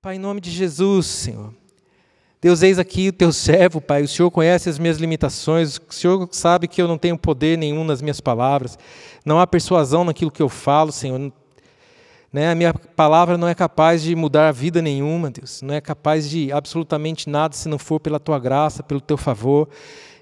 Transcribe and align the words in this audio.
Pai, 0.00 0.14
em 0.14 0.18
nome 0.20 0.40
de 0.40 0.52
Jesus, 0.52 1.06
Senhor. 1.06 1.52
Deus, 2.40 2.62
eis 2.62 2.78
aqui 2.78 3.08
o 3.08 3.12
teu 3.12 3.32
servo, 3.32 3.80
Pai. 3.80 4.02
O 4.02 4.06
Senhor 4.06 4.30
conhece 4.30 4.68
as 4.68 4.78
minhas 4.78 4.98
limitações. 4.98 5.76
O 5.76 5.92
Senhor 5.92 6.28
sabe 6.30 6.68
que 6.68 6.80
eu 6.80 6.86
não 6.86 6.96
tenho 6.96 7.18
poder 7.18 7.58
nenhum 7.58 7.82
nas 7.82 8.00
minhas 8.00 8.20
palavras. 8.20 8.78
Não 9.24 9.40
há 9.40 9.46
persuasão 9.46 10.04
naquilo 10.04 10.30
que 10.30 10.40
eu 10.40 10.48
falo, 10.48 10.92
Senhor. 10.92 11.32
Né? 12.32 12.48
A 12.48 12.54
minha 12.54 12.72
palavra 12.72 13.36
não 13.36 13.48
é 13.48 13.56
capaz 13.56 14.00
de 14.00 14.14
mudar 14.14 14.46
a 14.46 14.52
vida 14.52 14.80
nenhuma, 14.80 15.32
Deus. 15.32 15.62
Não 15.62 15.74
é 15.74 15.80
capaz 15.80 16.30
de 16.30 16.52
absolutamente 16.52 17.28
nada 17.28 17.56
se 17.56 17.68
não 17.68 17.76
for 17.76 17.98
pela 17.98 18.20
tua 18.20 18.38
graça, 18.38 18.84
pelo 18.84 19.00
teu 19.00 19.16
favor. 19.16 19.68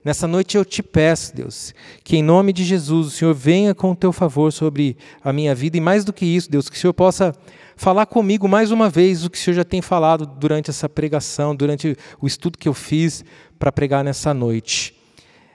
Nessa 0.07 0.29
noite 0.29 0.57
eu 0.57 0.65
te 0.65 0.85
peço, 0.85 1.35
Deus, 1.35 1.75
que 2.05 2.17
em 2.17 2.23
nome 2.23 2.53
de 2.53 2.63
Jesus 2.63 3.09
o 3.09 3.11
Senhor 3.11 3.35
venha 3.35 3.75
com 3.75 3.91
o 3.91 3.97
teu 3.97 4.13
favor 4.13 4.53
sobre 4.53 4.97
a 5.21 5.33
minha 5.33 5.53
vida 5.53 5.77
e 5.77 5.81
mais 5.81 6.05
do 6.05 6.13
que 6.13 6.25
isso, 6.25 6.49
Deus, 6.49 6.69
que 6.69 6.77
o 6.77 6.79
Senhor 6.79 6.95
possa 6.95 7.35
falar 7.75 8.07
comigo 8.07 8.47
mais 8.47 8.71
uma 8.71 8.89
vez 8.89 9.25
o 9.25 9.31
que 9.31 9.37
o 9.37 9.41
Senhor 9.41 9.57
já 9.57 9.65
tem 9.65 9.83
falado 9.83 10.25
durante 10.25 10.71
essa 10.71 10.89
pregação, 10.89 11.57
durante 11.57 11.97
o 12.21 12.27
estudo 12.29 12.57
que 12.57 12.69
eu 12.69 12.73
fiz 12.73 13.25
para 13.59 13.73
pregar 13.73 14.05
nessa 14.05 14.33
noite. 14.33 14.95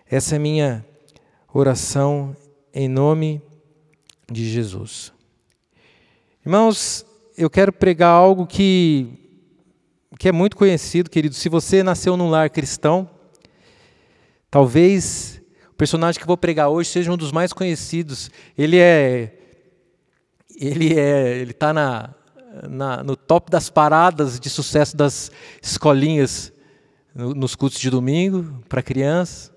Essa 0.06 0.36
é 0.36 0.38
minha 0.38 0.86
oração 1.54 2.36
em 2.74 2.90
nome 2.90 3.42
de 4.30 4.52
Jesus. 4.52 5.14
Irmãos, 6.46 7.06
eu 7.38 7.50
quero 7.50 7.72
pregar 7.72 8.12
algo 8.12 8.46
que, 8.46 9.08
que 10.20 10.28
é 10.28 10.32
muito 10.34 10.58
conhecido, 10.58 11.10
querido. 11.10 11.36
Se 11.36 11.48
você 11.48 11.82
nasceu 11.82 12.18
num 12.18 12.30
lar 12.30 12.50
cristão, 12.50 13.10
talvez 14.52 15.42
o 15.70 15.74
personagem 15.74 16.20
que 16.20 16.24
eu 16.24 16.28
vou 16.28 16.38
pregar 16.38 16.70
hoje 16.70 16.90
seja 16.90 17.12
um 17.12 17.18
dos 17.18 17.32
mais 17.32 17.54
conhecidos. 17.54 18.30
Ele 18.58 18.78
é 18.78 19.38
ele 20.56 20.94
é, 20.94 21.38
ele 21.38 21.52
está 21.52 21.74
na, 21.74 22.14
na, 22.70 23.04
no 23.04 23.16
top 23.16 23.50
das 23.50 23.70
paradas 23.70 24.40
de 24.40 24.50
sucesso 24.50 24.96
das 24.96 25.32
escolinhas 25.62 26.54
no, 27.16 27.34
nos 27.34 27.56
cultos 27.56 27.80
de 27.80 27.90
domingo 27.90 28.62
para 28.68 28.84
crianças, 28.84 29.52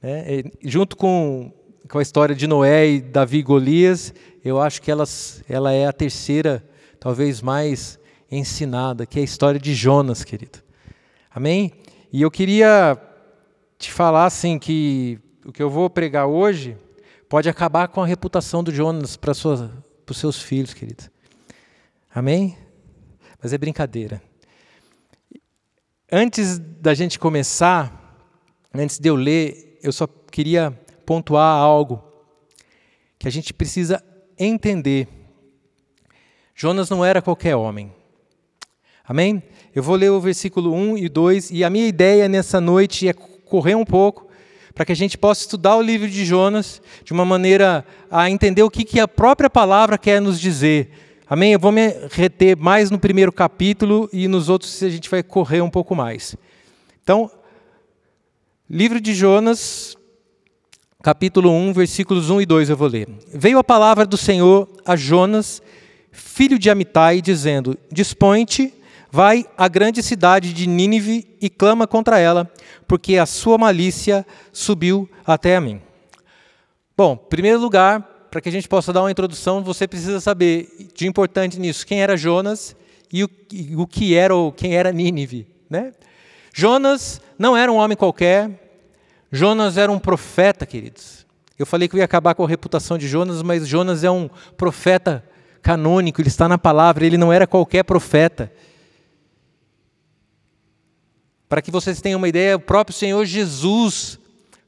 né? 0.00 0.44
Junto 0.62 0.96
com, 0.96 1.52
com 1.88 1.98
a 1.98 2.02
história 2.02 2.34
de 2.34 2.46
Noé 2.46 2.88
e 2.88 3.00
Davi 3.00 3.38
e 3.38 3.42
Golias, 3.42 4.14
eu 4.44 4.60
acho 4.60 4.82
que 4.82 4.90
elas, 4.90 5.42
ela 5.48 5.72
é 5.72 5.86
a 5.86 5.92
terceira, 5.92 6.64
talvez 7.00 7.40
mais 7.40 7.98
ensinada, 8.30 9.06
que 9.06 9.18
é 9.18 9.22
a 9.22 9.24
história 9.24 9.58
de 9.58 9.74
Jonas, 9.74 10.22
querido. 10.24 10.58
Amém? 11.34 11.72
E 12.12 12.22
eu 12.22 12.30
queria 12.30 12.98
te 13.82 13.92
falar 13.92 14.26
assim 14.26 14.60
que 14.60 15.18
o 15.44 15.50
que 15.50 15.60
eu 15.60 15.68
vou 15.68 15.90
pregar 15.90 16.26
hoje 16.26 16.76
pode 17.28 17.48
acabar 17.48 17.88
com 17.88 18.00
a 18.00 18.06
reputação 18.06 18.62
do 18.62 18.72
Jonas 18.72 19.16
para 19.16 19.32
os 19.32 20.16
seus 20.16 20.40
filhos, 20.40 20.72
querido. 20.72 21.04
Amém? 22.14 22.56
Mas 23.42 23.52
é 23.52 23.58
brincadeira. 23.58 24.22
Antes 26.10 26.58
da 26.58 26.94
gente 26.94 27.18
começar, 27.18 28.24
antes 28.72 29.00
de 29.00 29.08
eu 29.08 29.16
ler, 29.16 29.80
eu 29.82 29.92
só 29.92 30.06
queria 30.06 30.70
pontuar 31.04 31.56
algo 31.56 32.04
que 33.18 33.26
a 33.26 33.32
gente 33.32 33.52
precisa 33.52 34.00
entender. 34.38 35.08
Jonas 36.54 36.88
não 36.88 37.04
era 37.04 37.20
qualquer 37.20 37.56
homem. 37.56 37.92
Amém? 39.04 39.42
Eu 39.74 39.82
vou 39.82 39.96
ler 39.96 40.10
o 40.10 40.20
versículo 40.20 40.72
1 40.72 40.98
e 40.98 41.08
2 41.08 41.50
e 41.50 41.64
a 41.64 41.70
minha 41.70 41.88
ideia 41.88 42.28
nessa 42.28 42.60
noite 42.60 43.08
é 43.08 43.12
correr 43.52 43.74
um 43.74 43.84
pouco 43.84 44.26
para 44.74 44.86
que 44.86 44.92
a 44.92 44.96
gente 44.96 45.18
possa 45.18 45.42
estudar 45.42 45.76
o 45.76 45.82
livro 45.82 46.08
de 46.08 46.24
Jonas 46.24 46.80
de 47.04 47.12
uma 47.12 47.22
maneira 47.22 47.84
a 48.10 48.30
entender 48.30 48.62
o 48.62 48.70
que, 48.70 48.82
que 48.82 48.98
a 48.98 49.06
própria 49.06 49.50
palavra 49.50 49.98
quer 49.98 50.22
nos 50.22 50.40
dizer. 50.40 50.90
Amém? 51.28 51.52
Eu 51.52 51.58
vou 51.58 51.70
me 51.70 51.88
reter 52.10 52.56
mais 52.56 52.90
no 52.90 52.98
primeiro 52.98 53.30
capítulo 53.30 54.08
e 54.10 54.26
nos 54.26 54.48
outros 54.48 54.82
a 54.82 54.88
gente 54.88 55.10
vai 55.10 55.22
correr 55.22 55.60
um 55.60 55.68
pouco 55.68 55.94
mais. 55.94 56.34
Então, 57.02 57.30
livro 58.70 58.98
de 58.98 59.12
Jonas, 59.12 59.94
capítulo 61.02 61.50
1, 61.50 61.74
versículos 61.74 62.30
1 62.30 62.40
e 62.40 62.46
2 62.46 62.70
eu 62.70 62.76
vou 62.78 62.88
ler. 62.88 63.06
Veio 63.34 63.58
a 63.58 63.64
palavra 63.64 64.06
do 64.06 64.16
Senhor 64.16 64.66
a 64.82 64.96
Jonas, 64.96 65.60
filho 66.10 66.58
de 66.58 66.70
Amitai, 66.70 67.20
dizendo: 67.20 67.76
Dispõe-te 67.90 68.72
Vai 69.14 69.44
à 69.58 69.68
grande 69.68 70.02
cidade 70.02 70.54
de 70.54 70.66
Nínive 70.66 71.36
e 71.38 71.50
clama 71.50 71.86
contra 71.86 72.18
ela, 72.18 72.50
porque 72.88 73.18
a 73.18 73.26
sua 73.26 73.58
malícia 73.58 74.24
subiu 74.50 75.06
até 75.26 75.54
a 75.54 75.60
mim. 75.60 75.82
Bom, 76.96 77.22
em 77.22 77.28
primeiro 77.28 77.60
lugar, 77.60 78.00
para 78.30 78.40
que 78.40 78.48
a 78.48 78.52
gente 78.52 78.66
possa 78.66 78.90
dar 78.90 79.02
uma 79.02 79.10
introdução, 79.10 79.62
você 79.62 79.86
precisa 79.86 80.18
saber 80.18 80.88
de 80.94 81.06
importante 81.06 81.60
nisso 81.60 81.86
quem 81.86 82.00
era 82.00 82.16
Jonas 82.16 82.74
e 83.12 83.22
o, 83.22 83.28
e 83.52 83.76
o 83.76 83.86
que 83.86 84.14
era 84.14 84.34
ou 84.34 84.50
quem 84.50 84.76
era 84.76 84.90
Nínive, 84.90 85.46
né? 85.68 85.92
Jonas 86.54 87.20
não 87.38 87.54
era 87.54 87.70
um 87.70 87.76
homem 87.76 87.98
qualquer. 87.98 88.50
Jonas 89.30 89.76
era 89.76 89.92
um 89.92 89.98
profeta, 89.98 90.64
queridos. 90.64 91.26
Eu 91.58 91.66
falei 91.66 91.86
que 91.86 91.94
eu 91.94 91.98
ia 91.98 92.06
acabar 92.06 92.34
com 92.34 92.44
a 92.44 92.48
reputação 92.48 92.96
de 92.96 93.06
Jonas, 93.06 93.42
mas 93.42 93.68
Jonas 93.68 94.04
é 94.04 94.10
um 94.10 94.30
profeta 94.56 95.22
canônico, 95.60 96.22
ele 96.22 96.28
está 96.28 96.48
na 96.48 96.56
palavra, 96.56 97.04
ele 97.04 97.18
não 97.18 97.30
era 97.30 97.46
qualquer 97.46 97.82
profeta. 97.82 98.50
Para 101.52 101.60
que 101.60 101.70
vocês 101.70 102.00
tenham 102.00 102.16
uma 102.16 102.30
ideia, 102.30 102.56
o 102.56 102.60
próprio 102.60 102.96
Senhor 102.96 103.22
Jesus 103.26 104.18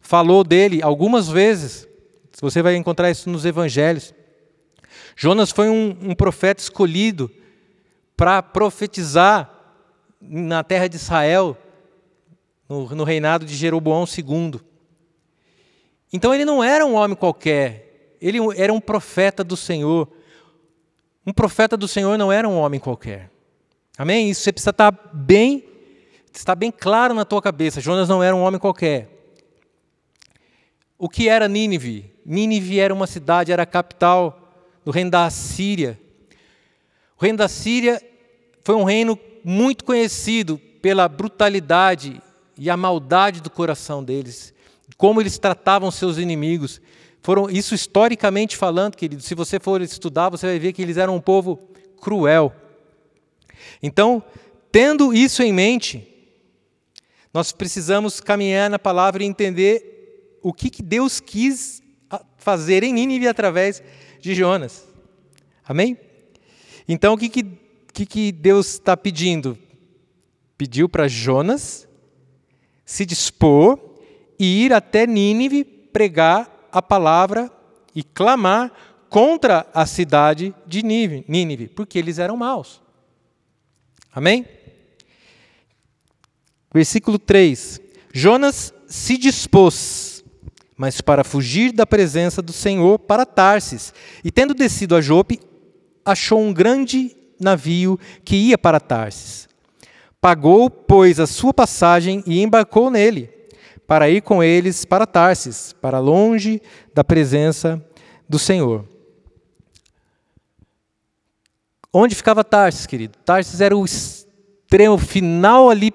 falou 0.03 0.45
dele 0.45 0.83
algumas 0.83 1.31
vezes. 1.31 1.89
Você 2.43 2.61
vai 2.61 2.77
encontrar 2.77 3.11
isso 3.11 3.31
nos 3.31 3.47
evangelhos. 3.47 4.12
Jonas 5.17 5.50
foi 5.50 5.71
um, 5.71 5.97
um 6.03 6.15
profeta 6.15 6.61
escolhido 6.61 7.31
para 8.15 8.43
profetizar 8.43 9.50
na 10.21 10.62
terra 10.62 10.87
de 10.87 10.97
Israel, 10.97 11.56
no, 12.69 12.95
no 12.95 13.03
reinado 13.03 13.47
de 13.47 13.56
Jeroboão 13.56 14.05
II. 14.05 14.61
Então 16.12 16.34
ele 16.34 16.45
não 16.45 16.62
era 16.62 16.84
um 16.84 16.97
homem 16.97 17.16
qualquer, 17.16 18.15
ele 18.21 18.41
era 18.59 18.71
um 18.71 18.78
profeta 18.78 19.43
do 19.43 19.56
Senhor. 19.56 20.06
Um 21.27 21.33
profeta 21.33 21.78
do 21.78 21.89
Senhor 21.89 22.19
não 22.19 22.31
era 22.31 22.47
um 22.47 22.59
homem 22.59 22.78
qualquer. 22.78 23.31
Amém? 23.97 24.28
Isso 24.28 24.43
você 24.43 24.53
precisa 24.53 24.69
estar 24.69 24.93
bem 25.15 25.72
está 26.39 26.55
bem 26.55 26.71
claro 26.71 27.15
na 27.15 27.25
tua 27.25 27.41
cabeça: 27.41 27.81
Jonas 27.81 28.09
não 28.09 28.22
era 28.22 28.34
um 28.34 28.43
homem 28.43 28.61
qualquer. 28.61 29.09
O 30.99 31.09
que 31.09 31.28
era 31.28 31.49
Nínive? 31.49 32.12
Nínive 32.25 32.78
era 32.78 32.95
uma 32.95 33.06
cidade, 33.06 33.53
era 33.53 33.62
a 33.65 33.67
capital 33.67 34.53
do 34.84 34.91
reino 34.91 35.11
da 35.11 35.27
Assíria. 35.27 35.99
O 37.19 37.22
reino 37.22 37.39
da 37.39 37.49
Síria 37.49 38.03
foi 38.62 38.75
um 38.75 38.84
reino 38.84 39.19
muito 39.45 39.84
conhecido 39.84 40.59
pela 40.81 41.09
brutalidade 41.09 42.21
e 42.56 42.71
a 42.71 42.77
maldade 42.77 43.41
do 43.41 43.51
coração 43.51 44.03
deles, 44.03 44.55
como 44.97 45.21
eles 45.21 45.39
tratavam 45.39 45.91
seus 45.91 46.19
inimigos. 46.19 46.81
Foram 47.22 47.51
isso 47.51 47.75
historicamente 47.75 48.56
falando, 48.56 48.97
querido. 48.97 49.22
Se 49.22 49.34
você 49.34 49.59
for 49.59 49.81
estudar, 49.81 50.28
você 50.28 50.47
vai 50.47 50.59
ver 50.59 50.72
que 50.72 50.83
eles 50.83 50.97
eram 50.97 51.16
um 51.16 51.21
povo 51.21 51.59
cruel. 52.01 52.53
Então, 53.83 54.22
tendo 54.71 55.12
isso 55.12 55.43
em 55.43 55.53
mente, 55.53 56.13
nós 57.34 57.50
precisamos 57.50 58.21
caminhar 58.21 58.71
na 58.71 58.78
palavra 58.78 59.25
e 59.25 59.27
entender 59.27 60.39
o 60.41 60.53
que, 60.53 60.71
que 60.71 60.83
Deus 60.83 61.19
quis 61.19 61.83
fazer 62.37 62.84
em 62.84 62.93
Nínive 62.93 63.27
através 63.27 63.83
de 64.21 64.37
Jonas. 64.37 64.87
Amém? 65.67 65.99
Então, 66.87 67.15
o 67.15 67.19
que, 67.19 67.28
que, 67.28 67.43
que, 67.93 68.06
que 68.06 68.31
Deus 68.31 68.75
está 68.75 68.97
pedindo? 68.97 69.59
Pediu 70.56 70.89
para 70.89 71.09
Jonas 71.09 71.89
se 72.84 73.05
dispor 73.05 73.81
e 74.39 74.65
ir 74.65 74.72
até 74.72 75.05
Nínive 75.05 75.65
pregar 75.65 76.69
a 76.71 76.81
palavra 76.81 77.51
e 77.95 78.05
clamar 78.05 78.71
contra 79.09 79.66
a 79.75 79.87
cidade 79.87 80.55
de 80.66 80.84
Nínive, 80.84 81.69
porque 81.69 81.99
eles 81.99 82.19
eram 82.19 82.37
maus. 82.37 82.81
Amém? 84.12 84.47
Versículo 86.74 87.21
3: 87.21 87.80
Jonas 88.12 88.74
se 88.88 89.16
dispôs, 89.16 90.24
mas 90.76 91.00
para 91.00 91.22
fugir 91.22 91.71
da 91.71 91.86
presença 91.86 92.42
do 92.42 92.53
Senhor 92.53 92.98
para 92.98 93.24
Tarsis, 93.24 93.94
e 94.24 94.30
tendo 94.32 94.53
descido 94.53 94.97
a 94.97 95.00
Jope, 95.00 95.41
achou 96.04 96.42
um 96.42 96.53
grande 96.53 97.16
navio 97.38 97.98
que 98.24 98.34
ia 98.34 98.59
para 98.59 98.80
Tarsis. 98.80 99.48
Pagou, 100.21 100.68
pois, 100.68 101.21
a 101.21 101.26
sua 101.28 101.54
passagem 101.54 102.24
e 102.26 102.42
embarcou 102.42 102.91
nele, 102.91 103.30
para 103.86 104.10
ir 104.10 104.22
com 104.22 104.42
eles 104.42 104.84
para 104.84 105.06
Tarsis, 105.06 105.72
para 105.80 106.00
longe 106.00 106.60
da 106.92 107.04
presença 107.04 107.80
do 108.28 108.38
Senhor. 108.38 108.84
Onde 111.92 112.16
ficava 112.16 112.42
Tarsis, 112.42 112.86
querido? 112.86 113.16
Tarsis 113.24 113.60
era 113.60 113.77
o 113.77 113.84
extremo 113.84 114.98
final 114.98 115.70
ali 115.70 115.92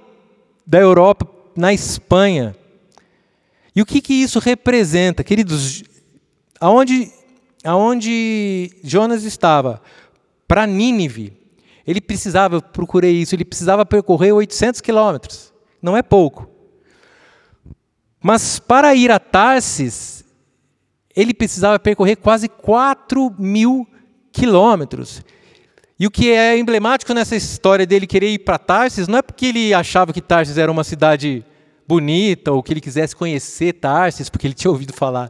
da 0.69 0.77
Europa 0.77 1.27
na 1.55 1.73
Espanha. 1.73 2.55
E 3.75 3.81
o 3.81 3.85
que, 3.87 3.99
que 4.01 4.13
isso 4.13 4.37
representa? 4.37 5.23
Queridos, 5.23 5.83
aonde, 6.61 7.11
aonde 7.63 8.69
Jonas 8.83 9.23
estava? 9.23 9.81
Para 10.47 10.67
Nínive. 10.67 11.33
Ele 11.87 11.99
precisava, 11.99 12.57
eu 12.57 12.61
procurei 12.61 13.13
isso, 13.13 13.33
ele 13.33 13.43
precisava 13.43 13.83
percorrer 13.83 14.31
800 14.31 14.79
quilômetros. 14.79 15.51
Não 15.81 15.97
é 15.97 16.03
pouco. 16.03 16.47
Mas 18.21 18.59
para 18.59 18.93
ir 18.93 19.09
a 19.09 19.17
Tarsis, 19.17 20.23
ele 21.15 21.33
precisava 21.33 21.79
percorrer 21.79 22.17
quase 22.17 22.47
4 22.47 23.33
mil 23.39 23.87
quilômetros. 24.31 25.23
E 25.99 26.07
o 26.07 26.11
que 26.11 26.31
é 26.31 26.57
emblemático 26.57 27.13
nessa 27.13 27.35
história 27.35 27.85
dele 27.85 28.07
querer 28.07 28.31
ir 28.31 28.39
para 28.39 28.57
Tarsis 28.57 29.07
não 29.07 29.19
é 29.19 29.21
porque 29.21 29.47
ele 29.47 29.73
achava 29.73 30.13
que 30.13 30.21
Tarsis 30.21 30.57
era 30.57 30.71
uma 30.71 30.83
cidade 30.85 31.45
bonita 31.85 32.53
ou 32.53 32.63
que 32.63 32.71
ele 32.71 32.79
quisesse 32.79 33.13
conhecer 33.13 33.73
Tarsis, 33.73 34.29
porque 34.29 34.47
ele 34.47 34.53
tinha 34.53 34.71
ouvido 34.71 34.93
falar. 34.93 35.29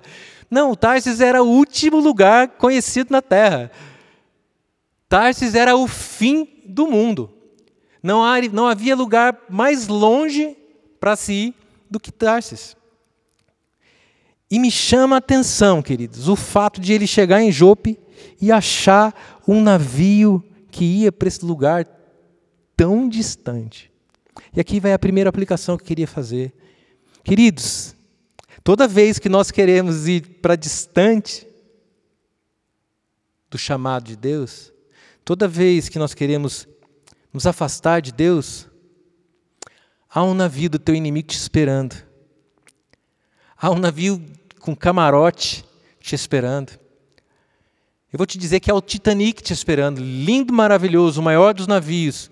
Não, 0.49 0.75
Tarsis 0.75 1.21
era 1.21 1.41
o 1.41 1.47
último 1.47 1.99
lugar 1.99 2.49
conhecido 2.49 3.11
na 3.11 3.21
Terra. 3.21 3.71
Tarsis 5.07 5.55
era 5.55 5.75
o 5.75 5.87
fim 5.87 6.47
do 6.63 6.85
mundo. 6.85 7.33
Não, 8.03 8.23
não 8.53 8.67
havia 8.67 8.95
lugar 8.95 9.39
mais 9.49 9.87
longe 9.87 10.55
para 10.99 11.15
se 11.15 11.33
ir 11.33 11.55
do 11.89 11.99
que 11.99 12.11
Tarsis. 12.11 12.77
E 14.51 14.59
me 14.59 14.69
chama 14.69 15.15
a 15.15 15.19
atenção, 15.19 15.81
queridos, 15.81 16.27
o 16.27 16.35
fato 16.35 16.79
de 16.79 16.93
ele 16.93 17.07
chegar 17.07 17.41
em 17.41 17.51
Jope 17.51 17.99
e 18.39 18.51
achar 18.51 19.41
um 19.47 19.61
navio 19.61 20.43
que 20.71 20.85
ia 20.85 21.11
para 21.11 21.27
esse 21.27 21.43
lugar 21.43 21.85
tão 22.75 23.07
distante. 23.07 23.91
E 24.55 24.59
aqui 24.59 24.79
vai 24.79 24.93
a 24.93 24.99
primeira 24.99 25.29
aplicação 25.29 25.77
que 25.77 25.83
eu 25.83 25.87
queria 25.87 26.07
fazer. 26.07 26.53
Queridos, 27.23 27.95
toda 28.63 28.87
vez 28.87 29.19
que 29.19 29.29
nós 29.29 29.51
queremos 29.51 30.07
ir 30.07 30.39
para 30.41 30.55
distante 30.55 31.47
do 33.49 33.57
chamado 33.57 34.05
de 34.05 34.15
Deus, 34.15 34.71
toda 35.25 35.47
vez 35.47 35.89
que 35.89 35.99
nós 35.99 36.13
queremos 36.13 36.67
nos 37.33 37.45
afastar 37.45 38.01
de 38.01 38.11
Deus, 38.11 38.67
há 40.09 40.23
um 40.23 40.33
navio 40.33 40.69
do 40.69 40.79
teu 40.79 40.95
inimigo 40.95 41.27
te 41.27 41.37
esperando. 41.37 41.95
Há 43.57 43.69
um 43.71 43.79
navio 43.79 44.23
com 44.59 44.75
camarote 44.75 45.65
te 45.99 46.15
esperando. 46.15 46.79
Eu 48.11 48.17
vou 48.17 48.25
te 48.25 48.39
dizer 48.39 48.59
que 48.59 48.71
é 48.71 48.73
o 48.73 48.81
Titanic 48.81 49.43
te 49.43 49.53
esperando, 49.53 50.01
lindo, 50.01 50.51
maravilhoso, 50.51 51.21
o 51.21 51.23
maior 51.23 51.53
dos 51.53 51.67
navios, 51.67 52.29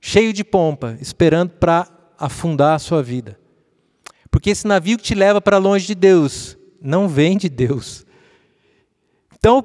cheio 0.00 0.34
de 0.34 0.44
pompa, 0.44 0.98
esperando 1.00 1.50
para 1.50 1.88
afundar 2.18 2.74
a 2.74 2.78
sua 2.78 3.02
vida. 3.02 3.38
Porque 4.30 4.50
esse 4.50 4.66
navio 4.66 4.98
que 4.98 5.04
te 5.04 5.14
leva 5.14 5.40
para 5.40 5.56
longe 5.56 5.86
de 5.86 5.94
Deus 5.94 6.58
não 6.80 7.08
vem 7.08 7.38
de 7.38 7.48
Deus. 7.48 8.04
Então, 9.38 9.64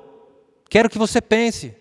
quero 0.69 0.89
que 0.89 0.97
você 0.97 1.19
pense. 1.19 1.75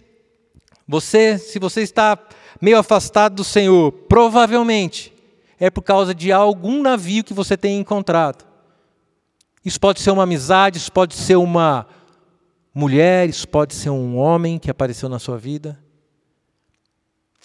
Você, 0.87 1.39
se 1.39 1.61
você 1.61 1.83
está 1.83 2.19
meio 2.61 2.79
afastado 2.79 3.37
do 3.37 3.45
Senhor, 3.45 3.93
provavelmente 3.93 5.13
é 5.61 5.71
por 5.71 5.83
causa 5.83 6.13
de 6.13 6.33
algum 6.33 6.83
navio 6.83 7.23
que 7.23 7.35
você 7.35 7.57
tem 7.57 7.79
encontrado. 7.79 8.45
Isso 9.65 9.79
pode 9.79 10.01
ser 10.01 10.11
uma 10.11 10.23
amizade, 10.25 10.79
isso 10.79 10.91
pode 10.91 11.15
ser 11.15 11.37
uma 11.37 11.87
mulher, 12.79 13.29
isso 13.29 13.49
pode 13.49 13.75
ser 13.75 13.91
um 13.91 14.17
homem 14.17 14.59
que 14.59 14.71
apareceu 14.71 15.09
na 15.09 15.19
sua 15.19 15.37
vida. 15.37 15.79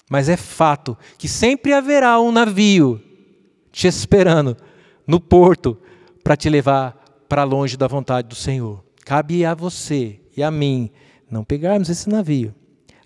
Mas 0.09 0.29
é 0.29 0.37
fato 0.37 0.95
que 1.17 1.27
sempre 1.27 1.73
haverá 1.73 2.19
um 2.19 2.31
navio 2.31 3.01
te 3.71 3.87
esperando 3.87 4.55
no 5.07 5.19
porto 5.19 5.75
para 6.23 6.37
te 6.37 6.49
levar 6.49 7.25
para 7.27 7.43
longe 7.43 7.75
da 7.75 7.87
vontade 7.87 8.27
do 8.27 8.35
Senhor. 8.35 8.83
Cabe 9.03 9.43
a 9.43 9.55
você 9.55 10.19
e 10.37 10.43
a 10.43 10.51
mim 10.51 10.91
não 11.31 11.43
pegarmos 11.43 11.89
esse 11.89 12.07
navio. 12.07 12.53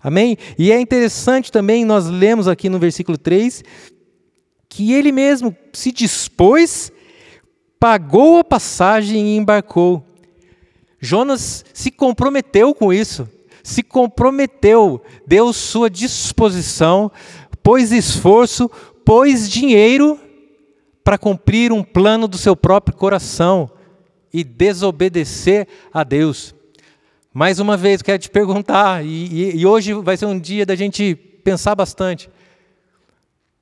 Amém? 0.00 0.36
E 0.58 0.70
é 0.70 0.78
interessante 0.78 1.50
também, 1.50 1.84
nós 1.84 2.06
lemos 2.06 2.46
aqui 2.46 2.68
no 2.68 2.78
versículo 2.78 3.16
3, 3.16 3.64
que 4.68 4.92
ele 4.92 5.10
mesmo 5.10 5.56
se 5.72 5.90
dispôs, 5.90 6.92
pagou 7.80 8.38
a 8.38 8.44
passagem 8.44 9.28
e 9.28 9.36
embarcou. 9.36 10.04
Jonas 11.00 11.64
se 11.72 11.90
comprometeu 11.90 12.74
com 12.74 12.92
isso, 12.92 13.28
se 13.62 13.82
comprometeu, 13.82 15.02
deu 15.26 15.52
sua 15.52 15.88
disposição, 15.88 17.10
pôs 17.62 17.92
esforço, 17.92 18.68
pôs 19.04 19.48
dinheiro 19.48 20.18
para 21.04 21.18
cumprir 21.18 21.72
um 21.72 21.82
plano 21.82 22.26
do 22.26 22.36
seu 22.36 22.56
próprio 22.56 22.96
coração 22.96 23.70
e 24.32 24.42
desobedecer 24.44 25.68
a 25.92 26.02
Deus. 26.04 26.54
Mais 27.32 27.58
uma 27.58 27.76
vez, 27.76 28.02
quero 28.02 28.18
te 28.18 28.28
perguntar, 28.28 29.04
e, 29.04 29.26
e, 29.26 29.56
e 29.58 29.66
hoje 29.66 29.92
vai 29.94 30.16
ser 30.16 30.26
um 30.26 30.38
dia 30.38 30.66
da 30.66 30.74
gente 30.74 31.14
pensar 31.14 31.74
bastante. 31.74 32.28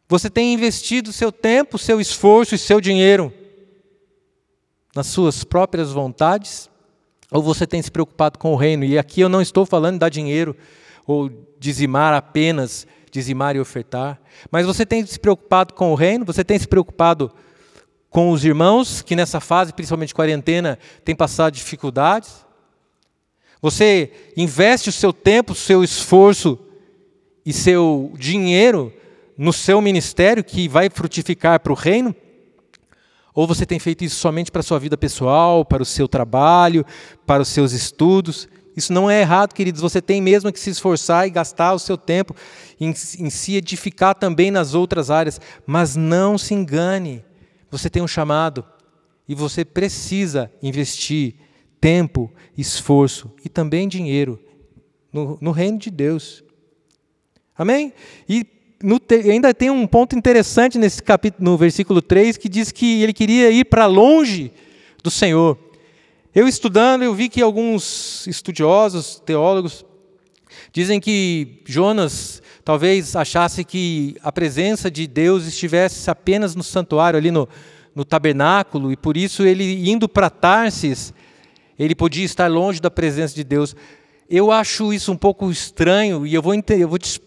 Você 0.08 0.30
tem 0.30 0.54
investido 0.54 1.12
seu 1.12 1.32
tempo, 1.32 1.78
seu 1.78 2.00
esforço 2.00 2.54
e 2.54 2.58
seu 2.58 2.80
dinheiro 2.80 3.32
nas 4.94 5.08
suas 5.08 5.44
próprias 5.44 5.92
vontades? 5.92 6.70
Ou 7.36 7.42
você 7.42 7.66
tem 7.66 7.82
se 7.82 7.90
preocupado 7.90 8.38
com 8.38 8.52
o 8.52 8.56
reino? 8.56 8.82
E 8.82 8.98
aqui 8.98 9.20
eu 9.20 9.28
não 9.28 9.42
estou 9.42 9.66
falando 9.66 9.94
de 9.94 9.98
dar 10.00 10.08
dinheiro 10.08 10.56
ou 11.06 11.30
dizimar 11.58 12.14
apenas, 12.14 12.86
dizimar 13.10 13.54
e 13.54 13.60
ofertar. 13.60 14.18
Mas 14.50 14.64
você 14.64 14.86
tem 14.86 15.04
se 15.04 15.20
preocupado 15.20 15.74
com 15.74 15.92
o 15.92 15.94
reino? 15.94 16.24
Você 16.24 16.42
tem 16.42 16.58
se 16.58 16.66
preocupado 16.66 17.30
com 18.08 18.30
os 18.30 18.42
irmãos 18.42 19.02
que 19.02 19.14
nessa 19.14 19.38
fase, 19.38 19.74
principalmente 19.74 20.14
quarentena, 20.14 20.78
têm 21.04 21.14
passado 21.14 21.52
dificuldades? 21.52 22.46
Você 23.60 24.10
investe 24.34 24.88
o 24.88 24.92
seu 24.92 25.12
tempo, 25.12 25.52
o 25.52 25.56
seu 25.56 25.84
esforço 25.84 26.58
e 27.44 27.52
seu 27.52 28.12
dinheiro 28.16 28.90
no 29.36 29.52
seu 29.52 29.82
ministério 29.82 30.42
que 30.42 30.68
vai 30.68 30.88
frutificar 30.88 31.60
para 31.60 31.72
o 31.72 31.76
reino? 31.76 32.16
Ou 33.36 33.46
você 33.46 33.66
tem 33.66 33.78
feito 33.78 34.02
isso 34.02 34.16
somente 34.16 34.50
para 34.50 34.60
a 34.60 34.62
sua 34.62 34.78
vida 34.78 34.96
pessoal, 34.96 35.62
para 35.62 35.82
o 35.82 35.86
seu 35.86 36.08
trabalho, 36.08 36.86
para 37.26 37.42
os 37.42 37.48
seus 37.48 37.72
estudos? 37.72 38.48
Isso 38.74 38.94
não 38.94 39.10
é 39.10 39.20
errado, 39.20 39.52
queridos. 39.52 39.82
Você 39.82 40.00
tem 40.00 40.22
mesmo 40.22 40.50
que 40.50 40.58
se 40.58 40.70
esforçar 40.70 41.26
e 41.26 41.30
gastar 41.30 41.74
o 41.74 41.78
seu 41.78 41.98
tempo 41.98 42.34
em, 42.80 42.88
em 42.88 43.28
se 43.28 43.54
edificar 43.54 44.14
também 44.14 44.50
nas 44.50 44.72
outras 44.72 45.10
áreas. 45.10 45.38
Mas 45.66 45.94
não 45.94 46.38
se 46.38 46.54
engane. 46.54 47.22
Você 47.70 47.90
tem 47.90 48.02
um 48.02 48.08
chamado 48.08 48.64
e 49.28 49.34
você 49.34 49.66
precisa 49.66 50.50
investir 50.62 51.34
tempo, 51.78 52.32
esforço 52.56 53.30
e 53.44 53.50
também 53.50 53.86
dinheiro 53.86 54.40
no, 55.12 55.36
no 55.42 55.50
reino 55.50 55.78
de 55.78 55.90
Deus. 55.90 56.42
Amém? 57.54 57.92
E 58.26 58.46
ainda 59.30 59.54
tem 59.54 59.70
um 59.70 59.86
ponto 59.86 60.16
interessante 60.16 60.78
nesse 60.78 61.02
capítulo, 61.02 61.50
no 61.50 61.56
versículo 61.56 62.02
3, 62.02 62.36
que 62.36 62.48
diz 62.48 62.70
que 62.70 63.02
ele 63.02 63.12
queria 63.12 63.50
ir 63.50 63.64
para 63.64 63.86
longe 63.86 64.52
do 65.02 65.10
Senhor. 65.10 65.58
Eu 66.34 66.46
estudando, 66.46 67.02
eu 67.02 67.14
vi 67.14 67.28
que 67.28 67.40
alguns 67.40 68.26
estudiosos, 68.26 69.22
teólogos, 69.24 69.84
dizem 70.72 71.00
que 71.00 71.62
Jonas 71.64 72.42
talvez 72.62 73.16
achasse 73.16 73.64
que 73.64 74.16
a 74.22 74.30
presença 74.30 74.90
de 74.90 75.06
Deus 75.06 75.46
estivesse 75.46 76.10
apenas 76.10 76.54
no 76.54 76.62
santuário, 76.62 77.16
ali 77.16 77.30
no, 77.30 77.48
no 77.94 78.04
tabernáculo, 78.04 78.92
e 78.92 78.96
por 78.96 79.16
isso 79.16 79.44
ele 79.44 79.88
indo 79.88 80.08
para 80.08 80.28
Tarsis, 80.28 81.14
ele 81.78 81.94
podia 81.94 82.24
estar 82.24 82.48
longe 82.48 82.80
da 82.80 82.90
presença 82.90 83.34
de 83.34 83.44
Deus. 83.44 83.74
Eu 84.28 84.50
acho 84.50 84.92
isso 84.92 85.10
um 85.12 85.16
pouco 85.16 85.50
estranho, 85.50 86.26
e 86.26 86.34
eu 86.34 86.42
vou, 86.42 86.52
eu 86.54 86.88
vou 86.88 86.98
te 86.98 87.18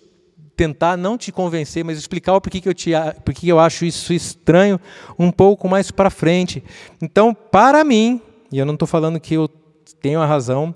tentar 0.59 0.97
não 0.97 1.17
te 1.17 1.31
convencer, 1.31 1.85
mas 1.85 1.97
explicar 1.97 2.33
o 2.33 2.41
porquê 2.41 2.59
que 2.59 2.67
eu, 2.67 2.73
te, 2.73 2.91
porquê 3.23 3.49
eu 3.49 3.61
acho 3.61 3.85
isso 3.85 4.11
estranho 4.11 4.77
um 5.17 5.31
pouco 5.31 5.69
mais 5.69 5.89
para 5.89 6.09
frente. 6.09 6.61
Então, 7.01 7.33
para 7.33 7.81
mim, 7.85 8.21
e 8.51 8.59
eu 8.59 8.65
não 8.65 8.73
estou 8.73 8.85
falando 8.85 9.21
que 9.21 9.35
eu 9.35 9.47
tenho 10.01 10.19
a 10.19 10.25
razão, 10.25 10.75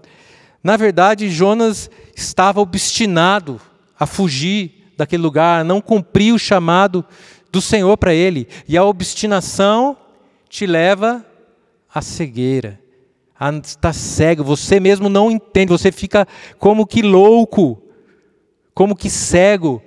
na 0.63 0.77
verdade, 0.77 1.29
Jonas 1.29 1.91
estava 2.15 2.61
obstinado 2.61 3.59
a 3.99 4.05
fugir 4.05 4.93
daquele 4.95 5.21
lugar, 5.21 5.59
a 5.59 5.63
não 5.65 5.81
cumprir 5.81 6.33
o 6.33 6.39
chamado 6.39 7.03
do 7.51 7.59
Senhor 7.59 7.97
para 7.97 8.13
ele. 8.13 8.47
E 8.65 8.77
a 8.77 8.85
obstinação 8.85 9.97
te 10.47 10.65
leva 10.65 11.25
à 11.93 12.01
cegueira, 12.01 12.79
a 13.37 13.51
estar 13.51 13.91
cego. 13.91 14.45
Você 14.45 14.79
mesmo 14.79 15.09
não 15.09 15.29
entende, 15.29 15.73
você 15.73 15.91
fica 15.91 16.25
como 16.57 16.87
que 16.87 17.01
louco 17.01 17.82
como 18.73 18.95
que 18.95 19.09
cego. 19.09 19.81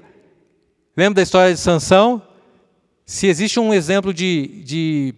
Lembra 0.97 1.16
da 1.16 1.23
história 1.23 1.55
de 1.55 1.61
Sansão? 1.61 2.23
Se 3.05 3.26
existe 3.26 3.61
um 3.61 3.73
exemplo 3.73 4.12
de, 4.12 4.62
de 4.64 5.14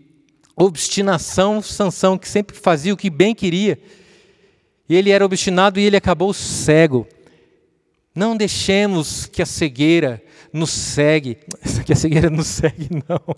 obstinação, 0.56 1.62
Sansão 1.62 2.18
que 2.18 2.28
sempre 2.28 2.56
fazia 2.56 2.92
o 2.92 2.96
que 2.96 3.08
bem 3.08 3.34
queria, 3.34 3.78
e 4.88 4.96
ele 4.96 5.10
era 5.10 5.24
obstinado 5.24 5.78
e 5.78 5.84
ele 5.84 5.96
acabou 5.96 6.32
cego. 6.32 7.06
Não 8.14 8.36
deixemos 8.36 9.26
que 9.26 9.40
a 9.40 9.46
cegueira 9.46 10.22
nos 10.52 10.70
segue, 10.70 11.38
que 11.84 11.92
a 11.92 11.96
cegueira 11.96 12.28
nos 12.28 12.46
segue, 12.46 12.88
não. 13.08 13.36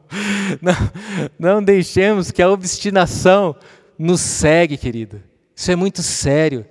não. 0.62 0.90
Não 1.38 1.62
deixemos 1.62 2.30
que 2.30 2.40
a 2.40 2.50
obstinação 2.50 3.54
nos 3.98 4.20
segue, 4.20 4.76
querido. 4.76 5.22
Isso 5.54 5.70
é 5.70 5.76
muito 5.76 6.02
sério. 6.02 6.64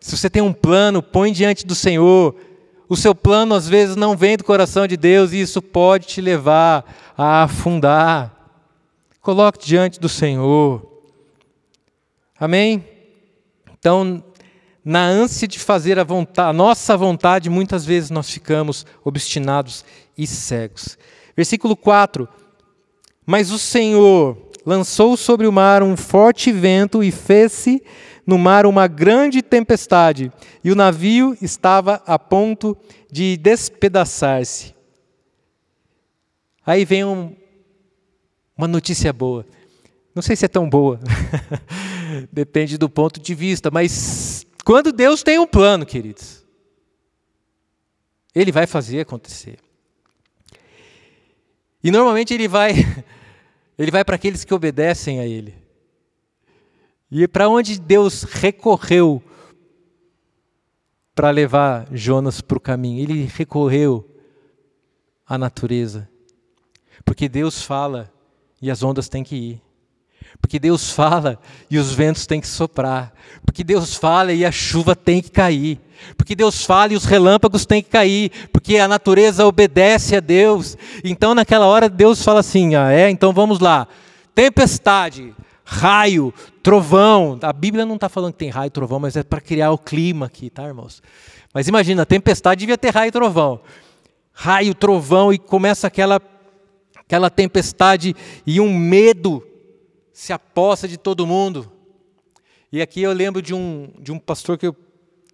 Se 0.00 0.16
você 0.16 0.30
tem 0.30 0.40
um 0.40 0.52
plano, 0.52 1.02
põe 1.02 1.32
diante 1.32 1.66
do 1.66 1.74
Senhor, 1.74 2.34
o 2.88 2.96
seu 2.96 3.14
plano 3.14 3.54
às 3.54 3.68
vezes 3.68 3.96
não 3.96 4.16
vem 4.16 4.36
do 4.36 4.44
coração 4.44 4.86
de 4.86 4.96
Deus 4.96 5.32
e 5.32 5.40
isso 5.40 5.62
pode 5.62 6.06
te 6.06 6.20
levar 6.20 6.84
a 7.16 7.44
afundar. 7.44 8.32
Coloque 9.20 9.64
diante 9.64 9.98
do 9.98 10.08
Senhor. 10.08 10.86
Amém? 12.38 12.84
Então, 13.78 14.22
na 14.84 15.06
ânsia 15.06 15.48
de 15.48 15.58
fazer 15.58 15.98
a, 15.98 16.04
vontade, 16.04 16.50
a 16.50 16.52
nossa 16.52 16.96
vontade, 16.96 17.48
muitas 17.48 17.86
vezes 17.86 18.10
nós 18.10 18.28
ficamos 18.28 18.84
obstinados 19.02 19.84
e 20.16 20.26
cegos. 20.26 20.98
Versículo 21.34 21.74
4: 21.74 22.28
Mas 23.24 23.50
o 23.50 23.58
Senhor 23.58 24.36
lançou 24.66 25.16
sobre 25.16 25.46
o 25.46 25.52
mar 25.52 25.82
um 25.82 25.96
forte 25.96 26.52
vento 26.52 27.02
e 27.02 27.10
fez-se 27.10 27.82
no 28.26 28.38
mar 28.38 28.66
uma 28.66 28.86
grande 28.86 29.42
tempestade, 29.42 30.32
e 30.62 30.70
o 30.70 30.74
navio 30.74 31.36
estava 31.40 32.02
a 32.06 32.18
ponto 32.18 32.76
de 33.10 33.36
despedaçar-se. 33.36 34.74
Aí 36.66 36.84
vem 36.84 37.04
um, 37.04 37.36
uma 38.56 38.66
notícia 38.66 39.12
boa. 39.12 39.46
Não 40.14 40.22
sei 40.22 40.36
se 40.36 40.44
é 40.44 40.48
tão 40.48 40.68
boa, 40.68 41.00
depende 42.32 42.78
do 42.78 42.88
ponto 42.88 43.20
de 43.20 43.34
vista, 43.34 43.70
mas 43.70 44.46
quando 44.64 44.92
Deus 44.92 45.22
tem 45.22 45.38
um 45.38 45.46
plano, 45.46 45.84
queridos, 45.84 46.44
Ele 48.34 48.52
vai 48.52 48.66
fazer 48.66 49.00
acontecer. 49.00 49.58
E 51.82 51.90
normalmente 51.90 52.32
Ele 52.32 52.48
vai, 52.48 52.72
Ele 53.76 53.90
vai 53.90 54.04
para 54.04 54.14
aqueles 54.14 54.44
que 54.44 54.54
obedecem 54.54 55.20
a 55.20 55.26
Ele. 55.26 55.63
E 57.16 57.28
para 57.28 57.48
onde 57.48 57.78
Deus 57.78 58.24
recorreu 58.24 59.22
para 61.14 61.30
levar 61.30 61.86
Jonas 61.92 62.40
para 62.40 62.58
o 62.58 62.60
caminho? 62.60 63.00
Ele 63.00 63.30
recorreu 63.32 64.04
à 65.24 65.38
natureza. 65.38 66.08
Porque 67.04 67.28
Deus 67.28 67.62
fala 67.62 68.12
e 68.60 68.68
as 68.68 68.82
ondas 68.82 69.08
têm 69.08 69.22
que 69.22 69.36
ir. 69.36 69.62
Porque 70.40 70.58
Deus 70.58 70.90
fala 70.90 71.38
e 71.70 71.78
os 71.78 71.92
ventos 71.92 72.26
têm 72.26 72.40
que 72.40 72.48
soprar. 72.48 73.14
Porque 73.46 73.62
Deus 73.62 73.94
fala 73.94 74.32
e 74.32 74.44
a 74.44 74.50
chuva 74.50 74.96
tem 74.96 75.22
que 75.22 75.30
cair. 75.30 75.80
Porque 76.16 76.34
Deus 76.34 76.64
fala 76.64 76.94
e 76.94 76.96
os 76.96 77.04
relâmpagos 77.04 77.64
têm 77.64 77.80
que 77.80 77.90
cair. 77.90 78.32
Porque 78.52 78.76
a 78.78 78.88
natureza 78.88 79.46
obedece 79.46 80.16
a 80.16 80.20
Deus. 80.20 80.76
Então, 81.04 81.32
naquela 81.32 81.66
hora, 81.66 81.88
Deus 81.88 82.24
fala 82.24 82.40
assim: 82.40 82.74
ah, 82.74 82.90
é, 82.90 83.08
então 83.08 83.32
vamos 83.32 83.60
lá. 83.60 83.86
Tempestade, 84.34 85.32
raio, 85.64 86.32
trovão. 86.62 87.38
A 87.42 87.52
Bíblia 87.52 87.86
não 87.86 87.94
está 87.94 88.08
falando 88.08 88.32
que 88.32 88.38
tem 88.38 88.50
raio 88.50 88.68
e 88.68 88.70
trovão, 88.70 89.00
mas 89.00 89.16
é 89.16 89.22
para 89.22 89.40
criar 89.40 89.72
o 89.72 89.78
clima 89.78 90.26
aqui, 90.26 90.50
tá, 90.50 90.64
irmãos? 90.64 91.02
Mas 91.52 91.66
imagina, 91.68 92.02
a 92.02 92.06
tempestade 92.06 92.60
devia 92.60 92.76
ter 92.76 92.90
raio 92.90 93.08
e 93.08 93.12
trovão. 93.12 93.60
Raio, 94.32 94.74
trovão, 94.74 95.32
e 95.32 95.38
começa 95.38 95.86
aquela, 95.86 96.20
aquela 96.96 97.30
tempestade 97.30 98.14
e 98.46 98.60
um 98.60 98.76
medo 98.76 99.42
se 100.12 100.32
aposta 100.32 100.86
de 100.86 100.96
todo 100.96 101.26
mundo. 101.26 101.70
E 102.70 102.82
aqui 102.82 103.02
eu 103.02 103.12
lembro 103.12 103.40
de 103.40 103.54
um, 103.54 103.92
de 103.98 104.10
um 104.10 104.18
pastor 104.18 104.58
que 104.58 104.66
eu, 104.66 104.76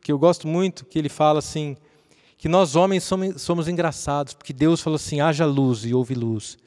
que 0.02 0.12
eu 0.12 0.18
gosto 0.18 0.46
muito, 0.46 0.84
que 0.84 0.98
ele 0.98 1.08
fala 1.08 1.38
assim, 1.38 1.76
que 2.36 2.48
nós 2.48 2.76
homens 2.76 3.02
somos, 3.02 3.40
somos 3.40 3.68
engraçados, 3.68 4.34
porque 4.34 4.52
Deus 4.52 4.80
falou 4.80 4.96
assim, 4.96 5.20
haja 5.20 5.46
luz 5.46 5.84
e 5.84 5.94
houve 5.94 6.14
luz. 6.14 6.58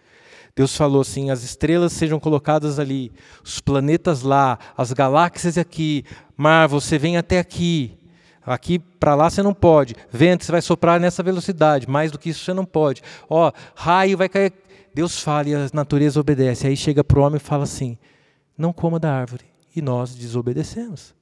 Deus 0.56 0.76
falou 0.76 1.02
assim: 1.02 1.30
as 1.30 1.44
estrelas 1.44 1.94
sejam 1.94 2.20
colocadas 2.20 2.80
ali, 2.80 3.12
os 3.44 3.60
planetas 3.60 4.22
lá, 4.22 4.60
as 4.78 4.94
galáxias 4.94 5.58
aqui, 5.58 6.06
mar, 6.38 6.68
você 6.68 6.98
vem 6.98 7.18
até 7.18 7.40
aqui. 7.40 7.98
Aqui 8.46 8.78
para 8.78 9.16
lá 9.16 9.30
você 9.30 9.42
não 9.42 9.54
pode. 9.54 9.96
Vento, 10.12 10.44
você 10.44 10.52
vai 10.52 10.62
soprar 10.62 11.00
nessa 11.00 11.24
velocidade. 11.24 11.90
Mais 11.90 12.12
do 12.12 12.20
que 12.20 12.30
isso 12.30 12.44
você 12.44 12.54
não 12.54 12.66
pode. 12.66 13.02
Ó, 13.30 13.52
raio 13.74 14.18
vai 14.18 14.28
cair. 14.28 14.52
Deus 14.94 15.20
fala 15.20 15.50
e 15.50 15.56
a 15.56 15.70
natureza 15.74 16.20
obedece. 16.20 16.68
Aí 16.68 16.76
chega 16.76 17.04
para 17.04 17.20
o 17.20 17.24
homem 17.24 17.38
e 17.38 17.40
fala 17.40 17.64
assim: 17.64 17.98
não 18.58 18.74
coma 18.74 19.00
da 19.00 19.14
árvore. 19.14 19.46
E 19.76 19.82
nós 19.82 20.14
desobedecemos. 20.14 21.16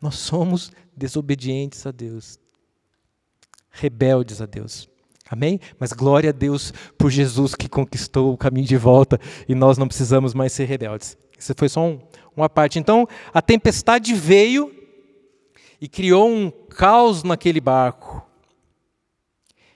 Nós 0.00 0.14
somos 0.16 0.70
desobedientes 0.96 1.84
a 1.86 1.90
Deus, 1.90 2.38
rebeldes 3.70 4.40
a 4.40 4.46
Deus. 4.46 4.88
Amém? 5.30 5.60
Mas 5.78 5.92
glória 5.92 6.30
a 6.30 6.32
Deus 6.32 6.72
por 6.96 7.10
Jesus 7.10 7.54
que 7.54 7.68
conquistou 7.68 8.32
o 8.32 8.36
caminho 8.36 8.66
de 8.66 8.76
volta 8.76 9.20
e 9.48 9.54
nós 9.54 9.76
não 9.76 9.86
precisamos 9.86 10.32
mais 10.32 10.52
ser 10.52 10.64
rebeldes. 10.64 11.16
Isso 11.38 11.52
foi 11.56 11.68
só 11.68 11.84
um, 11.84 12.00
uma 12.36 12.48
parte. 12.48 12.78
Então, 12.78 13.06
a 13.32 13.42
tempestade 13.42 14.14
veio 14.14 14.74
e 15.80 15.88
criou 15.88 16.28
um 16.28 16.50
caos 16.50 17.22
naquele 17.22 17.60
barco. 17.60 18.26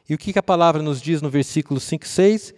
E 0.09 0.15
o 0.15 0.19
que 0.19 0.39
a 0.39 0.43
palavra 0.43 0.83
nos 0.83 1.01
diz 1.01 1.23
no 1.23 1.31
versículo 1.31 1.79
5 1.79 2.05
e 2.05 2.09
6? 2.09 2.55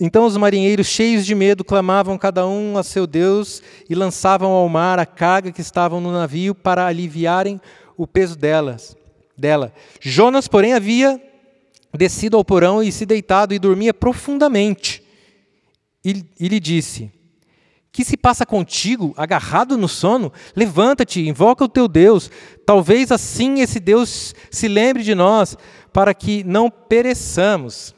Então 0.00 0.24
os 0.24 0.36
marinheiros, 0.36 0.86
cheios 0.86 1.24
de 1.24 1.34
medo, 1.34 1.62
clamavam 1.62 2.18
cada 2.18 2.46
um 2.46 2.76
a 2.76 2.82
seu 2.82 3.06
Deus 3.06 3.62
e 3.88 3.94
lançavam 3.94 4.50
ao 4.50 4.68
mar 4.68 4.98
a 4.98 5.06
carga 5.06 5.52
que 5.52 5.60
estavam 5.60 6.00
no 6.00 6.10
navio 6.10 6.54
para 6.54 6.86
aliviarem 6.86 7.60
o 7.96 8.06
peso 8.06 8.36
delas, 8.36 8.96
dela. 9.36 9.72
Jonas, 10.00 10.48
porém, 10.48 10.72
havia 10.72 11.22
descido 11.96 12.36
ao 12.36 12.44
porão 12.44 12.82
e 12.82 12.90
se 12.90 13.04
deitado 13.04 13.52
e 13.52 13.58
dormia 13.58 13.92
profundamente. 13.92 15.02
E, 16.04 16.24
e 16.38 16.48
lhe 16.48 16.58
disse: 16.58 17.10
Que 17.90 18.04
se 18.04 18.16
passa 18.16 18.46
contigo, 18.46 19.14
agarrado 19.16 19.76
no 19.76 19.88
sono? 19.88 20.32
Levanta-te, 20.56 21.20
invoca 21.26 21.64
o 21.64 21.68
teu 21.68 21.86
Deus. 21.86 22.30
Talvez 22.64 23.12
assim 23.12 23.60
esse 23.60 23.78
Deus 23.78 24.34
se 24.50 24.68
lembre 24.68 25.02
de 25.02 25.14
nós, 25.14 25.56
para 25.92 26.14
que 26.14 26.42
não 26.44 26.70
pereçamos. 26.70 27.94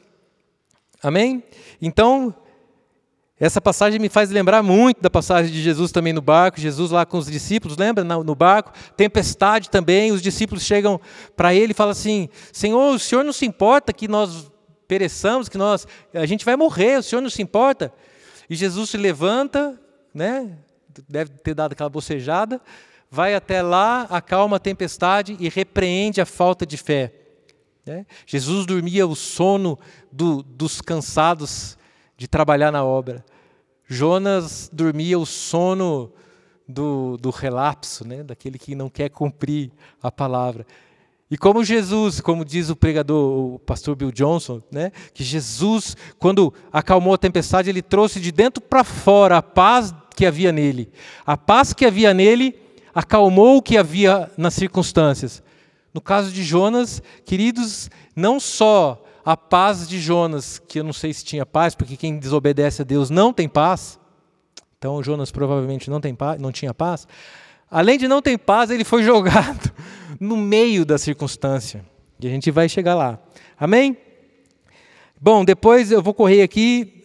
Amém? 1.01 1.43
Então, 1.81 2.33
essa 3.37 3.59
passagem 3.59 3.99
me 3.99 4.07
faz 4.07 4.29
lembrar 4.29 4.63
muito 4.63 5.01
da 5.01 5.09
passagem 5.09 5.51
de 5.51 5.61
Jesus 5.61 5.91
também 5.91 6.13
no 6.13 6.21
barco, 6.21 6.59
Jesus 6.59 6.89
lá 6.89 7.05
com 7.05 7.17
os 7.17 7.25
discípulos, 7.25 7.77
lembra? 7.77 8.03
No 8.03 8.33
barco, 8.33 8.71
tempestade 8.95 9.69
também, 9.69 10.11
os 10.13 10.21
discípulos 10.21 10.63
chegam 10.63 11.01
para 11.35 11.53
ele 11.53 11.71
e 11.71 11.75
falam 11.75 11.91
assim: 11.91 12.29
Senhor, 12.53 12.95
o 12.95 12.99
Senhor 12.99 13.23
não 13.25 13.33
se 13.33 13.45
importa 13.45 13.91
que 13.91 14.07
nós 14.07 14.49
pereçamos, 14.87 15.49
que 15.49 15.57
nós, 15.57 15.85
a 16.13 16.25
gente 16.25 16.45
vai 16.45 16.55
morrer, 16.55 16.99
o 16.99 17.03
Senhor 17.03 17.21
não 17.21 17.29
se 17.29 17.41
importa? 17.41 17.91
E 18.49 18.55
Jesus 18.55 18.91
se 18.91 18.97
levanta, 18.97 19.77
né? 20.13 20.57
deve 21.09 21.31
ter 21.31 21.53
dado 21.53 21.73
aquela 21.73 21.89
bocejada, 21.89 22.61
vai 23.09 23.35
até 23.35 23.61
lá, 23.61 24.03
acalma 24.09 24.57
a 24.57 24.59
tempestade 24.59 25.35
e 25.39 25.49
repreende 25.49 26.21
a 26.21 26.25
falta 26.25 26.65
de 26.65 26.77
fé. 26.77 27.11
Né? 27.85 28.05
Jesus 28.25 28.65
dormia 28.65 29.05
o 29.05 29.15
sono 29.15 29.77
do, 30.11 30.41
dos 30.41 30.79
cansados 30.79 31.77
de 32.17 32.27
trabalhar 32.27 32.71
na 32.71 32.83
obra. 32.83 33.23
Jonas 33.87 34.69
dormia 34.71 35.17
o 35.19 35.25
sono 35.25 36.11
do, 36.67 37.17
do 37.17 37.29
relapso, 37.29 38.07
né? 38.07 38.23
daquele 38.23 38.57
que 38.57 38.75
não 38.75 38.89
quer 38.89 39.09
cumprir 39.09 39.71
a 40.01 40.11
palavra. 40.11 40.65
E 41.29 41.37
como 41.37 41.63
Jesus, 41.63 42.21
como 42.21 42.45
diz 42.45 42.69
o 42.69 42.75
pregador, 42.75 43.55
o 43.55 43.59
pastor 43.59 43.95
Bill 43.95 44.11
Johnson, 44.11 44.61
né, 44.71 44.91
que 45.11 45.23
Jesus, 45.23 45.97
quando 46.19 46.53
acalmou 46.71 47.15
a 47.15 47.17
tempestade, 47.17 47.69
ele 47.69 47.81
trouxe 47.81 48.19
de 48.19 48.31
dentro 48.31 48.61
para 48.61 48.83
fora 48.83 49.37
a 49.37 49.41
paz 49.41 49.93
que 50.15 50.25
havia 50.25 50.51
nele. 50.51 50.91
A 51.25 51.35
paz 51.35 51.73
que 51.73 51.83
havia 51.83 52.13
nele 52.13 52.55
acalmou 52.93 53.57
o 53.57 53.61
que 53.61 53.75
havia 53.75 54.31
nas 54.37 54.53
circunstâncias. 54.53 55.41
No 55.91 55.99
caso 55.99 56.31
de 56.31 56.43
Jonas, 56.43 57.01
queridos, 57.25 57.89
não 58.15 58.39
só 58.39 59.03
a 59.25 59.35
paz 59.35 59.89
de 59.89 59.99
Jonas, 59.99 60.59
que 60.59 60.79
eu 60.79 60.83
não 60.83 60.93
sei 60.93 61.11
se 61.11 61.25
tinha 61.25 61.47
paz, 61.47 61.73
porque 61.73 61.97
quem 61.97 62.19
desobedece 62.19 62.83
a 62.83 62.85
Deus 62.85 63.09
não 63.09 63.33
tem 63.33 63.49
paz. 63.49 63.99
Então 64.77 65.01
Jonas 65.01 65.31
provavelmente 65.31 65.89
não, 65.89 65.99
tem 65.99 66.13
paz, 66.13 66.39
não 66.39 66.51
tinha 66.51 66.75
paz. 66.75 67.07
Além 67.71 67.97
de 67.97 68.07
não 68.07 68.21
ter 68.21 68.37
paz, 68.37 68.69
ele 68.69 68.83
foi 68.83 69.01
jogado 69.03 69.73
no 70.19 70.37
meio 70.37 70.85
da 70.85 70.99
circunstância. 70.99 71.83
E 72.19 72.27
a 72.27 72.29
gente 72.29 72.51
vai 72.51 72.69
chegar 72.69 72.93
lá. 72.93 73.19
Amém? 73.59 73.97
Bom, 75.19 75.43
depois 75.43 75.91
eu 75.91 76.03
vou 76.03 76.13
correr 76.13 76.43
aqui. 76.43 77.03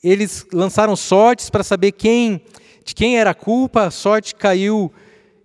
Eles 0.00 0.46
lançaram 0.52 0.94
sortes 0.94 1.50
para 1.50 1.64
saber 1.64 1.90
quem 1.90 2.40
de 2.84 2.94
quem 2.94 3.18
era 3.18 3.30
a 3.30 3.34
culpa. 3.34 3.86
A 3.86 3.90
sorte 3.90 4.34
caiu 4.34 4.92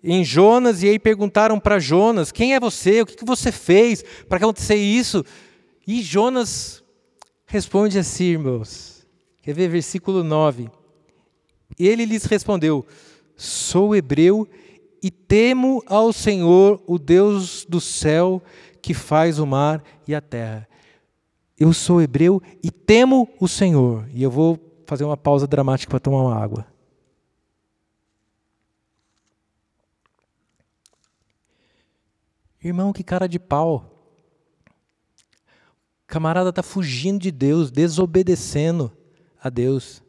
em 0.04 0.24
Jonas 0.24 0.84
e 0.84 0.90
aí 0.90 1.00
perguntaram 1.00 1.60
para 1.60 1.80
Jonas: 1.80 2.32
quem 2.32 2.54
é 2.54 2.60
você? 2.60 3.02
O 3.02 3.06
que 3.06 3.26
você 3.26 3.52
fez 3.52 4.04
para 4.30 4.38
acontecer 4.38 4.76
isso? 4.76 5.26
E 5.88 6.02
Jonas 6.02 6.84
responde 7.46 7.98
assim, 7.98 8.26
irmãos. 8.26 9.08
Quer 9.42 9.54
ver 9.54 9.70
versículo 9.70 10.22
9? 10.22 10.70
Ele 11.80 12.04
lhes 12.04 12.26
respondeu: 12.26 12.86
Sou 13.38 13.96
hebreu 13.96 14.46
e 15.02 15.10
temo 15.10 15.82
ao 15.88 16.12
Senhor, 16.12 16.84
o 16.86 17.00
Deus 17.00 17.66
do 17.66 17.80
céu, 17.80 18.44
que 18.82 18.94
faz 18.94 19.40
o 19.40 19.46
mar 19.46 19.82
e 20.06 20.14
a 20.14 20.20
terra. 20.20 20.68
Eu 21.58 21.72
sou 21.72 22.02
hebreu 22.02 22.42
e 22.62 22.70
temo 22.70 23.30
o 23.40 23.48
Senhor. 23.48 24.06
E 24.14 24.22
eu 24.22 24.30
vou 24.30 24.60
fazer 24.86 25.06
uma 25.06 25.18
pausa 25.18 25.48
dramática 25.48 25.90
para 25.90 26.00
tomar 26.00 26.22
uma 26.22 26.36
água. 26.36 26.68
Irmão, 32.62 32.92
que 32.92 33.04
cara 33.04 33.28
de 33.28 33.40
pau. 33.40 33.97
Camarada 36.08 36.50
está 36.50 36.64
fugindo 36.64 37.22
de 37.22 37.32
Deus, 37.32 37.70
desobedecendo 37.70 38.96
a 39.40 39.50
Deus. 39.50 40.02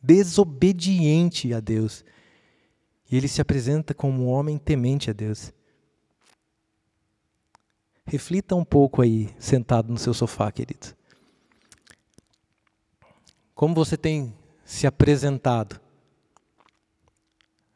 Desobediente 0.00 1.52
a 1.54 1.60
Deus. 1.60 2.04
E 3.10 3.16
ele 3.16 3.26
se 3.26 3.40
apresenta 3.40 3.94
como 3.94 4.24
um 4.24 4.28
homem 4.28 4.58
temente 4.58 5.10
a 5.10 5.12
Deus. 5.12 5.52
Reflita 8.04 8.54
um 8.54 8.64
pouco 8.64 9.02
aí, 9.02 9.34
sentado 9.38 9.90
no 9.90 9.98
seu 9.98 10.14
sofá, 10.14 10.52
querido. 10.52 10.94
Como 13.54 13.74
você 13.74 13.96
tem 13.96 14.36
se 14.64 14.86
apresentado? 14.86 15.80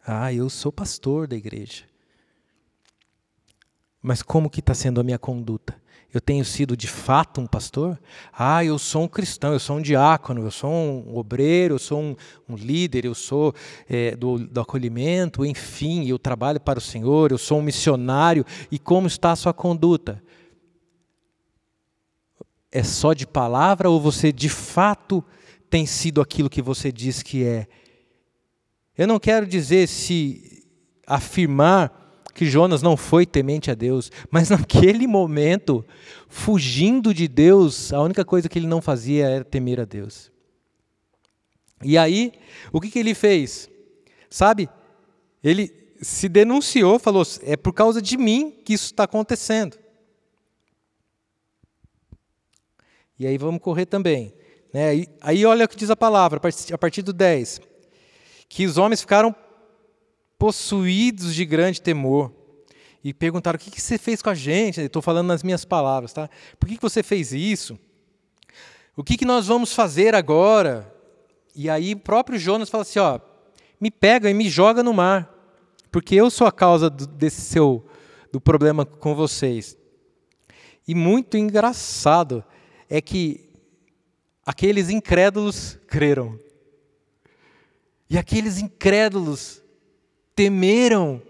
Ah, 0.07 0.33
eu 0.33 0.49
sou 0.50 0.71
pastor 0.71 1.26
da 1.26 1.35
igreja. 1.35 1.85
Mas 4.02 4.23
como 4.23 4.50
que 4.50 4.61
está 4.61 4.75
sendo 4.75 5.00
a 5.00 5.04
minha 5.04 5.19
conduta? 5.19 5.79
Eu 6.12 6.21
tenho 6.21 6.45
sido 6.45 6.76
de 6.76 6.88
fato 6.88 7.40
um 7.40 7.47
pastor? 7.47 7.99
Ah, 8.33 8.64
eu 8.64 8.79
sou 8.79 9.05
um 9.05 9.09
cristão, 9.09 9.52
eu 9.52 9.61
sou 9.61 9.76
um 9.76 9.81
diácono, 9.81 10.43
eu 10.43 10.50
sou 10.50 10.71
um 10.71 11.17
obreiro, 11.17 11.75
eu 11.75 11.79
sou 11.79 12.00
um, 12.00 12.17
um 12.49 12.57
líder, 12.57 13.05
eu 13.05 13.14
sou 13.14 13.55
é, 13.88 14.17
do, 14.17 14.38
do 14.38 14.61
acolhimento, 14.61 15.45
enfim, 15.45 16.09
eu 16.09 16.19
trabalho 16.19 16.59
para 16.59 16.81
o 16.81 16.83
Senhor, 16.83 17.31
eu 17.31 17.38
sou 17.38 17.61
um 17.61 17.62
missionário. 17.62 18.45
E 18.73 18.79
como 18.79 19.07
está 19.07 19.31
a 19.31 19.37
sua 19.37 19.55
conduta? 19.55 20.21
É 22.73 22.83
só 22.83 23.12
de 23.12 23.26
palavra 23.26 23.88
ou 23.88 24.00
você 24.00 24.33
de 24.33 24.49
fato 24.49 25.25
tem 25.69 25.87
sido 25.87 26.21
aquilo 26.21 26.50
que 26.50 26.61
você 26.61 26.90
diz 26.90 27.23
que 27.23 27.45
é? 27.45 27.69
Eu 28.99 29.07
não 29.07 29.21
quero 29.21 29.47
dizer 29.47 29.87
se 29.87 30.67
afirmar 31.07 32.00
que 32.34 32.46
Jonas 32.46 32.82
não 32.82 32.96
foi 32.96 33.26
temente 33.26 33.70
a 33.70 33.75
Deus, 33.75 34.10
mas 34.30 34.50
naquele 34.50 35.06
momento, 35.06 35.84
fugindo 36.28 37.12
de 37.12 37.26
Deus, 37.28 37.92
a 37.92 38.00
única 38.00 38.25
coisa 38.25 38.49
que 38.49 38.58
ele 38.58 38.66
não 38.66 38.80
fazia 38.80 39.28
era 39.28 39.44
temer 39.44 39.80
a 39.80 39.84
Deus. 39.84 40.30
E 41.82 41.96
aí, 41.96 42.32
o 42.72 42.80
que, 42.80 42.90
que 42.90 42.99
ele 42.99 43.14
fez? 43.14 43.68
Sabe? 44.28 44.68
Ele 45.42 45.72
se 46.00 46.28
denunciou, 46.28 46.99
falou: 46.99 47.25
é 47.42 47.56
por 47.56 47.72
causa 47.72 48.00
de 48.00 48.16
mim 48.16 48.50
que 48.64 48.75
isso 48.75 48.87
está 48.87 49.04
acontecendo. 49.04 49.78
E 53.18 53.26
aí 53.26 53.37
vamos 53.37 53.60
correr 53.60 53.87
também. 53.87 54.34
Né? 54.72 55.06
Aí 55.20 55.44
olha 55.44 55.64
o 55.64 55.68
que 55.68 55.76
diz 55.76 55.90
a 55.90 55.96
palavra, 55.96 56.40
a 56.72 56.78
partir 56.78 57.02
do 57.02 57.12
10. 57.12 57.60
Que 58.49 58.66
os 58.66 58.78
homens 58.78 59.00
ficaram 59.00 59.34
possuídos 60.40 61.35
de 61.35 61.44
grande 61.44 61.82
temor. 61.82 62.32
E 63.04 63.12
perguntaram: 63.12 63.59
o 63.59 63.61
que, 63.61 63.78
você 63.78 63.99
fez 63.99 64.23
com 64.23 64.30
a 64.30 64.35
gente? 64.35 64.80
Estou 64.80 65.02
falando 65.02 65.26
nas 65.28 65.42
minhas 65.42 65.66
palavras, 65.66 66.14
tá? 66.14 66.30
Por 66.59 66.66
que, 66.66 66.76
que 66.76 66.82
você 66.82 67.02
fez 67.02 67.32
isso? 67.32 67.78
O 68.97 69.04
que, 69.04 69.18
que 69.18 69.26
nós 69.26 69.47
vamos 69.47 69.75
fazer 69.75 70.14
agora? 70.14 70.92
E 71.54 71.68
aí 71.68 71.92
o 71.92 71.99
próprio 71.99 72.38
Jonas 72.38 72.70
fala 72.70 72.82
assim: 72.82 72.99
ó, 72.99 73.20
me 73.78 73.90
pega 73.90 74.30
e 74.30 74.35
me 74.35 74.49
joga 74.49 74.82
no 74.82 74.94
mar, 74.94 75.30
porque 75.92 76.14
eu 76.14 76.30
sou 76.30 76.47
a 76.47 76.52
causa 76.52 76.88
do, 76.88 77.06
desse 77.06 77.42
seu 77.42 77.87
do 78.32 78.40
problema 78.40 78.87
com 78.87 79.14
vocês. 79.14 79.76
E 80.88 80.94
muito 80.94 81.37
engraçado 81.37 82.42
é 82.88 83.00
que 83.00 83.47
aqueles 84.44 84.88
incrédulos 84.88 85.78
creram. 85.87 86.38
E 88.09 88.16
aqueles 88.18 88.59
incrédulos 88.59 89.60
temeram 90.40 91.20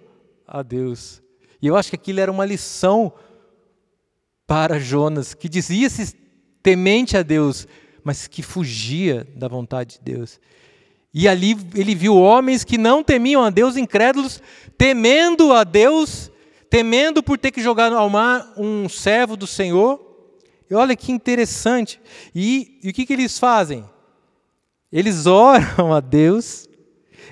a 0.47 0.63
Deus. 0.63 1.21
E 1.61 1.67
eu 1.67 1.77
acho 1.77 1.91
que 1.91 1.97
aquilo 1.97 2.21
era 2.21 2.31
uma 2.31 2.45
lição 2.45 3.13
para 4.47 4.79
Jonas, 4.79 5.35
que 5.35 5.49
dizia-se 5.49 6.15
temente 6.63 7.17
a 7.17 7.23
Deus, 7.25 7.67
mas 8.05 8.29
que 8.29 8.41
fugia 8.41 9.27
da 9.35 9.49
vontade 9.49 9.99
de 9.99 10.15
Deus. 10.15 10.39
E 11.13 11.27
ali 11.27 11.57
ele 11.75 11.93
viu 11.93 12.15
homens 12.15 12.63
que 12.63 12.79
não 12.79 13.03
temiam 13.03 13.43
a 13.43 13.51
Deus, 13.51 13.77
incrédulos, 13.77 14.41
temendo 14.79 15.53
a 15.53 15.65
Deus, 15.65 16.31
temendo 16.71 17.21
por 17.21 17.37
ter 17.37 17.51
que 17.51 17.61
jogar 17.61 17.93
ao 17.93 18.09
mar 18.09 18.55
um 18.57 18.89
servo 18.89 19.37
do 19.37 19.47
Senhor. 19.47 20.01
E 20.71 20.75
olha 20.77 20.95
que 20.95 21.11
interessante. 21.11 22.01
E, 22.33 22.79
e 22.81 22.91
o 22.91 22.93
que, 22.93 23.05
que 23.05 23.13
eles 23.13 23.41
fazem? 23.41 23.85
Eles 24.93 25.27
oram 25.27 25.93
a 25.93 25.99
Deus 25.99 26.70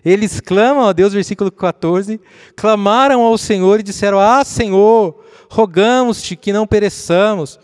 eles 0.05 0.41
clamam 0.41 0.87
a 0.87 0.93
Deus, 0.93 1.13
versículo 1.13 1.51
14, 1.51 2.21
clamaram 2.57 3.23
ao 3.23 3.37
Senhor 3.37 3.81
e 3.81 3.83
disseram: 3.83 4.19
Ah, 4.19 4.45
Senhor, 4.45 5.25
rogamos-te 5.51 6.37
que 6.37 6.53
não 6.53 6.67
pereçamos. 6.67 7.59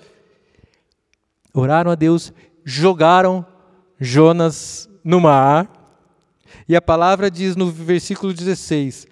Oraram 1.52 1.90
a 1.90 1.94
Deus, 1.94 2.32
jogaram 2.64 3.46
Jonas 4.00 4.88
no 5.02 5.20
mar. 5.20 5.70
E 6.68 6.74
a 6.74 6.82
palavra 6.82 7.30
diz 7.30 7.56
no 7.56 7.70
versículo 7.70 8.32
16: 8.32 9.06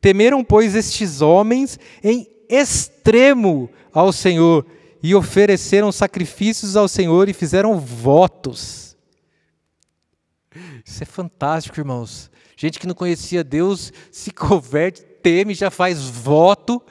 Temeram, 0.00 0.44
pois, 0.44 0.74
estes 0.74 1.20
homens 1.20 1.78
em 2.02 2.26
extremo 2.48 3.70
ao 3.92 4.12
Senhor 4.12 4.64
e 5.02 5.14
ofereceram 5.14 5.92
sacrifícios 5.92 6.76
ao 6.76 6.88
Senhor 6.88 7.28
e 7.28 7.32
fizeram 7.32 7.78
votos. 7.78 8.96
Isso 10.84 11.02
é 11.02 11.06
fantástico, 11.06 11.78
irmãos. 11.78 12.30
Gente 12.60 12.80
que 12.80 12.88
não 12.88 12.94
conhecia 12.94 13.44
Deus 13.44 13.92
se 14.10 14.32
converte, 14.32 15.00
teme, 15.22 15.54
já 15.54 15.70
faz 15.70 16.02
voto, 16.02 16.82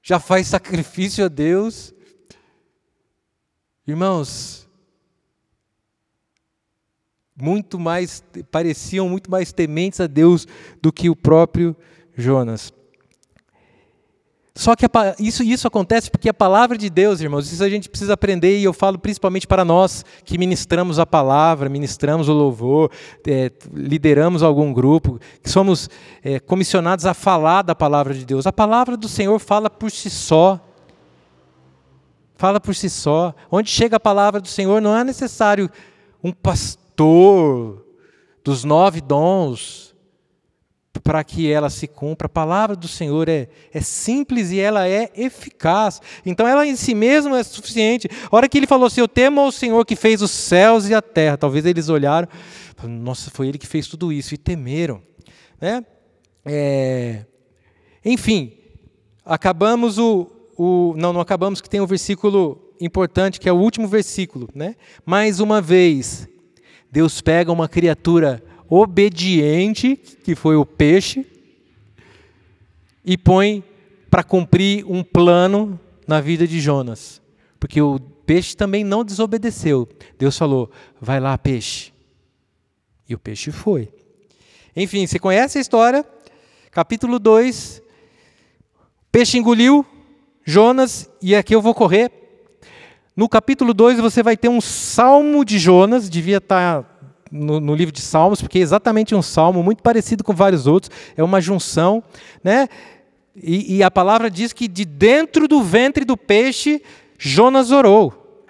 já 0.00 0.20
faz 0.20 0.46
sacrifício 0.46 1.24
a 1.24 1.28
Deus. 1.28 1.92
Irmãos, 3.84 4.68
muito 7.34 7.76
mais 7.76 8.22
pareciam 8.52 9.08
muito 9.08 9.28
mais 9.28 9.52
tementes 9.52 9.98
a 9.98 10.06
Deus 10.06 10.46
do 10.80 10.92
que 10.92 11.10
o 11.10 11.16
próprio 11.16 11.76
Jonas. 12.16 12.72
Só 14.54 14.76
que 14.76 14.84
a, 14.84 14.90
isso, 15.18 15.42
isso 15.42 15.66
acontece 15.66 16.10
porque 16.10 16.28
a 16.28 16.34
palavra 16.34 16.76
de 16.76 16.90
Deus, 16.90 17.20
irmãos, 17.20 17.50
isso 17.50 17.64
a 17.64 17.70
gente 17.70 17.88
precisa 17.88 18.12
aprender, 18.12 18.58
e 18.58 18.64
eu 18.64 18.72
falo 18.72 18.98
principalmente 18.98 19.46
para 19.46 19.64
nós 19.64 20.04
que 20.24 20.36
ministramos 20.36 20.98
a 20.98 21.06
palavra, 21.06 21.70
ministramos 21.70 22.28
o 22.28 22.34
louvor, 22.34 22.90
é, 23.26 23.50
lideramos 23.72 24.42
algum 24.42 24.70
grupo, 24.72 25.18
que 25.42 25.48
somos 25.48 25.88
é, 26.22 26.38
comissionados 26.38 27.06
a 27.06 27.14
falar 27.14 27.62
da 27.62 27.74
palavra 27.74 28.12
de 28.12 28.26
Deus. 28.26 28.46
A 28.46 28.52
palavra 28.52 28.94
do 28.94 29.08
Senhor 29.08 29.38
fala 29.38 29.70
por 29.70 29.90
si 29.90 30.10
só. 30.10 30.60
Fala 32.36 32.60
por 32.60 32.74
si 32.74 32.90
só. 32.90 33.34
Onde 33.50 33.70
chega 33.70 33.96
a 33.96 34.00
palavra 34.00 34.38
do 34.38 34.48
Senhor, 34.48 34.82
não 34.82 34.94
é 34.94 35.02
necessário 35.02 35.70
um 36.22 36.30
pastor 36.30 37.86
dos 38.44 38.64
nove 38.64 39.00
dons 39.00 39.91
para 41.00 41.24
que 41.24 41.50
ela 41.50 41.70
se 41.70 41.86
cumpra. 41.86 42.26
A 42.26 42.28
palavra 42.28 42.76
do 42.76 42.86
Senhor 42.86 43.28
é, 43.28 43.48
é 43.72 43.80
simples 43.80 44.50
e 44.50 44.60
ela 44.60 44.86
é 44.86 45.10
eficaz. 45.16 46.00
Então 46.24 46.46
ela 46.46 46.66
em 46.66 46.76
si 46.76 46.94
mesma 46.94 47.38
é 47.38 47.42
suficiente. 47.42 48.08
A 48.30 48.36
hora 48.36 48.48
que 48.48 48.58
ele 48.58 48.66
falou 48.66 48.86
assim: 48.86 49.00
Eu 49.00 49.08
temo 49.08 49.40
ao 49.40 49.52
Senhor 49.52 49.84
que 49.86 49.96
fez 49.96 50.20
os 50.22 50.30
céus 50.30 50.88
e 50.88 50.94
a 50.94 51.00
terra. 51.00 51.36
Talvez 51.36 51.64
eles 51.64 51.88
olharam, 51.88 52.28
nossa, 52.88 53.30
foi 53.30 53.48
ele 53.48 53.58
que 53.58 53.66
fez 53.66 53.86
tudo 53.86 54.12
isso, 54.12 54.34
e 54.34 54.38
temeram. 54.38 55.02
Né? 55.60 55.84
É, 56.44 57.24
enfim, 58.04 58.52
acabamos 59.24 59.98
o, 59.98 60.26
o. 60.56 60.94
Não, 60.96 61.12
não 61.12 61.20
acabamos, 61.20 61.60
que 61.60 61.70
tem 61.70 61.80
um 61.80 61.86
versículo 61.86 62.72
importante, 62.80 63.38
que 63.38 63.48
é 63.48 63.52
o 63.52 63.56
último 63.56 63.86
versículo. 63.86 64.48
Né? 64.54 64.74
Mais 65.06 65.40
uma 65.40 65.60
vez, 65.60 66.28
Deus 66.90 67.20
pega 67.20 67.52
uma 67.52 67.68
criatura 67.68 68.42
obediente, 68.74 69.96
que 69.96 70.34
foi 70.34 70.56
o 70.56 70.64
peixe, 70.64 71.26
e 73.04 73.18
põe 73.18 73.62
para 74.10 74.22
cumprir 74.22 74.84
um 74.88 75.02
plano 75.02 75.78
na 76.06 76.22
vida 76.22 76.46
de 76.46 76.58
Jonas. 76.58 77.20
Porque 77.60 77.82
o 77.82 78.00
peixe 78.00 78.56
também 78.56 78.82
não 78.82 79.04
desobedeceu. 79.04 79.86
Deus 80.18 80.38
falou: 80.38 80.70
vai 80.98 81.20
lá, 81.20 81.36
peixe. 81.36 81.92
E 83.06 83.14
o 83.14 83.18
peixe 83.18 83.50
foi. 83.52 83.92
Enfim, 84.74 85.06
você 85.06 85.18
conhece 85.18 85.58
a 85.58 85.60
história? 85.60 86.02
Capítulo 86.70 87.18
2. 87.18 87.82
Peixe 89.10 89.36
engoliu 89.36 89.84
Jonas, 90.44 91.10
e 91.20 91.36
aqui 91.36 91.54
eu 91.54 91.60
vou 91.60 91.74
correr. 91.74 92.10
No 93.14 93.28
capítulo 93.28 93.74
2 93.74 94.00
você 94.00 94.22
vai 94.22 94.34
ter 94.34 94.48
um 94.48 94.62
salmo 94.62 95.44
de 95.44 95.58
Jonas, 95.58 96.08
devia 96.08 96.38
estar 96.38 96.82
tá 96.84 96.91
no, 97.32 97.58
no, 97.58 97.74
livro 97.74 97.92
de 97.92 98.00
Salmos, 98.00 98.42
porque 98.42 98.58
é 98.58 98.62
exatamente 98.62 99.14
um 99.14 99.22
salmo 99.22 99.62
muito 99.62 99.82
parecido 99.82 100.22
com 100.22 100.34
vários 100.34 100.66
outros, 100.66 100.90
é 101.16 101.22
uma 101.22 101.40
junção, 101.40 102.02
né? 102.44 102.68
E, 103.34 103.76
e 103.76 103.82
a 103.82 103.90
palavra 103.90 104.30
diz 104.30 104.52
que 104.52 104.68
de 104.68 104.84
dentro 104.84 105.48
do 105.48 105.62
ventre 105.62 106.04
do 106.04 106.16
peixe 106.16 106.82
Jonas 107.18 107.70
orou, 107.70 108.44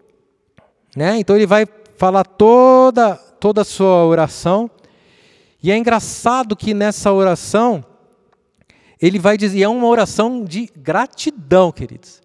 né? 0.96 1.16
Então 1.18 1.36
ele 1.36 1.46
vai 1.46 1.66
falar 1.96 2.24
toda 2.24 3.14
toda 3.42 3.62
a 3.62 3.64
sua 3.64 4.04
oração. 4.04 4.70
E 5.62 5.70
é 5.70 5.76
engraçado 5.76 6.54
que 6.56 6.72
nessa 6.74 7.12
oração 7.12 7.84
ele 9.00 9.18
vai 9.18 9.36
dizer, 9.36 9.62
é 9.62 9.68
uma 9.68 9.88
oração 9.88 10.44
de 10.44 10.70
gratidão, 10.76 11.72
queridos. 11.72 12.22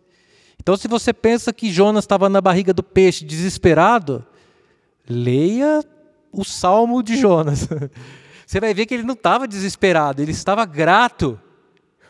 Então, 0.62 0.78
se 0.78 0.88
você 0.88 1.12
pensa 1.12 1.52
que 1.52 1.72
Jonas 1.72 2.04
estava 2.04 2.30
na 2.30 2.40
barriga 2.40 2.72
do 2.72 2.84
peixe 2.84 3.26
desesperado, 3.26 4.24
leia 5.10 5.84
o 6.32 6.44
Salmo 6.44 7.02
de 7.02 7.18
Jonas. 7.18 7.68
Você 8.46 8.60
vai 8.60 8.74
ver 8.74 8.86
que 8.86 8.94
ele 8.94 9.04
não 9.04 9.14
estava 9.14 9.48
desesperado, 9.48 10.22
ele 10.22 10.32
estava 10.32 10.66
grato. 10.66 11.40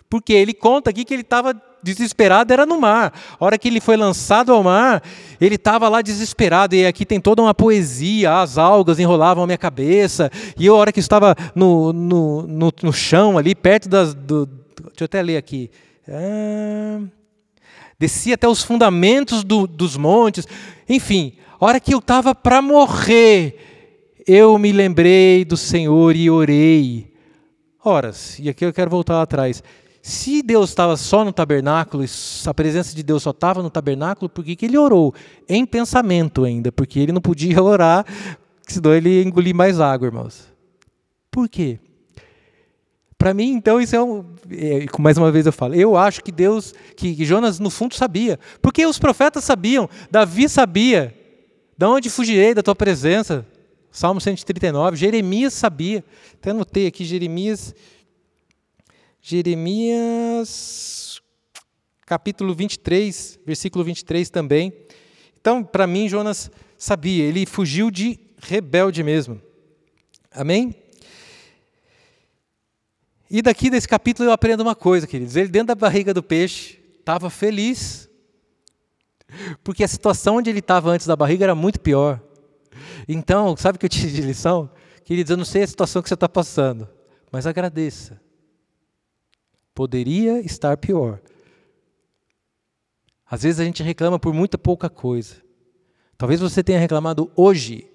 Porque 0.10 0.34
ele 0.34 0.54
conta 0.54 0.90
aqui 0.90 1.04
que 1.04 1.14
ele 1.14 1.22
estava 1.22 1.54
desesperado, 1.82 2.52
era 2.52 2.66
no 2.66 2.80
mar. 2.80 3.14
A 3.40 3.46
hora 3.46 3.58
que 3.58 3.68
ele 3.68 3.80
foi 3.80 3.98
lançado 3.98 4.54
ao 4.54 4.64
mar, 4.64 5.02
ele 5.40 5.56
estava 5.56 5.90
lá 5.90 6.02
desesperado. 6.02 6.76
E 6.76 6.86
aqui 6.86 7.06
tem 7.06 7.20
toda 7.20 7.42
uma 7.42 7.54
poesia: 7.54 8.40
as 8.40 8.58
algas 8.58 9.00
enrolavam 9.00 9.44
a 9.44 9.48
minha 9.48 9.58
cabeça. 9.58 10.30
E 10.58 10.68
a 10.68 10.74
hora 10.74 10.92
que 10.92 11.00
estava 11.00 11.36
no, 11.56 11.92
no, 11.92 12.42
no, 12.44 12.74
no 12.84 12.94
chão, 12.94 13.38
ali, 13.38 13.56
perto 13.56 13.90
das. 13.90 14.14
Do, 14.14 14.46
deixa 14.46 15.02
eu 15.02 15.06
até 15.06 15.22
ler 15.22 15.38
aqui. 15.38 15.70
Ah, 16.08 17.02
descia 18.00 18.36
até 18.36 18.48
os 18.48 18.64
fundamentos 18.64 19.44
do, 19.44 19.68
dos 19.68 19.98
montes. 19.98 20.48
Enfim, 20.88 21.34
a 21.60 21.66
hora 21.66 21.80
que 21.80 21.94
eu 21.94 22.00
estava 22.00 22.34
para 22.34 22.62
morrer, 22.62 23.67
eu 24.28 24.60
me 24.60 24.74
lembrei 24.74 25.46
do 25.46 25.56
Senhor 25.56 26.14
e 26.14 26.30
orei. 26.30 27.14
Horas, 27.82 28.38
e 28.38 28.50
aqui 28.50 28.66
eu 28.66 28.74
quero 28.74 28.92
voltar 28.92 29.22
atrás. 29.22 29.64
Se 30.02 30.44
Deus 30.44 30.70
estava 30.70 30.98
só 30.98 31.24
no 31.24 31.32
tabernáculo, 31.32 32.04
a 32.46 32.54
presença 32.54 32.94
de 32.94 33.02
Deus 33.02 33.24
só 33.24 33.32
estava 33.32 33.64
no 33.64 33.70
tabernáculo, 33.70 34.30
por 34.30 34.44
que, 34.44 34.58
que 34.58 34.66
ele 34.66 34.78
orou? 34.78 35.14
Em 35.48 35.66
pensamento 35.66 36.44
ainda, 36.44 36.72
porque 36.72 37.00
ele 37.00 37.14
não 37.14 37.22
podia 37.22 37.64
orar, 37.64 38.06
senão 38.68 38.94
ele 38.94 39.10
ia 39.10 39.24
engolir 39.24 39.56
mais 39.56 39.80
água, 39.80 40.08
irmãos. 40.08 40.48
Por 41.32 41.48
quê? 41.48 41.80
Para 43.18 43.34
mim, 43.34 43.52
então, 43.54 43.82
isso 43.82 43.96
é 43.96 44.04
um. 44.04 44.26
É, 44.52 44.86
mais 45.00 45.18
uma 45.18 45.32
vez 45.32 45.46
eu 45.46 45.52
falo, 45.54 45.74
eu 45.74 45.98
acho 45.98 46.24
que 46.24 46.32
Deus, 46.32 46.74
que, 46.96 47.16
que 47.16 47.26
Jonas 47.26 47.60
no 47.60 47.70
fundo 47.70 47.96
sabia. 47.96 48.38
Porque 48.62 48.86
os 48.86 49.00
profetas 49.00 49.44
sabiam, 49.44 49.90
Davi 50.12 50.50
sabia. 50.50 51.16
De 51.78 51.86
onde 51.86 52.10
fugirei 52.10 52.54
da 52.54 52.62
tua 52.62 52.76
presença? 52.76 53.46
Salmo 53.98 54.22
139, 54.22 54.96
Jeremias 54.96 55.56
sabia. 55.56 56.06
Até 56.36 56.52
anotei 56.52 56.86
aqui 56.86 57.04
Jeremias. 57.04 57.74
Jeremias, 59.20 61.20
capítulo 62.06 62.54
23, 62.54 63.40
versículo 63.44 63.84
23 63.84 64.30
também. 64.30 64.72
Então, 65.42 65.64
para 65.64 65.88
mim, 65.88 66.08
Jonas 66.08 66.52
sabia, 66.78 67.24
ele 67.24 67.48
fugiu 67.48 67.90
de 67.90 68.20
rebelde 68.40 69.02
mesmo. 69.02 69.42
Amém? 70.30 70.76
E 73.32 73.42
daqui 73.42 73.72
desse 73.72 73.88
capítulo 73.88 74.30
eu 74.30 74.34
aprendo 74.34 74.62
uma 74.62 74.76
coisa, 74.76 75.08
queridos. 75.08 75.36
Ele, 75.36 75.48
dentro 75.48 75.70
da 75.70 75.76
barriga 75.76 76.14
do 76.14 76.22
peixe, 76.22 76.78
estava 77.00 77.32
feliz. 77.32 78.08
Porque 79.64 79.84
a 79.84 79.88
situação 79.88 80.36
onde 80.36 80.52
ele 80.52 80.60
estava 80.60 80.92
antes 80.92 81.08
da 81.08 81.16
barriga 81.16 81.46
era 81.46 81.56
muito 81.56 81.80
pior. 81.80 82.27
Então, 83.08 83.56
sabe 83.56 83.78
o 83.78 83.80
que 83.80 83.86
eu 83.86 83.90
tive 83.90 84.12
de 84.12 84.22
lição? 84.22 84.70
Queridos, 85.04 85.32
eu 85.32 85.38
não 85.38 85.46
sei 85.46 85.64
a 85.64 85.68
situação 85.68 86.02
que 86.02 86.10
você 86.10 86.16
está 86.16 86.28
passando, 86.28 86.88
mas 87.32 87.48
agradeça. 87.48 88.20
Poderia 89.74 90.40
estar 90.42 90.76
pior. 90.78 91.22
Às 93.30 93.44
vezes 93.44 93.60
a 93.60 93.64
gente 93.64 93.84
reclama 93.84 94.20
por 94.20 94.34
muita 94.34 94.58
pouca 94.58 94.90
coisa. 94.90 95.36
Talvez 96.18 96.40
você 96.42 96.64
tenha 96.64 96.80
reclamado 96.80 97.32
hoje 97.36 97.90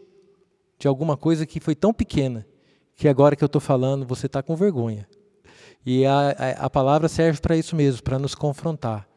de 0.79 0.89
alguma 0.89 1.17
coisa 1.17 1.45
que 1.45 1.61
foi 1.61 1.75
tão 1.75 1.93
pequena 1.93 2.47
que 2.95 3.09
agora 3.09 3.35
que 3.35 3.43
eu 3.43 3.47
estou 3.47 3.61
falando 3.61 4.07
você 4.07 4.27
está 4.27 4.43
com 4.43 4.55
vergonha. 4.55 5.09
E 5.85 6.07
a, 6.07 6.31
a, 6.31 6.51
a 6.67 6.71
palavra 6.71 7.09
serve 7.09 7.41
para 7.41 7.57
isso 7.57 7.75
mesmo, 7.75 8.03
para 8.03 8.19
nos 8.19 8.35
confrontar. 8.35 9.09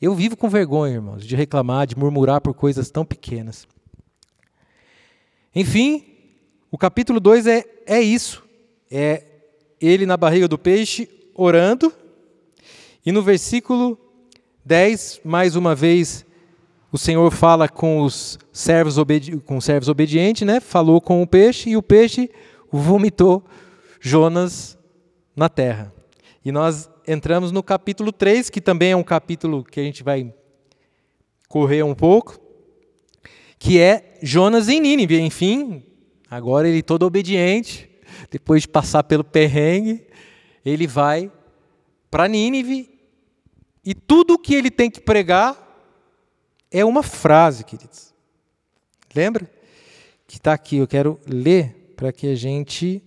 Eu 0.00 0.14
vivo 0.14 0.36
com 0.36 0.48
vergonha, 0.48 0.94
irmãos, 0.94 1.24
de 1.24 1.36
reclamar, 1.36 1.86
de 1.86 1.98
murmurar 1.98 2.40
por 2.40 2.54
coisas 2.54 2.90
tão 2.90 3.04
pequenas. 3.04 3.66
Enfim, 5.58 6.04
o 6.70 6.76
capítulo 6.76 7.18
2 7.18 7.46
é, 7.46 7.64
é 7.86 7.98
isso. 7.98 8.44
É 8.90 9.24
ele 9.80 10.04
na 10.04 10.14
barriga 10.14 10.46
do 10.46 10.58
peixe 10.58 11.08
orando. 11.34 11.90
E 13.06 13.10
no 13.10 13.22
versículo 13.22 13.98
10, 14.66 15.22
mais 15.24 15.56
uma 15.56 15.74
vez, 15.74 16.26
o 16.92 16.98
Senhor 16.98 17.30
fala 17.30 17.70
com 17.70 18.02
os 18.02 18.38
servos, 18.52 18.98
obedi 18.98 19.38
com 19.38 19.56
os 19.56 19.64
servos 19.64 19.88
obedientes, 19.88 20.46
né? 20.46 20.60
falou 20.60 21.00
com 21.00 21.22
o 21.22 21.26
peixe 21.26 21.70
e 21.70 21.76
o 21.76 21.82
peixe 21.82 22.30
vomitou 22.70 23.42
Jonas 23.98 24.76
na 25.34 25.48
terra. 25.48 25.90
E 26.44 26.52
nós 26.52 26.90
entramos 27.08 27.50
no 27.50 27.62
capítulo 27.62 28.12
3, 28.12 28.50
que 28.50 28.60
também 28.60 28.92
é 28.92 28.96
um 28.96 29.02
capítulo 29.02 29.64
que 29.64 29.80
a 29.80 29.82
gente 29.82 30.02
vai 30.02 30.34
correr 31.48 31.82
um 31.82 31.94
pouco 31.94 32.45
que 33.58 33.78
é 33.78 34.18
Jonas 34.22 34.68
em 34.68 34.80
Nínive. 34.80 35.20
Enfim, 35.20 35.82
agora 36.30 36.68
ele 36.68 36.82
todo 36.82 37.04
obediente, 37.04 37.88
depois 38.30 38.62
de 38.62 38.68
passar 38.68 39.04
pelo 39.04 39.24
perrengue, 39.24 40.06
ele 40.64 40.86
vai 40.86 41.30
para 42.10 42.28
Nínive 42.28 42.90
e 43.84 43.94
tudo 43.94 44.38
que 44.38 44.54
ele 44.54 44.70
tem 44.70 44.90
que 44.90 45.00
pregar 45.00 45.62
é 46.70 46.84
uma 46.84 47.02
frase, 47.02 47.64
queridos. 47.64 48.12
Lembra? 49.14 49.50
Que 50.26 50.36
está 50.36 50.52
aqui, 50.52 50.76
eu 50.76 50.88
quero 50.88 51.20
ler 51.26 51.92
para 51.96 52.12
que 52.12 52.26
a 52.26 52.34
gente 52.34 53.02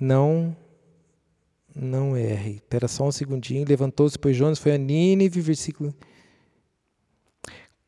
não 0.00 0.56
não 1.74 2.16
erre. 2.16 2.56
Espera 2.56 2.86
só 2.86 3.04
um 3.04 3.12
segundinho. 3.12 3.66
Levantou-se, 3.66 4.18
pois 4.18 4.36
Jonas 4.36 4.58
foi 4.58 4.72
a 4.72 4.78
Nínive, 4.78 5.40
versículo 5.40 5.94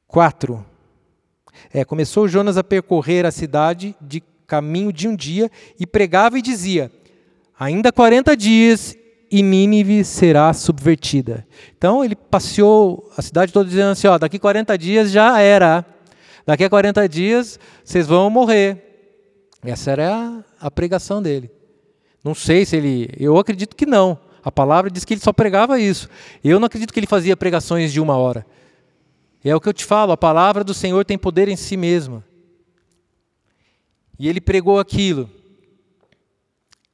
4. 0.07 0.65
É, 1.73 1.85
começou 1.85 2.29
Jonas 2.29 2.57
a 2.57 2.65
percorrer 2.65 3.27
a 3.27 3.31
cidade 3.31 3.95
de 4.01 4.23
caminho 4.47 4.93
de 4.93 5.09
um 5.09 5.17
dia 5.17 5.51
e 5.79 5.87
pregava 5.87 6.39
e 6.39 6.43
dizia: 6.43 6.91
Ainda 7.59 7.93
40 7.93 8.37
dias 8.37 8.97
e 9.31 9.43
Nínive 9.43 10.05
será 10.05 10.53
subvertida. 10.53 11.47
Então 11.77 12.05
ele 12.05 12.15
passeou 12.15 13.11
a 13.17 13.23
cidade 13.23 13.53
toda 13.53 13.69
dizendo 13.69 13.91
assim: 13.91 14.07
ó, 14.07 14.19
daqui 14.19 14.39
40 14.39 14.77
dias 14.79 15.11
já 15.11 15.41
era. 15.41 15.85
Daqui 16.47 16.65
a 16.65 16.71
40 16.71 17.09
dias 17.09 17.59
vocês 17.83 18.07
vão 18.07 18.29
morrer. 18.31 18.81
Essa 19.65 19.93
era 19.93 20.15
a, 20.61 20.67
a 20.67 20.71
pregação 20.71 21.23
dele. 21.23 21.51
Não 22.23 22.35
sei 22.35 22.65
se 22.65 22.77
ele. 22.77 23.11
Eu 23.19 23.39
acredito 23.39 23.75
que 23.75 23.87
não. 23.87 24.19
A 24.45 24.53
palavra 24.53 24.91
diz 24.91 25.05
que 25.05 25.15
ele 25.15 25.21
só 25.21 25.33
pregava 25.33 25.81
isso. 25.81 26.09
Eu 26.43 26.61
não 26.61 26.67
acredito 26.67 26.93
que 26.93 27.01
ele 27.01 27.07
fazia 27.07 27.37
pregações 27.37 27.93
de 27.93 28.01
uma 28.01 28.17
hora. 28.17 28.47
É 29.45 29.55
o 29.55 29.61
que 29.61 29.69
eu 29.69 29.75
te 29.75 29.85
falo, 29.85 30.11
a 30.11 30.17
palavra 30.17 30.65
do 30.65 30.73
Senhor 30.73 31.05
tem 31.05 31.19
poder 31.19 31.49
em 31.49 31.57
si 31.57 31.77
mesma. 31.77 32.25
E 34.19 34.27
ele 34.27 34.41
pregou 34.41 34.79
aquilo. 34.81 35.29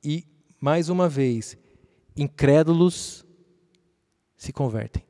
E, 0.02 0.24
mais 0.60 0.88
uma 0.88 1.08
vez, 1.08 1.56
incrédulos 2.16 3.24
se 4.36 4.52
convertem. 4.52 5.04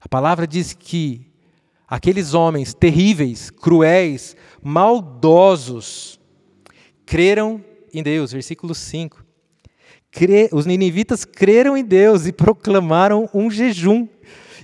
A 0.00 0.08
palavra 0.08 0.46
diz 0.46 0.72
que 0.72 1.26
aqueles 1.88 2.34
homens 2.34 2.72
terríveis, 2.72 3.50
cruéis, 3.50 4.36
maldosos, 4.62 6.20
creram 7.04 7.64
em 7.92 8.02
Deus. 8.02 8.30
Versículo 8.30 8.76
5. 8.76 9.26
Os 10.52 10.66
ninivitas 10.66 11.24
creram 11.24 11.76
em 11.76 11.84
Deus 11.84 12.26
e 12.26 12.32
proclamaram 12.32 13.28
um 13.34 13.50
jejum 13.50 14.08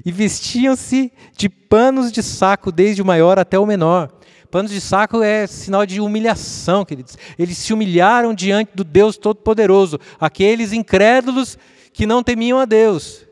e 0.05 0.12
vestiam-se 0.12 1.12
de 1.37 1.49
panos 1.49 2.12
de 2.12 2.23
saco, 2.23 2.71
desde 2.71 3.01
o 3.01 3.05
maior 3.05 3.38
até 3.38 3.59
o 3.59 3.67
menor. 3.67 4.12
Panos 4.51 4.71
de 4.71 4.81
saco 4.81 5.23
é 5.23 5.47
sinal 5.47 5.85
de 5.85 6.01
humilhação, 6.01 6.85
queridos. 6.85 7.19
Eles 7.38 7.59
se 7.59 7.73
humilharam 7.73 8.35
diante 8.35 8.71
do 8.75 8.85
Deus 8.85 9.17
Todo-Poderoso, 9.17 9.99
aqueles 10.21 10.73
incrédulos 10.73 11.59
que 11.93 12.07
não 12.07 12.23
temiam 12.23 12.59
a 12.59 12.64
Deus. 12.64 13.27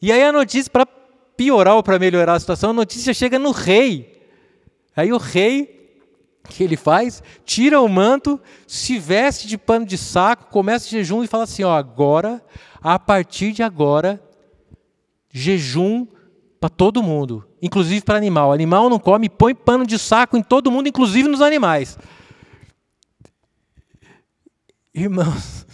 E 0.00 0.12
aí 0.12 0.22
a 0.22 0.32
notícia, 0.32 0.70
para 0.70 0.86
piorar 1.36 1.74
ou 1.74 1.82
para 1.82 1.98
melhorar 1.98 2.34
a 2.34 2.40
situação, 2.40 2.70
a 2.70 2.74
notícia 2.74 3.12
chega 3.12 3.38
no 3.38 3.50
rei. 3.50 4.22
Aí 4.96 5.12
o 5.12 5.18
rei, 5.18 6.00
o 6.44 6.48
que 6.48 6.62
ele 6.64 6.76
faz? 6.76 7.22
Tira 7.44 7.80
o 7.80 7.88
manto, 7.88 8.40
se 8.66 8.98
veste 8.98 9.46
de 9.46 9.58
pano 9.58 9.84
de 9.84 9.98
saco, 9.98 10.50
começa 10.50 10.86
o 10.86 10.90
jejum 10.90 11.22
e 11.22 11.26
fala 11.26 11.44
assim: 11.44 11.64
ó, 11.64 11.76
agora, 11.76 12.42
a 12.80 12.98
partir 12.98 13.52
de 13.52 13.62
agora, 13.62 14.22
jejum 15.36 16.06
para 16.58 16.70
todo 16.70 17.02
mundo, 17.02 17.46
inclusive 17.60 18.02
para 18.02 18.16
animal. 18.16 18.52
Animal 18.52 18.88
não 18.88 18.98
come, 18.98 19.28
põe 19.28 19.54
pano 19.54 19.86
de 19.86 19.98
saco 19.98 20.34
em 20.34 20.42
todo 20.42 20.70
mundo, 20.70 20.88
inclusive 20.88 21.28
nos 21.28 21.42
animais. 21.42 21.98
Irmãos, 24.94 25.66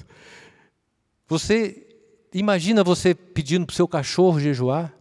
você 1.28 1.86
imagina 2.34 2.82
você 2.82 3.14
pedindo 3.14 3.64
para 3.64 3.72
o 3.72 3.76
seu 3.76 3.86
cachorro 3.86 4.40
jejuar? 4.40 4.92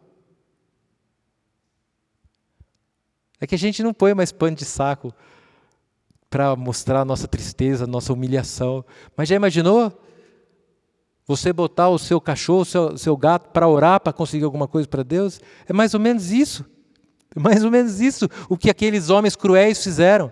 É 3.40 3.48
que 3.48 3.56
a 3.56 3.58
gente 3.58 3.82
não 3.82 3.96
põe 3.96 4.14
mais 4.14 4.32
pano 4.32 4.56
de 4.56 4.64
saco 4.64 5.12
para 6.30 6.56
mostrar 6.56 7.02
a 7.02 7.06
nossa 7.06 7.28
tristeza, 7.28 7.86
a 7.86 7.88
nossa 7.88 8.14
humilhação. 8.14 8.86
Mas 9.18 9.28
já 9.28 9.36
imaginou? 9.36 9.92
Você 11.28 11.54
botar 11.54 11.90
o 11.90 12.00
seu 12.00 12.20
cachorro, 12.20 12.62
o 12.62 12.66
seu, 12.66 12.98
seu 12.98 13.16
gato 13.16 13.50
para 13.50 13.68
orar, 13.68 14.00
para 14.00 14.12
conseguir 14.12 14.44
alguma 14.44 14.68
coisa 14.68 14.88
para 14.88 15.04
Deus? 15.04 15.40
É 15.68 15.74
mais 15.74 15.94
ou 15.94 16.00
menos 16.00 16.32
isso. 16.32 16.66
É 17.36 17.40
mais 17.40 17.64
ou 17.64 17.72
menos 17.72 18.02
isso 18.02 18.28
o 18.50 18.58
que 18.58 18.70
aqueles 18.70 19.10
homens 19.10 19.36
cruéis 19.36 19.82
fizeram. 19.84 20.32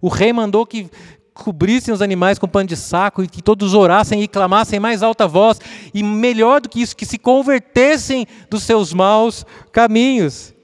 O 0.00 0.08
rei 0.08 0.32
mandou 0.32 0.66
que 0.66 0.90
cobrissem 1.32 1.92
os 1.92 2.02
animais 2.02 2.38
com 2.38 2.48
pano 2.48 2.68
de 2.68 2.76
saco 2.76 3.22
e 3.22 3.28
que 3.28 3.42
todos 3.42 3.74
orassem 3.74 4.22
e 4.22 4.28
clamassem 4.28 4.78
em 4.78 4.80
mais 4.80 5.02
alta 5.02 5.28
voz. 5.28 5.60
E 5.92 6.02
melhor 6.02 6.60
do 6.60 6.68
que 6.68 6.80
isso, 6.80 6.96
que 6.96 7.06
se 7.06 7.18
convertessem 7.18 8.26
dos 8.48 8.62
seus 8.62 8.92
maus 8.92 9.44
caminhos. 9.70 10.54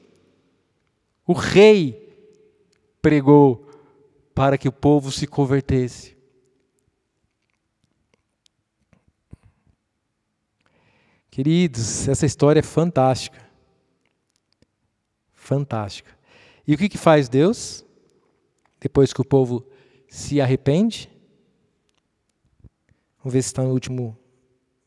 O 1.27 1.33
rei 1.33 2.03
pregou 3.01 3.69
para 4.35 4.59
que 4.59 4.69
o 4.69 4.73
povo 4.73 5.13
se 5.13 5.27
convertesse. 5.27 6.16
Queridos, 11.37 12.09
essa 12.09 12.25
história 12.25 12.61
é 12.61 12.63
fantástica. 12.63 13.47
Fantástica. 15.35 16.11
E 16.67 16.75
o 16.75 16.79
que, 16.79 16.89
que 16.89 16.97
faz 16.97 17.29
Deus? 17.29 17.85
Depois 18.81 19.13
que 19.13 19.21
o 19.21 19.25
povo 19.25 19.63
se 20.09 20.41
arrepende? 20.41 21.11
Vamos 23.19 23.35
ver 23.35 23.43
se 23.43 23.49
está 23.49 23.63
no 23.63 23.73
último 23.73 24.17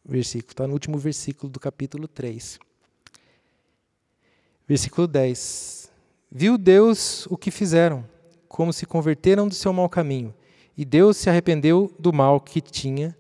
versículo. 0.04 0.50
Está 0.50 0.66
no 0.66 0.74
último 0.74 0.98
versículo 0.98 1.52
do 1.52 1.60
capítulo 1.60 2.08
3. 2.08 2.60
Versículo 4.68 5.08
10. 5.08 5.92
Viu 6.32 6.58
Deus 6.58 7.28
o 7.28 7.38
que 7.38 7.52
fizeram, 7.52 8.04
como 8.48 8.74
se 8.74 8.88
converteram 8.88 9.48
do 9.48 9.54
seu 9.54 9.72
mau 9.72 9.88
caminho, 9.88 10.34
e 10.76 10.84
Deus 10.84 11.16
se 11.18 11.30
arrependeu 11.30 11.96
do 12.00 12.12
mal 12.12 12.42
que 12.42 12.60
tinha 12.60 13.16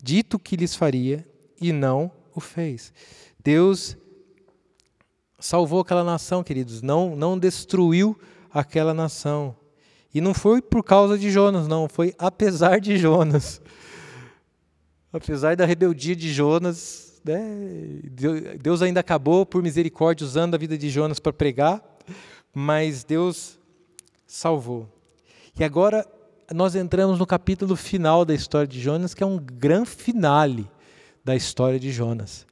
dito 0.00 0.38
que 0.38 0.54
lhes 0.54 0.76
faria, 0.76 1.28
e 1.60 1.72
não 1.72 2.12
o 2.34 2.40
fez. 2.40 2.92
Deus 3.42 3.96
salvou 5.38 5.80
aquela 5.80 6.02
nação, 6.02 6.42
queridos, 6.42 6.80
não, 6.80 7.14
não 7.14 7.38
destruiu 7.38 8.18
aquela 8.52 8.94
nação. 8.94 9.54
E 10.14 10.20
não 10.20 10.32
foi 10.32 10.62
por 10.62 10.82
causa 10.82 11.18
de 11.18 11.30
Jonas, 11.30 11.68
não, 11.68 11.88
foi 11.88 12.14
apesar 12.18 12.80
de 12.80 12.96
Jonas. 12.96 13.60
Apesar 15.12 15.54
da 15.54 15.64
rebeldia 15.64 16.16
de 16.16 16.32
Jonas, 16.32 17.20
né, 17.24 17.40
Deus 18.60 18.82
ainda 18.82 19.00
acabou, 19.00 19.44
por 19.44 19.62
misericórdia, 19.62 20.24
usando 20.24 20.54
a 20.54 20.58
vida 20.58 20.78
de 20.78 20.88
Jonas 20.88 21.18
para 21.18 21.32
pregar, 21.32 21.82
mas 22.52 23.04
Deus 23.04 23.58
salvou. 24.26 24.88
E 25.58 25.62
agora 25.62 26.06
nós 26.52 26.74
entramos 26.74 27.18
no 27.18 27.26
capítulo 27.26 27.76
final 27.76 28.24
da 28.24 28.34
história 28.34 28.66
de 28.66 28.80
Jonas, 28.80 29.14
que 29.14 29.22
é 29.22 29.26
um 29.26 29.38
grande 29.38 29.90
finale 29.90 30.68
da 31.24 31.34
história 31.34 31.80
de 31.80 31.90
Jonas. 31.90 32.46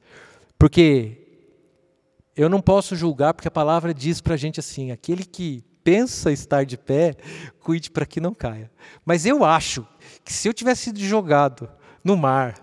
Porque 0.57 1.17
eu 2.35 2.49
não 2.49 2.59
posso 2.59 2.95
julgar, 2.95 3.33
porque 3.33 3.47
a 3.47 3.51
palavra 3.51 3.93
diz 3.93 4.19
para 4.19 4.33
a 4.33 4.37
gente 4.37 4.59
assim: 4.59 4.91
aquele 4.91 5.23
que 5.23 5.63
pensa 5.83 6.31
estar 6.31 6.65
de 6.65 6.77
pé, 6.77 7.15
cuide 7.59 7.91
para 7.91 8.05
que 8.05 8.19
não 8.19 8.33
caia. 8.33 8.71
Mas 9.05 9.25
eu 9.25 9.45
acho 9.45 9.85
que 10.23 10.33
se 10.33 10.47
eu 10.47 10.53
tivesse 10.53 10.85
sido 10.85 10.99
jogado 10.99 11.69
no 12.03 12.17
mar 12.17 12.59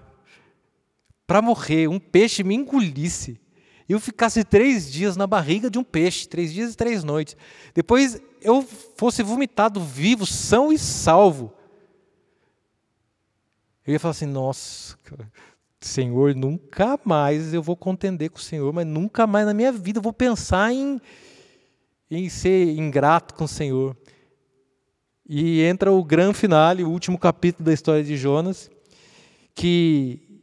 para 1.27 1.41
morrer, 1.41 1.87
um 1.87 2.01
peixe 2.01 2.43
me 2.43 2.57
engolisse, 2.57 3.41
eu 3.89 4.01
ficasse 4.01 4.43
três 4.43 4.91
dias 4.91 5.17
na 5.17 5.27
barriga 5.27 5.71
de 5.71 5.79
um 5.79 5.85
peixe, 5.85 6.27
três 6.27 6.53
dias 6.53 6.73
e 6.73 6.77
três 6.77 7.05
noites, 7.05 7.37
depois 7.75 8.21
eu 8.41 8.63
fosse 8.97 9.23
vomitado 9.23 9.81
vivo, 9.81 10.27
são 10.27 10.73
e 10.73 10.79
salvo, 10.79 11.53
eu 13.87 13.93
ia 13.93 14.01
falar 14.01 14.13
assim: 14.13 14.27
nossa, 14.27 14.97
cara 15.05 15.31
Senhor, 15.81 16.35
nunca 16.35 17.01
mais 17.05 17.55
eu 17.55 17.63
vou 17.63 17.75
contender 17.75 18.29
com 18.31 18.39
o 18.39 18.43
Senhor, 18.43 18.71
mas 18.73 18.87
nunca 18.87 19.27
mais 19.27 19.47
na 19.47 19.55
minha 19.55 19.73
vida 19.73 19.99
eu 19.99 20.03
vou 20.03 20.13
pensar 20.13 20.73
em, 20.73 21.01
em 22.11 22.29
ser 22.29 22.77
ingrato 22.77 23.35
com 23.35 23.45
o 23.45 23.49
Senhor. 23.49 23.97
E 25.27 25.63
entra 25.63 25.91
o 25.91 26.05
grande 26.05 26.37
finale, 26.37 26.85
o 26.85 26.91
último 26.91 27.19
capítulo 27.19 27.65
da 27.65 27.73
história 27.73 28.05
de 28.05 28.15
Jonas, 28.17 28.71
que, 29.55 30.43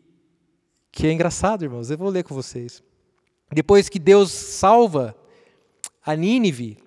que 0.91 1.05
é 1.05 1.11
engraçado, 1.11 1.63
irmãos. 1.63 1.91
Eu 1.91 1.97
vou 1.99 2.09
ler 2.09 2.23
com 2.23 2.33
vocês. 2.33 2.81
Depois 3.51 3.89
que 3.89 3.99
Deus 3.99 4.31
salva 4.31 5.15
a 6.03 6.15
Nínive, 6.15 6.77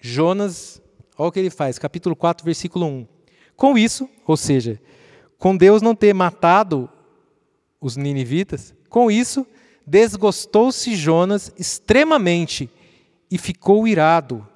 Jonas, 0.00 0.80
olha 1.18 1.28
o 1.28 1.32
que 1.32 1.40
ele 1.40 1.50
faz, 1.50 1.76
capítulo 1.76 2.14
4, 2.14 2.44
versículo 2.44 2.86
1. 2.86 3.08
Com 3.56 3.76
isso, 3.76 4.08
ou 4.24 4.36
seja, 4.36 4.80
com 5.38 5.56
Deus 5.56 5.82
não 5.82 5.94
ter 5.94 6.14
matado 6.14 6.88
os 7.80 7.96
ninivitas. 7.96 8.74
Com 8.88 9.10
isso, 9.10 9.46
desgostou-se 9.86 10.94
Jonas 10.96 11.52
extremamente 11.58 12.68
e 13.30 13.38
ficou 13.38 13.86
irado. 13.86 14.46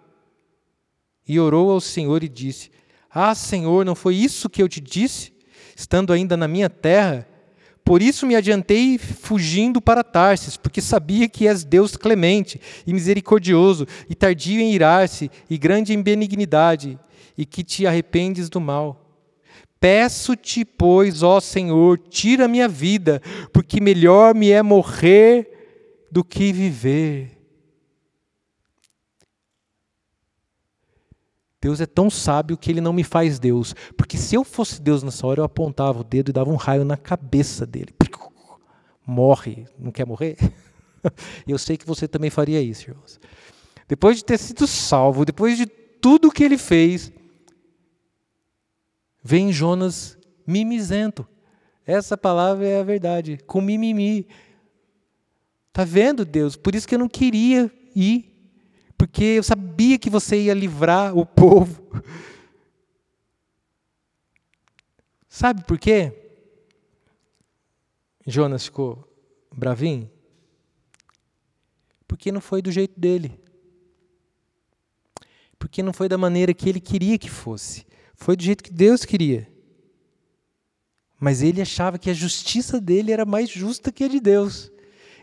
E 1.27 1.39
orou 1.39 1.71
ao 1.71 1.81
Senhor 1.81 2.25
e 2.25 2.29
disse: 2.29 2.71
Ah, 3.11 3.35
Senhor, 3.35 3.85
não 3.85 3.95
foi 3.95 4.17
isso 4.17 4.51
que 4.51 4.63
eu 4.63 4.69
te 4.69 4.81
disse, 4.81 5.33
estando 5.77 6.13
ainda 6.13 6.37
na 6.37 6.49
minha 6.49 6.69
terra? 6.69 7.27
Por 7.85 8.03
isso 8.03 8.27
me 8.27 8.37
adiantei 8.37 8.99
fugindo 8.99 9.81
para 9.81 10.05
Tarsis, 10.05 10.57
porque 10.57 10.81
sabia 10.81 11.29
que 11.29 11.49
és 11.49 11.65
Deus 11.65 11.97
clemente 11.97 12.61
e 12.87 12.93
misericordioso, 12.93 13.87
e 14.09 14.15
tardio 14.15 14.61
em 14.61 14.73
irar-se, 14.73 15.31
e 15.49 15.59
grande 15.59 15.93
em 15.93 16.03
benignidade, 16.03 16.99
e 17.37 17.45
que 17.45 17.65
te 17.65 17.87
arrependes 17.87 18.49
do 18.49 18.61
mal. 18.61 19.10
Peço-te, 19.81 20.63
pois, 20.63 21.23
ó 21.23 21.41
Senhor, 21.41 21.99
tira 21.99 22.47
minha 22.47 22.69
vida, 22.69 23.23
porque 23.51 23.81
melhor 23.81 24.35
me 24.35 24.51
é 24.51 24.63
morrer 24.63 26.07
do 26.13 26.23
que 26.23 26.53
viver. 26.53 27.41
Deus 31.63 31.81
é 31.81 31.87
tão 31.87 32.09
sábio 32.09 32.57
que 32.57 32.71
ele 32.71 32.81
não 32.81 32.93
me 32.93 33.05
faz 33.05 33.39
Deus. 33.39 33.75
Porque 33.97 34.17
se 34.17 34.35
eu 34.35 34.45
fosse 34.45 34.81
Deus 34.81 35.03
nessa 35.03 35.27
hora, 35.27 35.41
eu 35.41 35.45
apontava 35.45 36.01
o 36.01 36.05
dedo 36.05 36.31
e 36.31 36.33
dava 36.33 36.51
um 36.51 36.57
raio 36.57 36.85
na 36.85 36.97
cabeça 36.97 37.67
dele. 37.67 37.95
Morre. 39.07 39.67
Não 39.79 39.91
quer 39.91 40.07
morrer? 40.07 40.37
Eu 41.49 41.59
sei 41.59 41.77
que 41.77 41.87
você 41.87 42.07
também 42.07 42.31
faria 42.31 42.61
isso, 42.61 42.91
irmãos. 42.91 43.19
Depois 43.89 44.19
de 44.19 44.25
ter 44.25 44.39
sido 44.39 44.67
salvo, 44.67 45.25
depois 45.25 45.57
de 45.57 45.67
tudo 45.67 46.31
que 46.31 46.45
ele 46.45 46.59
fez, 46.59 47.11
Vem 49.23 49.53
Jonas 49.53 50.19
mimizento. 50.47 51.27
Essa 51.87 52.17
palavra 52.17 52.67
é 52.67 52.81
a 52.81 52.85
verdade, 52.85 53.39
com 53.47 53.61
mimimi. 53.61 54.27
Tá 55.73 55.85
vendo, 55.85 56.25
Deus? 56.25 56.57
Por 56.57 56.75
isso 56.75 56.87
que 56.87 56.95
eu 56.95 56.99
não 56.99 57.09
queria 57.09 57.71
ir, 57.95 58.31
porque 58.97 59.25
eu 59.25 59.43
sabia 59.43 59.99
que 59.99 60.11
você 60.11 60.43
ia 60.43 60.55
livrar 60.55 61.17
o 61.17 61.25
povo. 61.25 61.83
Sabe 65.29 65.65
por 65.65 65.79
quê? 65.79 66.13
Jonas 68.27 68.65
ficou 68.65 69.09
bravinho? 69.53 70.11
Porque 72.07 72.33
não 72.33 72.41
foi 72.41 72.61
do 72.61 72.73
jeito 72.73 72.99
dele. 72.99 73.41
Porque 75.59 75.83
não 75.83 75.93
foi 75.93 76.09
da 76.09 76.19
maneira 76.19 76.53
que 76.53 76.69
ele 76.69 76.81
queria 76.81 77.17
que 77.19 77.31
fosse. 77.31 77.87
Foi 78.21 78.37
do 78.37 78.43
jeito 78.43 78.63
que 78.63 78.71
Deus 78.71 79.05
queria. 79.07 79.49
Mas 81.19 81.43
ele 81.43 81.61
achava 81.61 81.99
que 81.99 82.11
a 82.11 82.15
justiça 82.15 82.79
dele 82.79 83.13
era 83.13 83.25
mais 83.25 83.49
justa 83.49 83.91
que 83.91 84.05
a 84.05 84.09
de 84.09 84.21
Deus. 84.21 84.71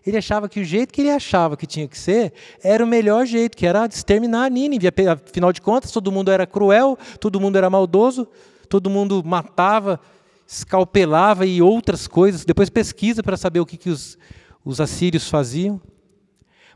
Ele 0.06 0.18
achava 0.18 0.50
que 0.50 0.60
o 0.60 0.64
jeito 0.64 0.92
que 0.92 1.02
ele 1.02 1.12
achava 1.12 1.56
que 1.56 1.68
tinha 1.68 1.88
que 1.88 1.98
ser 1.98 2.34
era 2.64 2.84
o 2.84 2.88
melhor 2.88 3.26
jeito, 3.26 3.56
que 3.56 3.68
era 3.68 3.86
exterminar 3.86 4.46
a 4.46 4.50
Nínive. 4.50 4.88
Afinal 4.88 5.54
de 5.54 5.62
contas, 5.62 5.92
todo 5.92 6.12
mundo 6.12 6.32
era 6.32 6.48
cruel, 6.48 6.98
todo 7.20 7.40
mundo 7.40 7.56
era 7.56 7.70
maldoso, 7.70 8.28
todo 8.68 8.90
mundo 8.90 9.24
matava, 9.24 10.00
escalpelava 10.48 11.46
e 11.46 11.62
outras 11.62 12.08
coisas. 12.08 12.46
Depois 12.46 12.70
pesquisa 12.70 13.22
para 13.22 13.38
saber 13.38 13.60
o 13.60 13.66
que, 13.66 13.78
que 13.78 13.92
os, 13.92 14.18
os 14.66 14.82
assírios 14.82 15.30
faziam. 15.30 15.80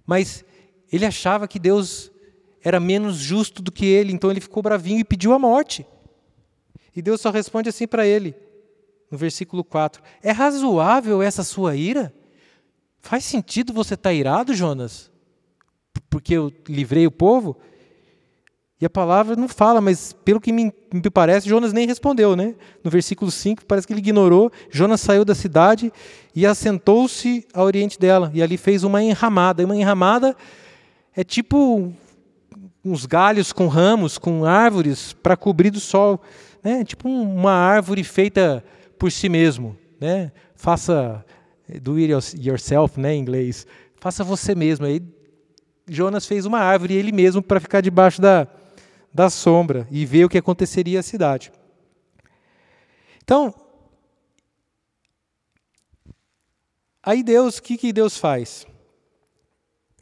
Mas 0.05 0.45
ele 0.91 1.05
achava 1.05 1.47
que 1.47 1.57
Deus 1.57 2.11
era 2.63 2.79
menos 2.79 3.17
justo 3.17 3.59
do 3.59 3.71
que 3.71 3.85
ele, 3.87 4.13
então 4.13 4.29
ele 4.29 4.41
ficou 4.41 4.61
bravinho 4.61 4.99
e 4.99 5.03
pediu 5.03 5.33
a 5.33 5.39
morte. 5.39 5.85
E 6.95 7.01
Deus 7.01 7.21
só 7.21 7.31
responde 7.31 7.69
assim 7.69 7.87
para 7.87 8.05
ele, 8.05 8.35
no 9.09 9.17
versículo 9.17 9.63
4: 9.63 10.01
É 10.21 10.31
razoável 10.31 11.21
essa 11.21 11.43
sua 11.43 11.75
ira? 11.75 12.13
Faz 12.99 13.25
sentido 13.25 13.73
você 13.73 13.95
estar 13.95 14.09
tá 14.09 14.13
irado, 14.13 14.53
Jonas? 14.53 15.09
Porque 16.09 16.33
eu 16.33 16.51
livrei 16.67 17.07
o 17.07 17.11
povo? 17.11 17.57
E 18.81 18.85
a 18.85 18.89
palavra 18.89 19.35
não 19.35 19.47
fala, 19.47 19.79
mas 19.79 20.11
pelo 20.11 20.41
que 20.41 20.51
me, 20.51 20.73
parece, 21.13 21.47
Jonas 21.47 21.71
nem 21.71 21.85
respondeu, 21.85 22.35
né? 22.35 22.55
No 22.83 22.89
versículo 22.89 23.29
5, 23.29 23.63
parece 23.65 23.85
que 23.85 23.93
ele 23.93 23.99
ignorou. 23.99 24.51
Jonas 24.71 25.01
saiu 25.01 25.23
da 25.23 25.35
cidade 25.35 25.93
e 26.35 26.47
assentou-se 26.47 27.47
a 27.53 27.63
oriente 27.63 27.99
dela. 27.99 28.31
E 28.33 28.41
ali 28.41 28.57
fez 28.57 28.83
uma 28.83 29.03
enramada. 29.03 29.61
E 29.61 29.65
uma 29.65 29.75
enramada 29.75 30.35
é 31.15 31.23
tipo 31.23 31.93
uns 32.83 33.05
galhos 33.05 33.53
com 33.53 33.67
ramos, 33.67 34.17
com 34.17 34.45
árvores, 34.45 35.13
para 35.13 35.37
cobrir 35.37 35.69
do 35.69 35.79
sol 35.79 36.19
né? 36.63 36.83
tipo 36.83 37.07
uma 37.07 37.53
árvore 37.53 38.03
feita 38.03 38.63
por 38.97 39.11
si 39.11 39.29
mesmo. 39.29 39.77
Né? 39.99 40.31
Faça 40.55 41.25
do 41.81 41.95
it 41.95 42.11
yourself, 42.37 42.99
né, 42.99 43.13
em 43.13 43.21
inglês. 43.21 43.65
Faça 43.95 44.23
você 44.23 44.55
mesmo. 44.55 44.85
Aí 44.85 45.01
Jonas 45.87 46.25
fez 46.25 46.45
uma 46.45 46.59
árvore 46.59 46.95
ele 46.95 47.11
mesmo 47.11 47.41
para 47.41 47.59
ficar 47.59 47.81
debaixo 47.81 48.21
da, 48.21 48.47
da 49.13 49.29
sombra 49.29 49.87
e 49.91 50.05
ver 50.05 50.25
o 50.25 50.29
que 50.29 50.37
aconteceria 50.37 50.99
à 50.99 51.03
cidade. 51.03 51.51
Então, 53.23 53.53
aí 57.03 57.23
Deus, 57.23 57.57
o 57.57 57.63
que, 57.63 57.77
que 57.77 57.93
Deus 57.93 58.17
faz? 58.17 58.65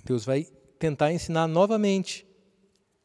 Deus 0.04 0.26
vai 0.26 0.48
tentar 0.80 1.12
ensinar 1.12 1.48
novamente 1.48 2.26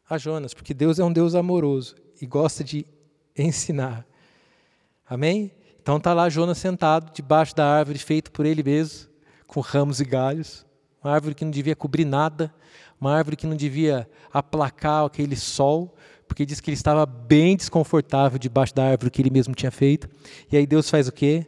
a 0.09 0.17
Jonas, 0.17 0.55
porque 0.55 0.73
Deus 0.73 0.99
é 0.99 1.05
um 1.05 1.13
Deus 1.13 1.35
amoroso 1.35 1.97
e 2.21 2.27
gosta 2.27 2.63
de 2.63 2.87
ensinar. 3.37 4.07
Amém? 5.09 5.51
Então 5.83 5.99
está 5.99 6.15
lá 6.15 6.29
Jonas 6.29 6.59
sentado 6.59 7.13
debaixo 7.13 7.55
da 7.55 7.67
árvore 7.67 7.99
feita 7.99 8.31
por 8.31 8.47
ele 8.47 8.63
mesmo, 8.63 9.09
com 9.47 9.61
ramos 9.61 10.01
e 10.01 10.05
galhos, 10.05 10.65
uma 11.03 11.13
árvore 11.13 11.35
que 11.35 11.45
não 11.45 11.51
devia 11.51 11.77
cobrir 11.77 12.07
nada, 12.07 12.53
uma 12.99 13.15
árvore 13.15 13.37
que 13.37 13.47
não 13.47 13.55
devia 13.55 14.09
aplacar 14.33 15.05
aquele 15.05 15.37
sol, 15.37 15.95
porque 16.27 16.47
diz 16.47 16.61
que 16.61 16.71
ele 16.71 16.77
estava 16.77 17.05
bem 17.05 17.55
desconfortável 17.57 18.39
debaixo 18.39 18.75
da 18.75 18.85
árvore 18.85 19.11
que 19.11 19.21
ele 19.21 19.31
mesmo 19.31 19.55
tinha 19.55 19.71
feito. 19.71 20.09
E 20.51 20.57
aí 20.57 20.67
Deus 20.67 20.89
faz 20.89 21.07
o 21.07 21.13
quê? 21.13 21.47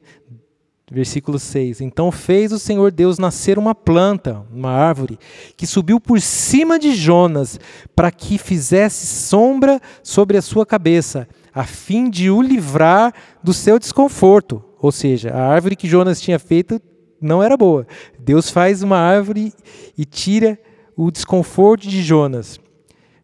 Versículo 0.90 1.38
6. 1.38 1.80
Então 1.80 2.12
fez 2.12 2.52
o 2.52 2.58
Senhor 2.58 2.92
Deus 2.92 3.18
nascer 3.18 3.58
uma 3.58 3.74
planta, 3.74 4.44
uma 4.52 4.70
árvore, 4.70 5.18
que 5.56 5.66
subiu 5.66 5.98
por 5.98 6.20
cima 6.20 6.78
de 6.78 6.94
Jonas, 6.94 7.58
para 7.94 8.10
que 8.10 8.36
fizesse 8.36 9.06
sombra 9.06 9.80
sobre 10.02 10.36
a 10.36 10.42
sua 10.42 10.66
cabeça, 10.66 11.26
a 11.56 11.64
fim 11.64 12.10
de 12.10 12.30
o 12.30 12.42
livrar 12.42 13.14
do 13.42 13.54
seu 13.54 13.78
desconforto. 13.78 14.62
Ou 14.78 14.92
seja, 14.92 15.32
a 15.32 15.48
árvore 15.48 15.74
que 15.74 15.88
Jonas 15.88 16.20
tinha 16.20 16.38
feito 16.38 16.78
não 17.18 17.42
era 17.42 17.56
boa. 17.56 17.86
Deus 18.18 18.50
faz 18.50 18.82
uma 18.82 18.98
árvore 18.98 19.54
e 19.96 20.04
tira 20.04 20.60
o 20.94 21.10
desconforto 21.10 21.88
de 21.88 22.02
Jonas. 22.02 22.60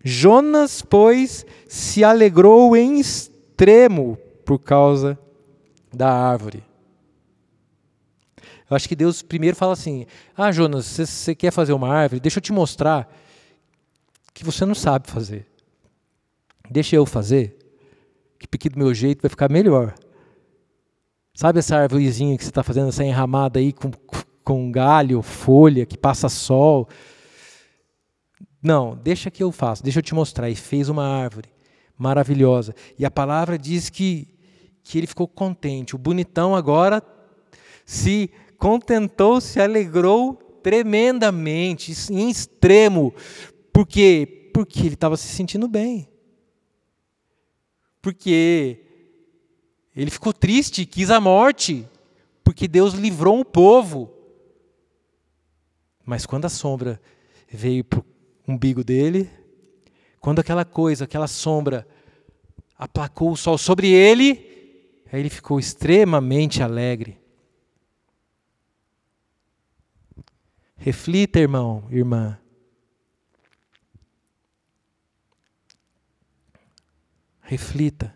Jonas, 0.02 0.80
pois, 0.80 1.44
se 1.68 2.02
alegrou 2.02 2.74
em 2.74 2.98
extremo 2.98 4.16
por 4.46 4.58
causa 4.58 5.18
da 5.92 6.10
árvore. 6.10 6.64
Eu 8.70 8.74
acho 8.74 8.88
que 8.88 8.96
Deus 8.96 9.20
primeiro 9.20 9.54
fala 9.54 9.74
assim: 9.74 10.06
Ah, 10.34 10.50
Jonas, 10.50 10.86
você, 10.86 11.34
quer 11.34 11.50
fazer 11.50 11.74
uma 11.74 11.94
árvore? 11.94 12.18
Deixa 12.18 12.38
eu 12.38 12.42
te 12.42 12.50
mostrar 12.50 13.14
que 14.32 14.42
você 14.42 14.64
não 14.64 14.74
sabe 14.74 15.10
fazer. 15.10 15.46
Deixa 16.70 16.96
eu 16.96 17.04
fazer, 17.04 17.61
que 18.42 18.48
porque 18.48 18.68
do 18.68 18.78
meu 18.78 18.92
jeito 18.92 19.22
vai 19.22 19.28
ficar 19.30 19.50
melhor. 19.50 19.94
Sabe 21.34 21.60
essa 21.60 21.76
árvorezinha 21.76 22.36
que 22.36 22.44
você 22.44 22.50
está 22.50 22.62
fazendo, 22.62 22.88
essa 22.88 23.04
enramada 23.04 23.58
aí 23.58 23.72
com, 23.72 23.90
com 24.44 24.70
galho, 24.70 25.22
folha, 25.22 25.86
que 25.86 25.96
passa 25.96 26.28
sol? 26.28 26.88
Não, 28.62 28.96
deixa 28.96 29.30
que 29.30 29.42
eu 29.42 29.50
faço, 29.50 29.82
deixa 29.82 30.00
eu 30.00 30.02
te 30.02 30.14
mostrar. 30.14 30.50
E 30.50 30.54
fez 30.54 30.88
uma 30.88 31.06
árvore 31.06 31.48
maravilhosa. 31.96 32.74
E 32.98 33.04
a 33.04 33.10
palavra 33.10 33.56
diz 33.56 33.88
que, 33.88 34.28
que 34.82 34.98
ele 34.98 35.06
ficou 35.06 35.26
contente. 35.26 35.94
O 35.94 35.98
bonitão 35.98 36.54
agora 36.54 37.02
se 37.86 38.30
contentou, 38.58 39.40
se 39.40 39.60
alegrou 39.60 40.34
tremendamente, 40.62 41.92
em 42.10 42.28
extremo. 42.28 43.14
Por 43.72 43.86
quê? 43.86 44.50
Porque 44.52 44.80
ele 44.80 44.94
estava 44.94 45.16
se 45.16 45.28
sentindo 45.28 45.66
bem. 45.66 46.11
Porque 48.02 48.80
ele 49.94 50.10
ficou 50.10 50.32
triste, 50.32 50.84
quis 50.84 51.08
a 51.08 51.20
morte, 51.20 51.88
porque 52.42 52.66
Deus 52.66 52.94
livrou 52.94 53.40
o 53.40 53.44
povo. 53.44 54.12
Mas 56.04 56.26
quando 56.26 56.46
a 56.46 56.50
sombra 56.50 57.00
veio 57.48 57.84
para 57.84 58.00
o 58.00 58.04
umbigo 58.48 58.82
dele, 58.82 59.30
quando 60.18 60.40
aquela 60.40 60.64
coisa, 60.64 61.04
aquela 61.04 61.28
sombra 61.28 61.86
aplacou 62.76 63.30
o 63.30 63.36
sol 63.36 63.56
sobre 63.56 63.88
ele, 63.92 65.00
aí 65.12 65.20
ele 65.20 65.30
ficou 65.30 65.60
extremamente 65.60 66.62
alegre. 66.62 67.20
Reflita, 70.76 71.38
irmão, 71.38 71.84
irmã. 71.90 72.41
Reflita 77.52 78.14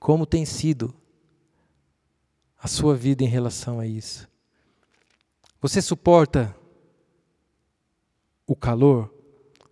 como 0.00 0.24
tem 0.24 0.46
sido 0.46 0.94
a 2.56 2.66
sua 2.66 2.96
vida 2.96 3.22
em 3.22 3.26
relação 3.26 3.78
a 3.78 3.86
isso. 3.86 4.26
Você 5.60 5.82
suporta 5.82 6.56
o 8.46 8.56
calor? 8.56 9.12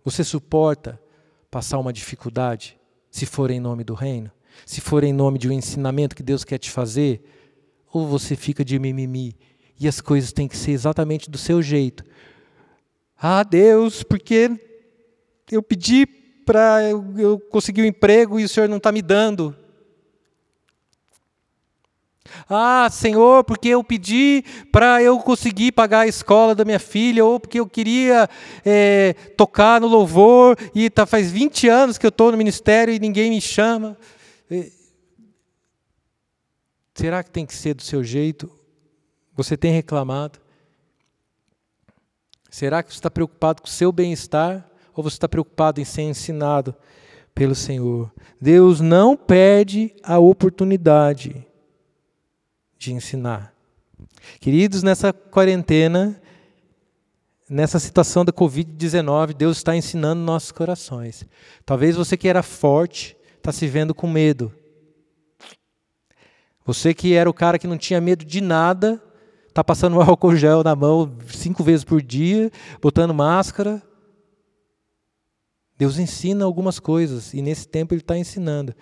Você 0.03 0.23
suporta 0.23 1.01
passar 1.49 1.79
uma 1.79 1.91
dificuldade, 1.91 2.79
se 3.09 3.25
for 3.25 3.49
em 3.49 3.59
nome 3.59 3.83
do 3.83 3.95
reino? 3.95 4.29
Se 4.67 4.79
for 4.79 5.03
em 5.03 5.11
nome 5.11 5.39
de 5.39 5.49
um 5.49 5.51
ensinamento 5.51 6.15
que 6.15 6.21
Deus 6.21 6.43
quer 6.43 6.59
te 6.59 6.69
fazer? 6.69 7.23
Ou 7.91 8.05
você 8.05 8.35
fica 8.35 8.63
de 8.63 8.77
mimimi 8.77 9.35
e 9.79 9.87
as 9.87 9.99
coisas 9.99 10.31
têm 10.31 10.47
que 10.47 10.55
ser 10.55 10.73
exatamente 10.73 11.27
do 11.27 11.39
seu 11.39 11.59
jeito. 11.59 12.03
Ah, 13.17 13.41
Deus, 13.41 14.03
porque 14.03 14.51
eu 15.51 15.63
pedi 15.63 16.20
para 16.45 16.83
eu, 17.17 17.39
conseguir 17.49 17.81
um 17.81 17.85
emprego 17.85 18.39
e 18.39 18.43
o 18.43 18.49
Senhor 18.49 18.67
não 18.67 18.77
está 18.77 18.91
me 18.91 19.01
dando. 19.01 19.55
Ah, 22.49 22.89
Senhor, 22.91 23.43
porque 23.43 23.69
eu 23.69 23.83
pedi 23.83 24.43
para 24.71 25.01
eu 25.01 25.19
conseguir 25.19 25.71
pagar 25.71 26.01
a 26.01 26.07
escola 26.07 26.55
da 26.55 26.63
minha 26.63 26.79
filha, 26.79 27.25
ou 27.25 27.39
porque 27.39 27.59
eu 27.59 27.67
queria 27.67 28.29
é, 28.65 29.13
tocar 29.35 29.81
no 29.81 29.87
louvor, 29.87 30.57
e 30.73 30.89
tá, 30.89 31.05
faz 31.05 31.31
20 31.31 31.67
anos 31.67 31.97
que 31.97 32.05
eu 32.05 32.09
estou 32.09 32.31
no 32.31 32.37
ministério 32.37 32.93
e 32.93 32.99
ninguém 32.99 33.29
me 33.29 33.41
chama. 33.41 33.97
Será 36.93 37.23
que 37.23 37.31
tem 37.31 37.45
que 37.45 37.53
ser 37.53 37.73
do 37.73 37.81
seu 37.81 38.03
jeito? 38.03 38.49
Você 39.35 39.57
tem 39.57 39.71
reclamado? 39.71 40.39
Será 42.49 42.83
que 42.83 42.91
você 42.91 42.99
está 42.99 43.09
preocupado 43.09 43.61
com 43.61 43.67
o 43.67 43.71
seu 43.71 43.91
bem-estar 43.91 44.69
ou 44.95 45.03
você 45.03 45.15
está 45.15 45.27
preocupado 45.27 45.79
em 45.79 45.85
ser 45.85 46.03
ensinado 46.03 46.75
pelo 47.33 47.55
Senhor? 47.55 48.11
Deus 48.39 48.79
não 48.79 49.15
perde 49.15 49.93
a 50.03 50.19
oportunidade 50.19 51.45
de 52.77 52.93
ensinar. 52.93 53.53
Queridos, 54.39 54.83
nessa 54.83 55.13
quarentena, 55.13 56.19
nessa 57.49 57.79
situação 57.79 58.23
da 58.23 58.31
Covid-19, 58.31 59.33
Deus 59.33 59.57
está 59.57 59.75
ensinando 59.75 60.21
nossos 60.21 60.51
corações. 60.51 61.25
Talvez 61.65 61.95
você 61.95 62.15
que 62.15 62.27
era 62.27 62.41
forte 62.41 63.15
está 63.37 63.51
se 63.51 63.67
vendo 63.67 63.93
com 63.93 64.07
medo. 64.07 64.53
Você 66.65 66.93
que 66.93 67.13
era 67.13 67.29
o 67.29 67.33
cara 67.33 67.59
que 67.59 67.67
não 67.67 67.77
tinha 67.77 67.99
medo 67.99 68.23
de 68.23 68.39
nada, 68.39 69.01
está 69.47 69.63
passando 69.63 69.99
álcool 70.01 70.35
gel 70.35 70.63
na 70.63 70.75
mão 70.75 71.17
cinco 71.27 71.63
vezes 71.63 71.83
por 71.83 72.01
dia, 72.01 72.51
botando 72.81 73.13
máscara. 73.13 73.81
Deus 75.81 75.97
ensina 75.97 76.45
algumas 76.45 76.79
coisas 76.79 77.33
e 77.33 77.41
nesse 77.41 77.67
tempo 77.67 77.91
Ele 77.91 78.01
está 78.01 78.15
ensinando. 78.15 78.75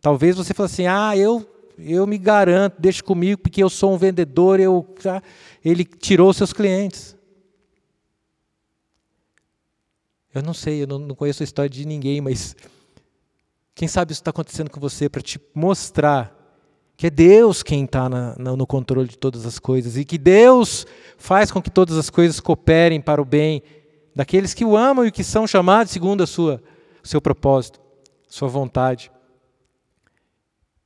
Talvez 0.00 0.36
você 0.36 0.54
fale 0.54 0.66
assim: 0.66 0.86
ah, 0.86 1.16
eu, 1.16 1.44
eu 1.76 2.06
me 2.06 2.16
garanto, 2.16 2.76
deixa 2.78 3.02
comigo 3.02 3.42
porque 3.42 3.60
eu 3.60 3.68
sou 3.68 3.92
um 3.92 3.98
vendedor. 3.98 4.60
Eu, 4.60 4.86
ele 5.64 5.84
tirou 5.84 6.32
seus 6.32 6.52
clientes. 6.52 7.16
Eu 10.32 10.40
não 10.40 10.54
sei, 10.54 10.84
eu 10.84 10.86
não, 10.86 11.00
não 11.00 11.16
conheço 11.16 11.42
a 11.42 11.44
história 11.44 11.68
de 11.68 11.84
ninguém, 11.84 12.20
mas 12.20 12.54
quem 13.74 13.88
sabe 13.88 14.12
isso 14.12 14.20
está 14.20 14.30
acontecendo 14.30 14.70
com 14.70 14.78
você 14.78 15.08
para 15.08 15.22
te 15.22 15.40
mostrar 15.52 16.32
que 16.96 17.08
é 17.08 17.10
Deus 17.10 17.64
quem 17.64 17.86
está 17.86 18.08
no 18.38 18.66
controle 18.68 19.08
de 19.08 19.18
todas 19.18 19.44
as 19.44 19.58
coisas 19.58 19.96
e 19.96 20.04
que 20.04 20.16
Deus 20.16 20.86
faz 21.18 21.50
com 21.50 21.60
que 21.60 21.70
todas 21.70 21.98
as 21.98 22.08
coisas 22.08 22.38
cooperem 22.38 23.00
para 23.00 23.20
o 23.20 23.24
bem 23.24 23.64
daqueles 24.16 24.54
que 24.54 24.64
o 24.64 24.74
amam 24.74 25.04
e 25.04 25.12
que 25.12 25.22
são 25.22 25.46
chamados 25.46 25.92
segundo 25.92 26.22
a 26.22 26.26
sua, 26.26 26.62
seu 27.04 27.20
propósito, 27.20 27.78
sua 28.26 28.48
vontade. 28.48 29.12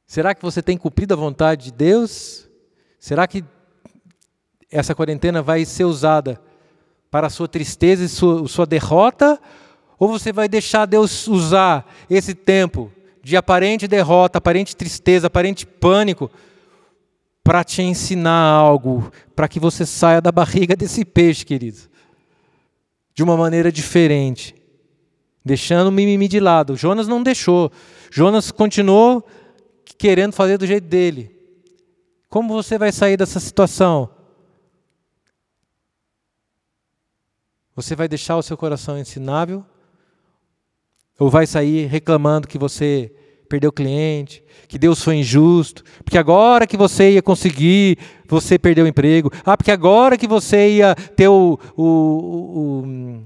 Será 0.04 0.34
que 0.34 0.42
você 0.42 0.60
tem 0.60 0.76
cumprido 0.76 1.14
a 1.14 1.16
vontade 1.16 1.66
de 1.66 1.72
Deus? 1.72 2.50
Será 2.98 3.28
que 3.28 3.44
essa 4.68 4.96
quarentena 4.96 5.40
vai 5.40 5.64
ser 5.64 5.84
usada 5.84 6.42
para 7.08 7.28
a 7.28 7.30
sua 7.30 7.46
tristeza 7.46 8.04
e 8.04 8.08
sua, 8.08 8.48
sua 8.48 8.66
derrota? 8.66 9.40
Ou 9.96 10.08
você 10.08 10.32
vai 10.32 10.48
deixar 10.48 10.84
Deus 10.86 11.28
usar 11.28 11.88
esse 12.10 12.34
tempo 12.34 12.90
de 13.22 13.36
aparente 13.36 13.86
derrota, 13.86 14.38
aparente 14.38 14.74
tristeza, 14.74 15.28
aparente 15.28 15.64
pânico, 15.64 16.28
para 17.44 17.62
te 17.62 17.80
ensinar 17.80 18.50
algo, 18.50 19.12
para 19.36 19.46
que 19.46 19.60
você 19.60 19.86
saia 19.86 20.20
da 20.20 20.32
barriga 20.32 20.74
desse 20.76 21.04
peixe, 21.04 21.46
querido 21.46 21.90
de 23.14 23.22
uma 23.22 23.36
maneira 23.36 23.70
diferente, 23.70 24.54
deixando 25.44 25.88
o 25.88 25.92
mimimi 25.92 26.28
de 26.28 26.40
lado. 26.40 26.76
Jonas 26.76 27.08
não 27.08 27.22
deixou. 27.22 27.70
Jonas 28.10 28.50
continuou 28.50 29.26
querendo 29.98 30.32
fazer 30.32 30.56
do 30.56 30.66
jeito 30.66 30.86
dele. 30.86 31.36
Como 32.28 32.52
você 32.52 32.78
vai 32.78 32.92
sair 32.92 33.16
dessa 33.16 33.40
situação? 33.40 34.08
Você 37.74 37.96
vai 37.96 38.08
deixar 38.08 38.36
o 38.36 38.42
seu 38.42 38.56
coração 38.56 38.98
ensinável? 38.98 39.64
Ou 41.18 41.28
vai 41.28 41.46
sair 41.46 41.86
reclamando 41.86 42.48
que 42.48 42.56
você 42.56 43.14
perdeu 43.50 43.72
cliente, 43.72 44.44
que 44.68 44.78
Deus 44.78 45.02
foi 45.02 45.16
injusto, 45.16 45.82
porque 46.04 46.16
agora 46.16 46.68
que 46.68 46.76
você 46.76 47.14
ia 47.14 47.22
conseguir, 47.22 47.98
você 48.28 48.56
perdeu 48.56 48.84
o 48.84 48.88
emprego. 48.88 49.28
Ah, 49.44 49.56
porque 49.56 49.72
agora 49.72 50.16
que 50.16 50.28
você 50.28 50.76
ia 50.76 50.94
ter 50.94 51.26
o, 51.26 51.58
o, 51.76 51.84
o, 51.84 52.80
o 52.84 53.22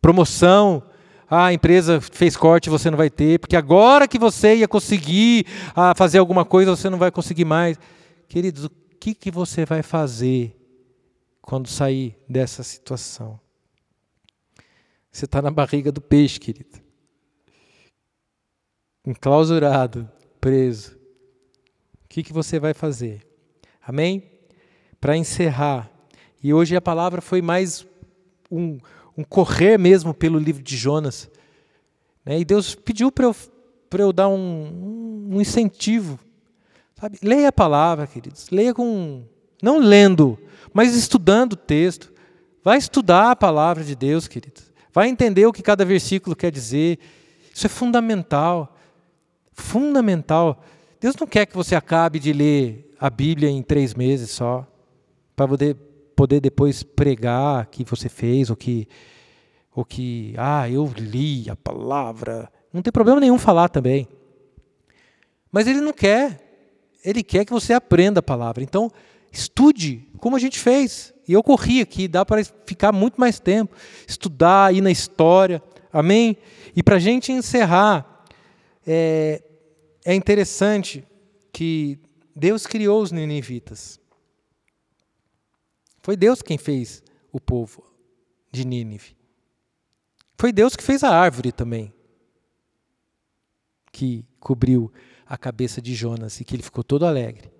promoção, 0.00 0.82
a 1.28 1.52
empresa 1.52 2.00
fez 2.00 2.38
corte, 2.38 2.70
você 2.70 2.90
não 2.90 2.96
vai 2.96 3.10
ter, 3.10 3.38
porque 3.38 3.54
agora 3.54 4.08
que 4.08 4.18
você 4.18 4.56
ia 4.56 4.66
conseguir 4.66 5.46
ah, 5.74 5.92
fazer 5.94 6.18
alguma 6.18 6.46
coisa, 6.46 6.74
você 6.74 6.88
não 6.88 6.98
vai 6.98 7.10
conseguir 7.10 7.44
mais. 7.44 7.78
Queridos, 8.28 8.64
o 8.64 8.70
que, 8.98 9.14
que 9.14 9.30
você 9.30 9.66
vai 9.66 9.82
fazer 9.82 10.56
quando 11.42 11.68
sair 11.68 12.16
dessa 12.26 12.62
situação? 12.62 13.38
Você 15.12 15.26
está 15.26 15.42
na 15.42 15.50
barriga 15.50 15.92
do 15.92 16.00
peixe, 16.00 16.40
querido. 16.40 16.85
Enclausurado, 19.06 20.10
preso. 20.40 20.96
O 22.04 22.08
que, 22.08 22.22
que 22.22 22.32
você 22.32 22.58
vai 22.58 22.74
fazer? 22.74 23.24
Amém? 23.86 24.24
Para 25.00 25.16
encerrar, 25.16 25.90
e 26.42 26.52
hoje 26.52 26.76
a 26.76 26.80
palavra 26.80 27.20
foi 27.20 27.40
mais 27.40 27.86
um, 28.50 28.78
um 29.16 29.24
correr 29.24 29.78
mesmo 29.78 30.12
pelo 30.12 30.38
livro 30.38 30.62
de 30.62 30.76
Jonas. 30.76 31.30
Né? 32.24 32.40
E 32.40 32.44
Deus 32.44 32.74
pediu 32.74 33.10
para 33.10 33.26
eu, 33.26 33.36
eu 33.98 34.12
dar 34.12 34.28
um, 34.28 35.28
um 35.30 35.40
incentivo. 35.40 36.18
Sabe? 37.00 37.18
Leia 37.22 37.48
a 37.48 37.52
palavra, 37.52 38.06
queridos. 38.06 38.50
Leia 38.50 38.74
com. 38.74 39.24
Não 39.62 39.78
lendo, 39.78 40.38
mas 40.72 40.94
estudando 40.94 41.54
o 41.54 41.56
texto. 41.56 42.12
Vai 42.62 42.78
estudar 42.78 43.30
a 43.30 43.36
palavra 43.36 43.82
de 43.82 43.94
Deus, 43.94 44.28
queridos. 44.28 44.70
Vai 44.92 45.08
entender 45.08 45.46
o 45.46 45.52
que 45.52 45.62
cada 45.62 45.84
versículo 45.84 46.36
quer 46.36 46.50
dizer. 46.50 46.98
Isso 47.54 47.66
é 47.66 47.70
fundamental. 47.70 48.75
Fundamental. 49.56 50.62
Deus 51.00 51.16
não 51.16 51.26
quer 51.26 51.46
que 51.46 51.56
você 51.56 51.74
acabe 51.74 52.18
de 52.18 52.32
ler 52.32 52.94
a 53.00 53.10
Bíblia 53.10 53.50
em 53.50 53.62
três 53.62 53.94
meses 53.94 54.30
só, 54.30 54.66
para 55.34 55.48
poder 55.48 55.76
poder 56.16 56.40
depois 56.40 56.82
pregar 56.82 57.66
que 57.66 57.84
você 57.84 58.08
fez, 58.08 58.48
ou 58.48 58.56
que, 58.56 58.88
ou 59.74 59.84
que, 59.84 60.34
ah, 60.38 60.68
eu 60.68 60.90
li 60.96 61.48
a 61.50 61.54
palavra. 61.54 62.50
Não 62.72 62.80
tem 62.80 62.90
problema 62.90 63.20
nenhum 63.20 63.38
falar 63.38 63.68
também. 63.68 64.08
Mas 65.52 65.66
ele 65.66 65.82
não 65.82 65.92
quer. 65.92 66.42
Ele 67.04 67.22
quer 67.22 67.44
que 67.44 67.52
você 67.52 67.74
aprenda 67.74 68.20
a 68.20 68.22
palavra. 68.22 68.64
Então, 68.64 68.90
estude, 69.30 70.08
como 70.18 70.34
a 70.34 70.38
gente 70.38 70.58
fez. 70.58 71.12
E 71.28 71.34
eu 71.34 71.42
corri 71.42 71.82
aqui, 71.82 72.08
dá 72.08 72.24
para 72.24 72.42
ficar 72.64 72.92
muito 72.92 73.20
mais 73.20 73.38
tempo, 73.38 73.76
estudar, 74.08 74.74
ir 74.74 74.80
na 74.80 74.90
história. 74.90 75.62
Amém? 75.92 76.36
E 76.74 76.82
para 76.82 76.96
a 76.96 77.00
gente 77.00 77.30
encerrar, 77.30 78.15
é, 78.86 79.42
é 80.04 80.14
interessante 80.14 81.04
que 81.52 81.98
Deus 82.34 82.66
criou 82.66 83.02
os 83.02 83.10
ninivitas. 83.10 83.98
Foi 86.02 86.16
Deus 86.16 86.40
quem 86.40 86.56
fez 86.56 87.02
o 87.32 87.40
povo 87.40 87.82
de 88.52 88.64
Nínive. 88.64 89.16
Foi 90.38 90.52
Deus 90.52 90.76
que 90.76 90.82
fez 90.82 91.02
a 91.02 91.10
árvore 91.10 91.50
também, 91.50 91.92
que 93.90 94.24
cobriu 94.38 94.92
a 95.26 95.36
cabeça 95.36 95.82
de 95.82 95.94
Jonas 95.94 96.40
e 96.40 96.44
que 96.44 96.54
ele 96.54 96.62
ficou 96.62 96.84
todo 96.84 97.06
alegre. 97.06 97.50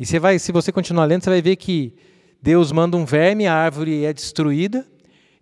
E 0.00 0.04
você 0.04 0.18
vai, 0.18 0.38
se 0.38 0.50
você 0.50 0.72
continuar 0.72 1.04
lendo, 1.04 1.22
você 1.22 1.30
vai 1.30 1.42
ver 1.42 1.56
que 1.56 1.94
Deus 2.42 2.72
manda 2.72 2.96
um 2.96 3.04
verme, 3.04 3.46
a 3.46 3.54
árvore 3.54 4.04
é 4.04 4.12
destruída, 4.12 4.86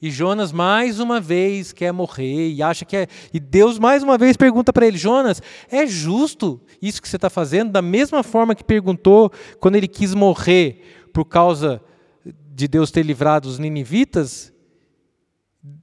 e 0.03 0.11
Jonas 0.11 0.51
mais 0.51 0.99
uma 0.99 1.21
vez 1.21 1.73
quer 1.73 1.93
morrer 1.93 2.51
e 2.51 2.61
acha 2.61 2.85
que 2.85 2.97
é. 2.97 3.07
E 3.33 3.39
Deus 3.39 3.79
mais 3.79 4.03
uma 4.03 4.19
vez 4.19 4.37
pergunta 4.37 4.73
para 4.73 4.85
ele: 4.85 4.99
Jonas, 4.99 5.41
é 5.71 5.87
justo 5.87 6.61
isso 6.83 7.01
que 7.01 7.09
você 7.09 7.15
está 7.15 7.31
fazendo? 7.31 7.71
Da 7.71 7.81
mesma 7.81 8.25
forma 8.25 8.53
que 8.53 8.65
perguntou 8.65 9.31
quando 9.61 9.77
ele 9.77 9.87
quis 9.87 10.13
morrer 10.13 11.07
por 11.13 11.25
causa 11.25 11.81
de 12.25 12.67
Deus 12.67 12.91
ter 12.91 13.05
livrado 13.05 13.49
os 13.49 13.61
ninivitas, 13.61 14.53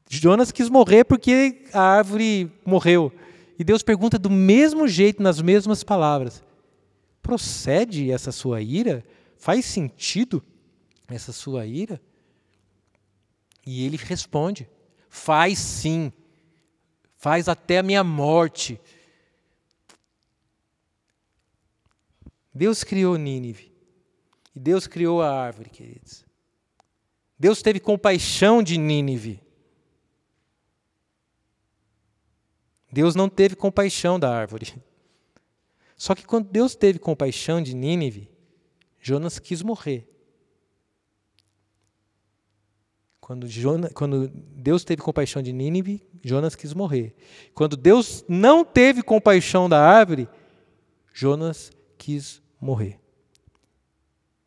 Jonas 0.09 0.51
quis 0.51 0.69
morrer 0.69 1.05
porque 1.05 1.63
a 1.71 1.79
árvore 1.79 2.51
morreu. 2.65 3.13
E 3.57 3.63
Deus 3.63 3.81
pergunta 3.81 4.19
do 4.19 4.29
mesmo 4.29 4.85
jeito, 4.85 5.23
nas 5.23 5.41
mesmas 5.41 5.81
palavras: 5.81 6.43
procede 7.21 8.11
essa 8.11 8.33
sua 8.33 8.61
ira? 8.61 9.01
Faz 9.37 9.63
sentido 9.63 10.43
essa 11.07 11.31
sua 11.31 11.65
ira? 11.65 12.01
E 13.65 13.85
ele 13.85 13.97
responde: 13.97 14.69
faz 15.09 15.57
sim, 15.59 16.11
faz 17.15 17.47
até 17.47 17.79
a 17.79 17.83
minha 17.83 18.03
morte. 18.03 18.79
Deus 22.53 22.83
criou 22.83 23.17
Nínive. 23.17 23.71
E 24.55 24.59
Deus 24.59 24.87
criou 24.87 25.21
a 25.21 25.31
árvore, 25.31 25.69
queridos. 25.69 26.25
Deus 27.37 27.61
teve 27.61 27.79
compaixão 27.79 28.61
de 28.61 28.77
Nínive. 28.77 29.41
Deus 32.91 33.15
não 33.15 33.29
teve 33.29 33.55
compaixão 33.55 34.19
da 34.19 34.35
árvore. 34.35 34.81
Só 35.95 36.15
que 36.15 36.25
quando 36.25 36.49
Deus 36.49 36.75
teve 36.75 36.97
compaixão 36.97 37.61
de 37.61 37.75
Nínive, 37.75 38.29
Jonas 38.99 39.39
quis 39.39 39.61
morrer. 39.61 40.09
Quando, 43.29 43.47
Jonas, 43.47 43.93
quando 43.93 44.27
Deus 44.27 44.83
teve 44.83 45.03
compaixão 45.03 45.39
de 45.39 45.53
Nínive, 45.53 46.01
Jonas 46.23 46.55
quis 46.55 46.73
morrer. 46.73 47.13
Quando 47.53 47.77
Deus 47.77 48.25
não 48.27 48.65
teve 48.65 49.03
compaixão 49.03 49.69
da 49.69 49.79
árvore, 49.79 50.27
Jonas 51.13 51.71
quis 51.95 52.41
morrer. 52.59 52.99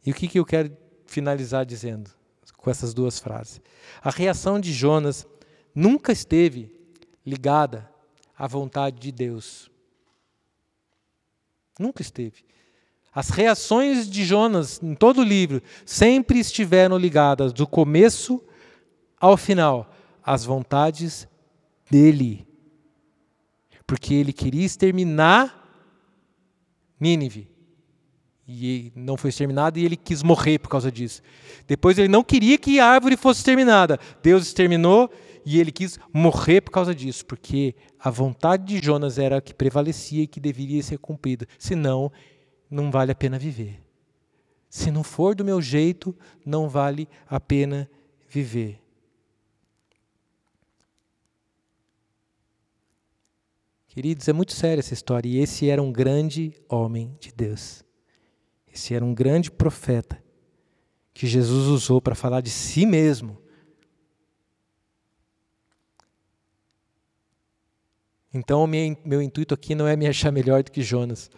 E 0.05 0.11
o 0.11 0.15
que, 0.15 0.27
que 0.27 0.37
eu 0.37 0.45
quero 0.45 0.77
finalizar 1.07 1.65
dizendo? 1.65 2.11
com 2.57 2.71
essas 2.71 2.93
duas 2.93 3.21
frases. 3.21 3.61
A 4.03 4.11
reação 4.11 4.59
de 4.59 4.73
Jonas 4.73 5.25
nunca 5.73 6.11
esteve 6.11 6.75
ligada 7.25 7.89
à 8.37 8.49
vontade 8.49 8.99
de 8.99 9.13
Deus. 9.13 9.71
Nunca 11.79 12.03
esteve. 12.03 12.45
As 13.15 13.29
reações 13.29 14.11
de 14.11 14.25
Jonas 14.25 14.83
em 14.83 14.97
todo 14.97 15.21
o 15.21 15.25
livro 15.25 15.63
sempre 15.87 16.41
estiveram 16.41 16.99
ligadas 16.99 17.53
do 17.53 17.65
começo 17.65 18.43
ao 19.23 19.37
final 19.37 19.89
às 20.23 20.45
vontades 20.45 21.29
dele. 21.89 22.45
Porque 23.87 24.13
ele 24.13 24.33
queria 24.33 24.67
exterminar 24.67 25.61
Nínive 26.99 27.49
e 28.47 28.93
não 28.95 29.17
foi 29.17 29.31
exterminado 29.31 29.79
e 29.79 29.85
ele 29.85 29.97
quis 29.97 30.23
morrer 30.23 30.59
por 30.59 30.69
causa 30.69 30.91
disso. 30.91 31.23
Depois 31.67 31.99
ele 31.99 32.09
não 32.09 32.25
queria 32.25 32.59
que 32.59 32.81
a 32.81 32.87
árvore 32.87 33.17
fosse 33.17 33.41
exterminada. 33.41 33.99
Deus 34.23 34.47
exterminou 34.47 35.09
e 35.45 35.59
ele 35.59 35.71
quis 35.71 35.99
morrer 36.13 36.61
por 36.61 36.71
causa 36.71 36.95
disso, 36.95 37.25
porque 37.25 37.75
a 37.99 38.11
vontade 38.11 38.65
de 38.65 38.85
Jonas 38.85 39.19
era 39.19 39.39
a 39.39 39.41
que 39.41 39.55
prevalecia 39.55 40.25
e 40.25 40.27
que 40.27 40.41
deveria 40.41 40.83
ser 40.83 40.99
cumprida. 40.99 41.47
Senão, 41.59 42.11
não 42.71 42.91
vale 42.91 43.13
a 43.13 43.15
pena 43.15 43.39
viver. 43.39 43.81
Se 44.69 44.91
não 44.91 45.03
for 45.05 45.35
do 45.35 45.45
meu 45.45 45.61
jeito, 45.61 46.17
não 46.45 46.69
vale 46.69 47.09
a 47.29 47.39
pena 47.39 47.89
viver. 48.29 48.82
Queridos, 53.93 54.27
é 54.27 54.33
muito 54.33 54.55
séria 54.55 54.81
essa 54.81 54.95
história. 54.95 55.29
E 55.29 55.39
esse 55.39 55.69
era 55.69 55.83
um 55.83 55.93
grande 55.93 56.55
homem 56.67 57.15
de 57.21 57.31
Deus. 57.31 57.85
Esse 58.73 58.95
era 58.95 59.05
um 59.05 59.13
grande 59.13 59.51
profeta 59.51 60.19
que 61.13 61.27
Jesus 61.27 61.67
usou 61.67 62.01
para 62.01 62.15
falar 62.15 62.41
de 62.41 62.49
si 62.49 62.87
mesmo. 62.87 63.37
Então, 68.33 68.65
o 68.65 68.67
meu, 68.67 68.97
meu 69.05 69.21
intuito 69.21 69.53
aqui 69.53 69.75
não 69.75 69.87
é 69.87 69.95
me 69.95 70.07
achar 70.07 70.33
melhor 70.33 70.63
do 70.63 70.73
que 70.73 70.81
Jonas. 70.81 71.31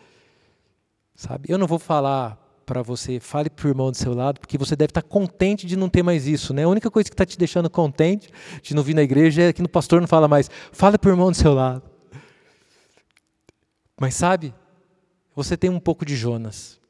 Sabe? 1.12 1.50
Eu 1.50 1.58
não 1.58 1.66
vou 1.66 1.80
falar 1.80 2.36
para 2.64 2.82
você, 2.82 3.18
fale 3.18 3.50
para 3.50 3.66
o 3.66 3.68
irmão 3.68 3.90
do 3.90 3.96
seu 3.96 4.14
lado, 4.14 4.38
porque 4.38 4.56
você 4.56 4.76
deve 4.76 4.92
estar 4.92 5.02
contente 5.02 5.66
de 5.66 5.74
não 5.74 5.88
ter 5.88 6.04
mais 6.04 6.28
isso. 6.28 6.54
Né? 6.54 6.62
A 6.62 6.68
única 6.68 6.88
coisa 6.88 7.10
que 7.10 7.14
está 7.14 7.26
te 7.26 7.36
deixando 7.36 7.68
contente 7.68 8.30
de 8.62 8.76
não 8.76 8.82
vir 8.84 8.94
na 8.94 9.02
igreja 9.02 9.42
é 9.42 9.52
que 9.52 9.60
no 9.60 9.68
pastor 9.68 10.00
não 10.00 10.06
fala 10.06 10.28
mais. 10.28 10.48
Fale 10.70 10.96
para 10.96 11.08
o 11.08 11.12
irmão 11.12 11.32
do 11.32 11.36
seu 11.36 11.52
lado. 11.52 11.93
Mas 14.04 14.14
sabe, 14.14 14.54
você 15.34 15.56
tem 15.56 15.70
um 15.70 15.80
pouco 15.80 16.04
de 16.04 16.14
Jonas 16.14 16.80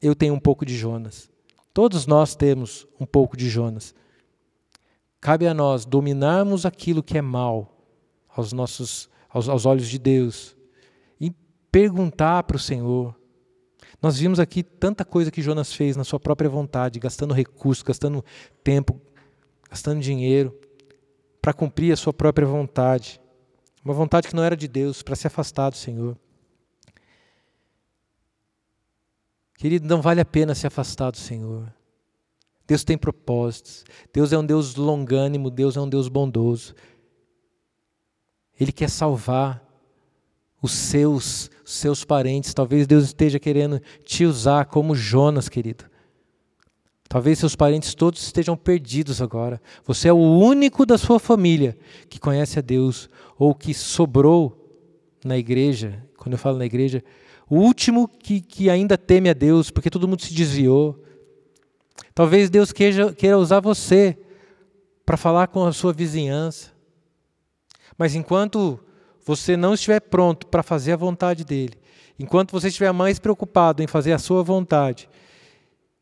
eu 0.00 0.14
tenho 0.14 0.34
um 0.34 0.40
pouco 0.40 0.64
de 0.64 0.76
Jonas. 0.76 1.30
Todos 1.72 2.06
nós 2.06 2.34
temos 2.34 2.86
um 2.98 3.06
pouco 3.06 3.36
de 3.36 3.48
Jonas. 3.48 3.94
Cabe 5.20 5.46
a 5.46 5.54
nós 5.54 5.84
dominarmos 5.84 6.66
aquilo 6.66 7.02
que 7.02 7.18
é 7.18 7.22
mal 7.22 7.72
aos 8.28 8.52
nossos 8.52 9.08
aos, 9.28 9.48
aos 9.48 9.66
olhos 9.66 9.88
de 9.88 9.98
Deus 9.98 10.56
e 11.20 11.30
perguntar 11.70 12.42
para 12.44 12.56
o 12.56 12.60
Senhor. 12.60 13.14
Nós 14.00 14.18
vimos 14.18 14.38
aqui 14.38 14.62
tanta 14.62 15.04
coisa 15.04 15.30
que 15.30 15.42
Jonas 15.42 15.72
fez 15.72 15.96
na 15.96 16.04
sua 16.04 16.20
própria 16.20 16.48
vontade, 16.48 16.98
gastando 16.98 17.34
recursos, 17.34 17.82
gastando 17.82 18.24
tempo, 18.62 19.00
gastando 19.68 20.00
dinheiro. 20.00 20.56
para 21.40 21.52
cumprir 21.52 21.92
a 21.92 21.96
sua 21.96 22.12
própria 22.12 22.46
vontade, 22.46 23.20
uma 23.84 23.94
vontade 23.94 24.26
que 24.26 24.34
não 24.34 24.42
era 24.42 24.56
de 24.56 24.66
Deus, 24.66 25.00
para 25.00 25.14
se 25.14 25.28
afastar 25.28 25.70
do 25.70 25.76
Senhor. 25.76 26.18
Querido, 29.56 29.88
não 29.88 30.02
vale 30.02 30.20
a 30.20 30.24
pena 30.24 30.54
se 30.54 30.66
afastar 30.66 31.10
do 31.10 31.16
Senhor. 31.16 31.72
Deus 32.66 32.84
tem 32.84 32.98
propósitos. 32.98 33.84
Deus 34.12 34.32
é 34.32 34.38
um 34.38 34.44
Deus 34.44 34.74
longânimo, 34.74 35.50
Deus 35.50 35.76
é 35.76 35.80
um 35.80 35.88
Deus 35.88 36.08
bondoso. 36.08 36.74
Ele 38.58 38.72
quer 38.72 38.90
salvar 38.90 39.64
os 40.60 40.72
seus, 40.72 41.50
os 41.64 41.72
seus 41.72 42.04
parentes. 42.04 42.52
Talvez 42.52 42.86
Deus 42.86 43.04
esteja 43.04 43.38
querendo 43.38 43.80
te 44.04 44.24
usar 44.24 44.66
como 44.66 44.94
Jonas, 44.94 45.48
querido. 45.48 45.84
Talvez 47.08 47.38
seus 47.38 47.54
parentes 47.54 47.94
todos 47.94 48.20
estejam 48.20 48.56
perdidos 48.56 49.22
agora. 49.22 49.60
Você 49.84 50.08
é 50.08 50.12
o 50.12 50.16
único 50.16 50.84
da 50.84 50.98
sua 50.98 51.20
família 51.20 51.78
que 52.08 52.18
conhece 52.18 52.58
a 52.58 52.62
Deus 52.62 53.08
ou 53.38 53.54
que 53.54 53.72
sobrou 53.72 55.16
na 55.24 55.38
igreja. 55.38 56.05
Quando 56.26 56.32
eu 56.32 56.40
falo 56.40 56.58
na 56.58 56.66
igreja, 56.66 57.04
o 57.48 57.54
último 57.54 58.08
que, 58.08 58.40
que 58.40 58.68
ainda 58.68 58.98
teme 58.98 59.30
a 59.30 59.32
Deus, 59.32 59.70
porque 59.70 59.88
todo 59.88 60.08
mundo 60.08 60.22
se 60.22 60.34
desviou. 60.34 61.00
Talvez 62.12 62.50
Deus 62.50 62.72
queira, 62.72 63.12
queira 63.12 63.38
usar 63.38 63.60
você 63.60 64.18
para 65.04 65.16
falar 65.16 65.46
com 65.46 65.64
a 65.64 65.72
sua 65.72 65.92
vizinhança. 65.92 66.72
Mas 67.96 68.16
enquanto 68.16 68.76
você 69.24 69.56
não 69.56 69.74
estiver 69.74 70.00
pronto 70.00 70.48
para 70.48 70.64
fazer 70.64 70.90
a 70.90 70.96
vontade 70.96 71.44
dele, 71.44 71.78
enquanto 72.18 72.50
você 72.50 72.66
estiver 72.66 72.90
mais 72.90 73.20
preocupado 73.20 73.80
em 73.80 73.86
fazer 73.86 74.12
a 74.12 74.18
sua 74.18 74.42
vontade 74.42 75.08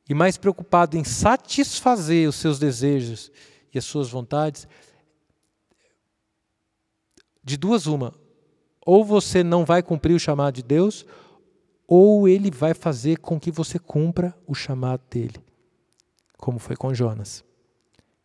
e 0.09 0.15
mais 0.15 0.39
preocupado 0.39 0.97
em 0.97 1.05
satisfazer 1.05 2.27
os 2.27 2.37
seus 2.37 2.59
desejos 2.59 3.31
e 3.75 3.77
as 3.77 3.85
suas 3.85 4.09
vontades, 4.09 4.67
de 7.43 7.59
duas 7.59 7.87
uma, 7.87 8.24
ou 8.85 9.05
você 9.05 9.43
não 9.43 9.65
vai 9.65 9.83
cumprir 9.83 10.15
o 10.15 10.21
chamado 10.21 10.55
de 10.55 10.63
Deus, 10.63 11.07
ou 11.87 12.29
ele 12.29 12.51
vai 12.51 12.75
fazer 12.75 13.19
com 13.19 13.39
que 13.39 13.51
você 13.51 13.79
cumpra 13.79 14.35
o 14.47 14.55
chamado 14.55 15.03
dele, 15.11 15.43
como 16.39 16.59
foi 16.59 16.77
com 16.77 16.95
Jonas. 16.95 17.45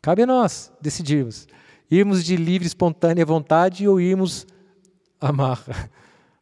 Cabe 0.01 0.23
a 0.23 0.27
nós 0.27 0.71
decidirmos: 0.81 1.47
irmos 1.89 2.23
de 2.23 2.35
livre, 2.35 2.67
espontânea 2.67 3.25
vontade 3.25 3.87
ou 3.87 3.99
irmos 3.99 4.47
amarra. 5.19 5.89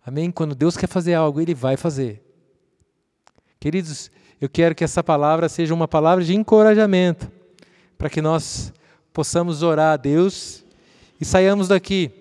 Amém? 0.06 0.32
Quando 0.32 0.56
Deus 0.56 0.78
quer 0.78 0.88
fazer 0.88 1.16
algo, 1.16 1.42
Ele 1.42 1.54
vai 1.54 1.76
fazer. 1.76 2.24
Queridos, 3.60 4.12
eu 4.40 4.48
quero 4.48 4.76
que 4.76 4.84
essa 4.84 5.04
palavra 5.04 5.50
seja 5.50 5.74
uma 5.74 5.88
palavra 5.88 6.24
de 6.24 6.36
encorajamento, 6.36 7.32
para 7.98 8.10
que 8.10 8.22
nós 8.22 8.72
possamos 9.12 9.64
orar 9.64 9.94
a 9.94 9.98
Deus 9.98 10.64
e 11.20 11.26
saiamos 11.26 11.68
daqui, 11.68 12.12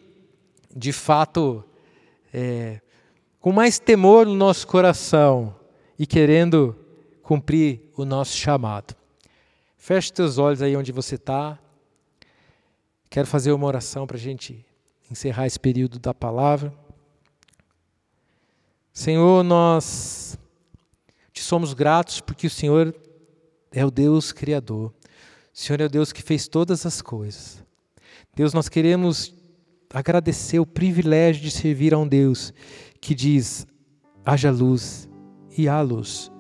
de 0.75 0.93
fato, 0.93 1.63
é, 2.33 2.81
com 3.41 3.53
mais 3.53 3.79
temor 3.79 4.27
no 4.27 4.35
nosso 4.35 4.67
coração 4.67 5.55
e 5.99 6.07
querendo 6.07 6.77
cumprir 7.23 7.91
o 7.97 8.05
nosso 8.05 8.37
chamado. 8.37 8.95
Feche 9.77 10.13
teus 10.13 10.39
olhos 10.39 10.63
aí 10.63 10.77
onde 10.77 10.93
você 10.93 11.15
está. 11.15 11.59
Quero 13.09 13.27
fazer 13.27 13.53
uma 13.53 13.67
oração 13.67 14.07
para 14.07 14.17
a 14.17 14.21
gente 14.21 14.65
encerrar 15.11 15.47
esse 15.47 15.59
período 15.61 15.99
da 15.99 16.13
palavra. 16.13 16.73
Senhor, 18.93 19.45
nós 19.45 20.39
te 21.33 21.43
somos 21.43 21.75
gratos 21.75 22.21
porque 22.21 22.47
o 22.47 22.51
Senhor 22.51 22.95
é 23.71 23.85
o 23.85 23.91
Deus 23.91 24.33
Criador. 24.33 24.87
O 24.89 24.95
Senhor 25.53 25.81
é 25.81 25.85
o 25.85 25.89
Deus 25.89 26.13
que 26.13 26.23
fez 26.23 26.49
todas 26.49 26.85
as 26.87 27.01
coisas. 27.01 27.63
Deus, 28.35 28.53
nós 28.53 28.69
queremos 28.69 29.35
agradecer 29.97 30.61
o 30.61 30.67
privilégio 30.67 31.43
de 31.43 31.51
servir 31.51 31.95
a 31.95 31.99
um 31.99 32.07
Deus 32.07 32.53
que 33.01 33.15
diz: 33.15 33.67
haja 34.27 34.51
luz 34.51 35.09
e 35.57 35.67
há 35.67 35.81
luz. 35.81 36.31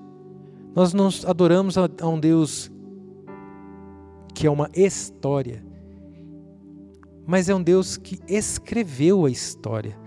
Nós 0.74 0.92
não 0.92 1.08
adoramos 1.26 1.78
a 1.78 2.06
um 2.06 2.20
Deus 2.20 2.70
que 4.34 4.46
é 4.46 4.50
uma 4.50 4.68
história, 4.74 5.64
mas 7.26 7.48
é 7.48 7.54
um 7.54 7.62
Deus 7.62 7.96
que 7.96 8.20
escreveu 8.28 9.24
a 9.24 9.30
história. 9.30 9.98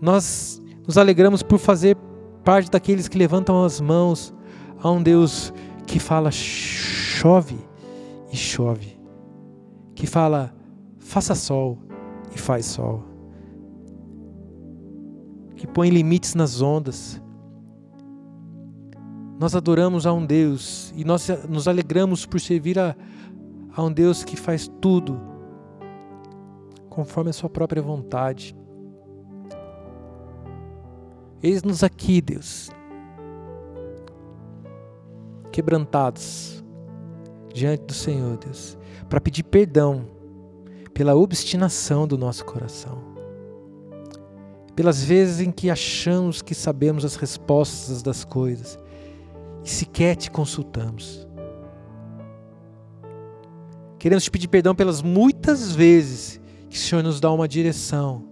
Nós 0.00 0.60
nos 0.84 0.98
alegramos 0.98 1.44
por 1.44 1.58
fazer 1.58 1.96
parte 2.44 2.68
daqueles 2.68 3.06
que 3.06 3.16
levantam 3.16 3.64
as 3.64 3.80
mãos 3.80 4.34
a 4.82 4.90
um 4.90 5.00
Deus 5.00 5.52
que 5.86 6.00
fala 6.00 6.32
chove 6.32 7.58
e 8.32 8.36
chove, 8.36 8.98
que 9.94 10.04
fala 10.04 10.52
faça 10.98 11.36
sol 11.36 11.89
e 12.34 12.38
faz 12.38 12.66
sol 12.66 13.10
que 15.60 15.66
põe 15.66 15.90
limites 15.90 16.34
nas 16.34 16.62
ondas. 16.62 17.20
Nós 19.38 19.54
adoramos 19.54 20.06
a 20.06 20.12
um 20.12 20.24
Deus 20.24 20.90
e 20.96 21.04
nós 21.04 21.28
nos 21.46 21.68
alegramos 21.68 22.24
por 22.24 22.40
servir 22.40 22.78
a, 22.78 22.96
a 23.76 23.82
um 23.82 23.92
Deus 23.92 24.24
que 24.24 24.38
faz 24.38 24.66
tudo 24.80 25.20
conforme 26.88 27.28
a 27.28 27.34
sua 27.34 27.50
própria 27.50 27.82
vontade. 27.82 28.56
Eis-nos 31.42 31.84
aqui, 31.84 32.22
Deus, 32.22 32.70
quebrantados 35.52 36.64
diante 37.52 37.84
do 37.84 37.92
Senhor, 37.92 38.38
Deus, 38.38 38.78
para 39.10 39.20
pedir 39.20 39.42
perdão 39.42 40.06
pela 41.00 41.16
obstinação 41.16 42.06
do 42.06 42.18
nosso 42.18 42.44
coração 42.44 42.98
pelas 44.76 45.02
vezes 45.02 45.40
em 45.40 45.50
que 45.50 45.70
achamos 45.70 46.42
que 46.42 46.54
sabemos 46.54 47.06
as 47.06 47.16
respostas 47.16 48.02
das 48.02 48.22
coisas 48.22 48.78
e 49.64 49.70
sequer 49.70 50.14
te 50.14 50.30
consultamos. 50.30 51.26
Queremos 53.98 54.24
te 54.24 54.30
pedir 54.30 54.48
perdão 54.48 54.74
pelas 54.74 55.00
muitas 55.00 55.74
vezes 55.74 56.38
que 56.68 56.76
o 56.76 56.78
Senhor 56.78 57.02
nos 57.02 57.18
dá 57.18 57.32
uma 57.32 57.48
direção 57.48 58.28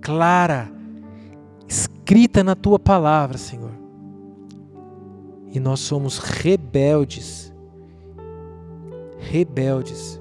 clara, 0.00 0.72
escrita 1.68 2.42
na 2.42 2.56
tua 2.56 2.80
palavra, 2.80 3.38
Senhor. 3.38 3.78
E 5.52 5.60
nós 5.60 5.78
somos 5.78 6.18
rebeldes, 6.18 7.54
rebeldes, 9.20 10.19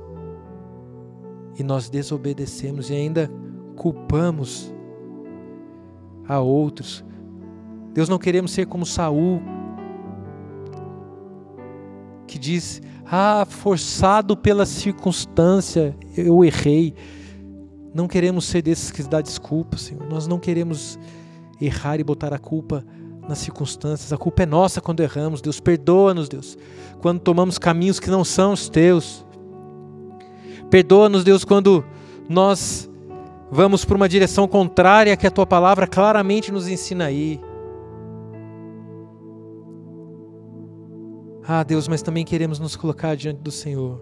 e 1.60 1.64
nós 1.64 1.90
desobedecemos 1.90 2.90
e 2.90 2.94
ainda 2.94 3.30
culpamos 3.76 4.74
a 6.28 6.40
outros. 6.40 7.04
Deus 7.94 8.08
não 8.08 8.18
queremos 8.18 8.52
ser 8.52 8.66
como 8.66 8.86
Saul, 8.86 9.42
que 12.26 12.40
diz: 12.40 12.82
"Ah, 13.06 13.46
forçado 13.48 14.38
pela 14.38 14.66
circunstância, 14.66 15.96
eu 16.16 16.46
errei". 16.46 16.94
Não 17.94 18.08
queremos 18.08 18.46
ser 18.46 18.62
desses 18.62 18.92
que 18.92 19.04
dá 19.04 19.20
desculpa, 19.20 19.78
Senhor. 19.78 20.08
Nós 20.08 20.28
não 20.28 20.40
queremos 20.40 20.98
errar 21.60 22.00
e 22.00 22.04
botar 22.04 22.34
a 22.34 22.40
culpa 22.40 22.86
nas 23.28 23.40
circunstâncias. 23.40 24.14
A 24.14 24.18
culpa 24.18 24.44
é 24.44 24.46
nossa 24.46 24.80
quando 24.80 25.02
erramos. 25.02 25.42
Deus 25.42 25.60
perdoa-nos, 25.60 26.30
Deus, 26.30 26.58
quando 27.02 27.20
tomamos 27.20 27.58
caminhos 27.58 28.00
que 28.00 28.10
não 28.10 28.24
são 28.24 28.54
os 28.54 28.70
teus. 28.70 29.26
Perdoa-nos, 30.70 31.24
Deus, 31.24 31.44
quando 31.44 31.84
nós 32.28 32.90
vamos 33.52 33.84
para 33.84 33.96
uma 33.96 34.08
direção 34.08 34.48
contrária 34.48 35.18
que 35.18 35.26
a 35.26 35.32
tua 35.32 35.46
palavra 35.46 35.88
claramente 35.88 36.52
nos 36.52 36.68
ensina 36.68 37.06
aí. 37.06 37.42
Ah, 41.48 41.64
Deus, 41.64 41.88
mas 41.88 42.04
também 42.04 42.24
queremos 42.24 42.60
nos 42.60 42.76
colocar 42.76 43.16
diante 43.16 43.40
do 43.42 43.52
Senhor 43.52 44.00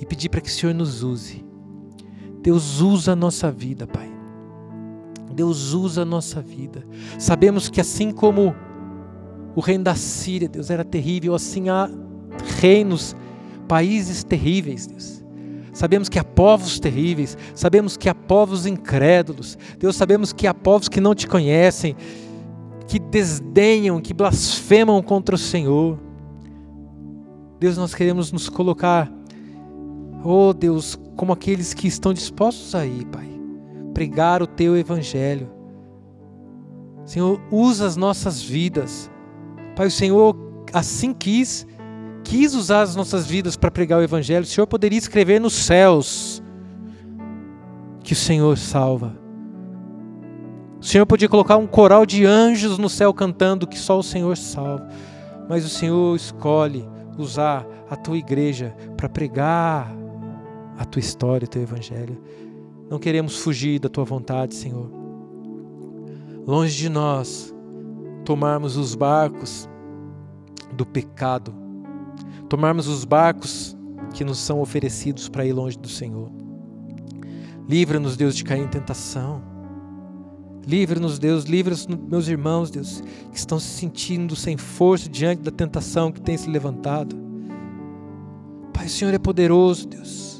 e 0.00 0.06
pedir 0.06 0.30
para 0.30 0.40
que 0.40 0.48
o 0.48 0.52
Senhor 0.52 0.74
nos 0.74 1.02
use. 1.02 1.44
Deus 2.40 2.80
usa 2.80 3.12
a 3.12 3.16
nossa 3.16 3.50
vida, 3.50 3.86
Pai. 3.86 4.10
Deus 5.34 5.72
usa 5.72 6.02
a 6.02 6.04
nossa 6.04 6.40
vida. 6.40 6.86
Sabemos 7.18 7.68
que 7.68 7.80
assim 7.80 8.12
como 8.12 8.54
o 9.54 9.60
reino 9.60 9.84
da 9.84 9.94
Síria, 9.94 10.48
Deus, 10.48 10.70
era 10.70 10.84
terrível, 10.84 11.34
assim 11.34 11.68
há 11.68 11.90
reinos, 12.60 13.14
países 13.68 14.24
terríveis, 14.24 14.86
Deus. 14.86 15.24
Sabemos 15.72 16.08
que 16.08 16.20
há 16.20 16.24
povos 16.24 16.78
terríveis, 16.78 17.36
sabemos 17.52 17.96
que 17.96 18.08
há 18.08 18.14
povos 18.14 18.64
incrédulos. 18.64 19.58
Deus, 19.78 19.96
sabemos 19.96 20.32
que 20.32 20.46
há 20.46 20.54
povos 20.54 20.88
que 20.88 21.00
não 21.00 21.16
te 21.16 21.26
conhecem, 21.26 21.96
que 22.86 23.00
desdenham, 23.00 24.00
que 24.00 24.14
blasfemam 24.14 25.02
contra 25.02 25.34
o 25.34 25.38
Senhor. 25.38 25.98
Deus, 27.58 27.76
nós 27.76 27.92
queremos 27.92 28.30
nos 28.30 28.48
colocar, 28.48 29.12
oh 30.24 30.52
Deus, 30.52 30.96
como 31.16 31.32
aqueles 31.32 31.74
que 31.74 31.88
estão 31.88 32.14
dispostos 32.14 32.74
a 32.74 32.86
ir, 32.86 33.06
Pai, 33.06 33.28
pregar 33.92 34.42
o 34.42 34.46
teu 34.46 34.76
evangelho. 34.76 35.50
Senhor, 37.04 37.40
usa 37.50 37.86
as 37.86 37.96
nossas 37.96 38.40
vidas. 38.40 39.10
Pai, 39.74 39.88
o 39.88 39.90
Senhor 39.90 40.36
assim 40.72 41.12
quis 41.12 41.66
quis 42.24 42.54
usar 42.54 42.82
as 42.82 42.96
nossas 42.96 43.26
vidas 43.26 43.56
para 43.56 43.70
pregar 43.70 44.00
o 44.00 44.02
Evangelho, 44.02 44.42
o 44.42 44.46
Senhor 44.46 44.66
poderia 44.66 44.98
escrever 44.98 45.40
nos 45.40 45.52
céus 45.52 46.42
que 48.02 48.14
o 48.14 48.16
Senhor 48.16 48.58
salva. 48.58 49.16
O 50.80 50.84
Senhor 50.84 51.06
podia 51.06 51.28
colocar 51.28 51.56
um 51.56 51.66
coral 51.66 52.04
de 52.04 52.26
anjos 52.26 52.76
no 52.76 52.88
céu 52.88 53.14
cantando 53.14 53.66
que 53.66 53.78
só 53.78 53.98
o 53.98 54.02
Senhor 54.02 54.36
salva. 54.36 54.86
Mas 55.48 55.64
o 55.64 55.68
Senhor 55.68 56.16
escolhe 56.16 56.86
usar 57.16 57.66
a 57.88 57.96
tua 57.96 58.16
igreja 58.16 58.74
para 58.96 59.08
pregar 59.08 59.94
a 60.76 60.84
tua 60.84 61.00
história, 61.00 61.46
o 61.46 61.48
teu 61.48 61.62
evangelho. 61.62 62.20
Não 62.90 62.98
queremos 62.98 63.38
fugir 63.38 63.78
da 63.78 63.88
tua 63.88 64.04
vontade, 64.04 64.54
Senhor. 64.54 64.90
Longe 66.46 66.76
de 66.76 66.88
nós 66.88 67.54
tomarmos 68.24 68.76
os 68.76 68.94
barcos 68.94 69.68
do 70.72 70.84
pecado, 70.84 71.54
tomarmos 72.48 72.86
os 72.86 73.04
barcos 73.04 73.76
que 74.12 74.24
nos 74.24 74.38
são 74.38 74.60
oferecidos 74.60 75.28
para 75.28 75.44
ir 75.44 75.52
longe 75.52 75.78
do 75.78 75.88
Senhor. 75.88 76.30
Livra-nos, 77.68 78.16
Deus, 78.16 78.34
de 78.34 78.44
cair 78.44 78.62
em 78.62 78.68
tentação. 78.68 79.42
Livra-nos, 80.66 81.18
Deus, 81.18 81.44
livra-nos, 81.44 81.86
meus 81.86 82.28
irmãos, 82.28 82.70
Deus, 82.70 83.02
que 83.30 83.36
estão 83.36 83.60
se 83.60 83.68
sentindo 83.68 84.34
sem 84.34 84.56
força 84.56 85.08
diante 85.08 85.42
da 85.42 85.50
tentação 85.50 86.10
que 86.10 86.20
tem 86.20 86.36
se 86.36 86.48
levantado. 86.48 87.16
Pai, 88.72 88.86
o 88.86 88.90
Senhor 88.90 89.12
é 89.12 89.18
poderoso, 89.18 89.86
Deus. 89.86 90.33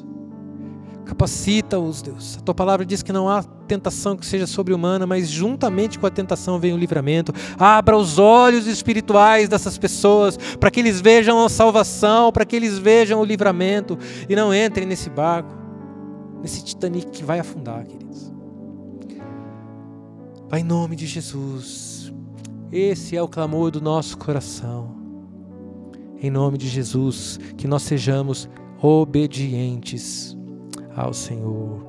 Capacita-os, 1.15 2.03
Deus. 2.03 2.37
A 2.39 2.41
tua 2.41 2.55
palavra 2.55 2.85
diz 2.85 3.01
que 3.01 3.13
não 3.13 3.29
há 3.29 3.41
tentação 3.41 4.17
que 4.17 4.27
seja 4.27 4.49
sobre-humana, 4.49 5.07
mas 5.07 5.29
juntamente 5.29 5.97
com 5.97 6.07
a 6.09 6.11
tentação 6.11 6.59
vem 6.59 6.73
o 6.73 6.77
livramento. 6.77 7.33
Abra 7.57 7.97
os 7.97 8.19
olhos 8.19 8.67
espirituais 8.67 9.49
dessas 9.49 9.79
pessoas 9.79 10.37
para 10.59 10.73
que 10.73 10.81
eles 10.81 11.01
vejam 11.01 11.45
a 11.45 11.49
salvação, 11.49 12.33
para 12.33 12.45
que 12.45 12.57
eles 12.57 12.79
vejam 12.79 13.21
o 13.21 13.25
livramento 13.25 13.97
e 14.29 14.35
não 14.35 14.53
entrem 14.53 14.89
nesse 14.89 15.09
barco, 15.09 15.55
nesse 16.43 16.65
Titanic 16.65 17.07
que 17.07 17.23
vai 17.23 17.39
afundar, 17.39 17.87
queridos. 17.87 18.33
Pai, 20.49 20.61
em 20.61 20.65
nome 20.65 20.97
de 20.97 21.07
Jesus, 21.07 22.13
esse 22.73 23.17
é 23.17 23.23
o 23.23 23.29
clamor 23.29 23.71
do 23.71 23.81
nosso 23.81 24.19
coração. 24.19 24.97
Em 26.21 26.29
nome 26.29 26.59
de 26.59 26.67
Jesus, 26.67 27.39
que 27.57 27.69
nós 27.69 27.85
sejamos 27.85 28.49
obedientes 28.83 30.34
ao 30.97 31.13
Senhor. 31.13 31.85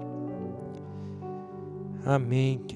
Amém. 2.05 2.74